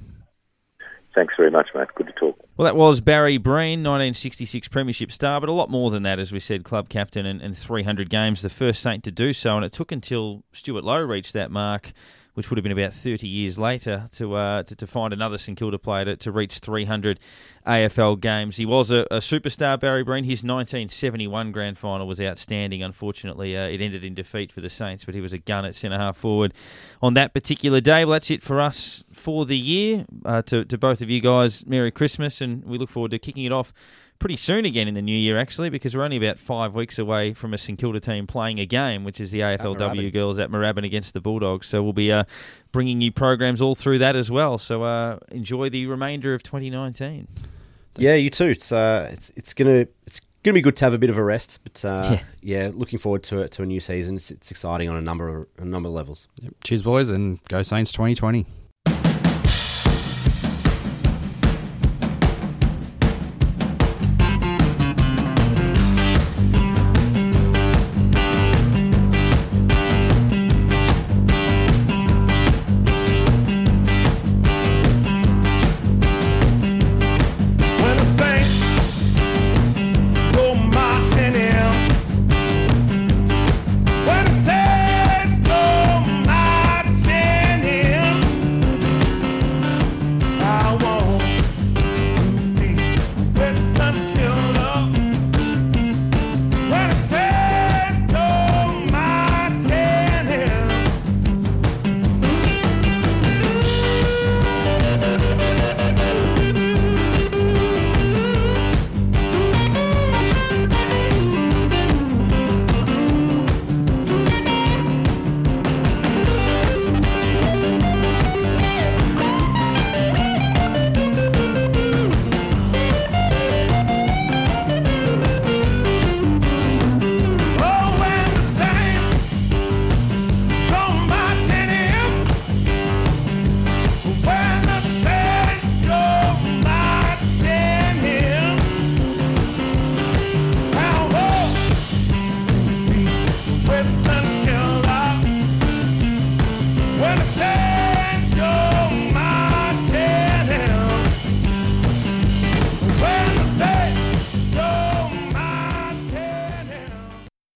Thanks 1.18 1.34
very 1.36 1.50
much, 1.50 1.70
mate. 1.74 1.88
Good 1.96 2.06
to 2.06 2.12
talk. 2.12 2.38
Well, 2.56 2.64
that 2.64 2.76
was 2.76 3.00
Barry 3.00 3.38
Breen, 3.38 3.80
1966 3.80 4.68
Premiership 4.68 5.10
star, 5.10 5.40
but 5.40 5.48
a 5.48 5.52
lot 5.52 5.68
more 5.68 5.90
than 5.90 6.04
that, 6.04 6.20
as 6.20 6.30
we 6.30 6.38
said, 6.38 6.62
club 6.62 6.88
captain 6.88 7.26
and, 7.26 7.42
and 7.42 7.58
300 7.58 8.08
games, 8.08 8.40
the 8.40 8.48
first 8.48 8.80
Saint 8.80 9.02
to 9.02 9.10
do 9.10 9.32
so. 9.32 9.56
And 9.56 9.64
it 9.64 9.72
took 9.72 9.90
until 9.90 10.44
Stewart 10.52 10.84
Loewe 10.84 11.08
reached 11.08 11.32
that 11.32 11.50
mark 11.50 11.92
which 12.38 12.50
would 12.50 12.56
have 12.56 12.62
been 12.62 12.70
about 12.70 12.94
30 12.94 13.26
years 13.26 13.58
later, 13.58 14.08
to 14.12 14.36
uh, 14.36 14.62
to, 14.62 14.76
to, 14.76 14.86
find 14.86 15.12
another 15.12 15.36
St 15.36 15.58
Kilda 15.58 15.76
player 15.76 16.04
to, 16.04 16.16
to 16.18 16.30
reach 16.30 16.60
300 16.60 17.18
AFL 17.66 18.20
games. 18.20 18.56
He 18.56 18.64
was 18.64 18.92
a, 18.92 18.98
a, 19.10 19.16
superstar, 19.16 19.78
Barry 19.80 20.04
Breen. 20.04 20.22
His 20.22 20.44
1971 20.44 21.50
grand 21.50 21.78
final 21.78 22.06
was 22.06 22.20
outstanding. 22.20 22.80
Unfortunately, 22.80 23.56
uh, 23.56 23.66
it 23.66 23.80
ended 23.80 24.04
in 24.04 24.14
defeat 24.14 24.52
for 24.52 24.60
the 24.60 24.70
Saints, 24.70 25.04
but 25.04 25.16
he 25.16 25.20
was 25.20 25.32
a 25.32 25.38
gun 25.38 25.64
at 25.64 25.74
centre 25.74 25.98
half 25.98 26.16
forward 26.16 26.54
on 27.02 27.14
that 27.14 27.34
particular 27.34 27.80
day. 27.80 28.04
Well, 28.04 28.12
that's 28.12 28.30
it 28.30 28.44
for 28.44 28.60
us 28.60 29.02
for 29.12 29.44
the 29.44 29.58
year. 29.58 30.06
Uh, 30.24 30.42
to, 30.42 30.64
to 30.64 30.78
both 30.78 31.00
of 31.00 31.10
you 31.10 31.20
guys, 31.20 31.66
Merry 31.66 31.90
Christmas, 31.90 32.40
and 32.40 32.64
we 32.64 32.78
look 32.78 32.88
forward 32.88 33.10
to 33.10 33.18
kicking 33.18 33.46
it 33.46 33.52
off 33.52 33.72
pretty 34.18 34.36
soon 34.36 34.64
again 34.64 34.88
in 34.88 34.94
the 34.94 35.02
new 35.02 35.16
year, 35.16 35.38
actually, 35.38 35.70
because 35.70 35.96
we're 35.96 36.02
only 36.02 36.16
about 36.16 36.38
five 36.38 36.74
weeks 36.74 36.98
away 36.98 37.34
from 37.34 37.54
a 37.54 37.58
St 37.58 37.78
Kilda 37.78 38.00
team 38.00 38.26
playing 38.26 38.58
a 38.58 38.66
game, 38.66 39.04
which 39.04 39.20
is 39.20 39.30
the 39.30 39.40
AFLW 39.40 40.12
girls 40.12 40.38
at 40.38 40.50
Moorabbin 40.50 40.84
against 40.84 41.14
the 41.14 41.20
Bulldogs. 41.20 41.66
So 41.66 41.82
we'll 41.82 41.92
be 41.92 42.10
uh, 42.10 42.24
bringing 42.72 43.00
you 43.00 43.12
programs 43.12 43.62
all 43.62 43.74
through 43.74 43.98
that 43.98 44.16
as 44.16 44.30
well. 44.30 44.58
So 44.58 44.82
uh, 44.82 45.18
enjoy 45.30 45.70
the 45.70 45.86
remainder 45.86 46.34
of 46.34 46.42
2019. 46.42 47.28
Yeah, 47.96 48.14
you 48.14 48.30
too. 48.30 48.46
It's 48.46 48.70
uh, 48.70 49.08
it's 49.12 49.30
it's 49.30 49.54
gonna 49.54 49.86
it's 50.06 50.20
gonna 50.44 50.54
be 50.54 50.60
good 50.60 50.76
to 50.76 50.84
have 50.84 50.94
a 50.94 50.98
bit 50.98 51.10
of 51.10 51.18
a 51.18 51.24
rest, 51.24 51.58
but 51.64 51.84
uh, 51.84 52.08
yeah. 52.12 52.20
yeah. 52.64 52.70
looking 52.72 52.98
forward 52.98 53.24
to 53.24 53.40
it 53.40 53.50
to 53.52 53.62
a 53.62 53.66
new 53.66 53.80
season. 53.80 54.16
It's, 54.16 54.30
it's 54.30 54.50
exciting 54.50 54.88
on 54.88 54.96
a 54.96 55.02
number 55.02 55.28
of, 55.28 55.46
a 55.58 55.64
number 55.64 55.88
of 55.88 55.94
levels. 55.94 56.28
Yep. 56.40 56.54
Cheers, 56.62 56.82
boys, 56.82 57.10
and 57.10 57.42
go 57.48 57.62
Saints 57.62 57.90
2020. 57.92 58.46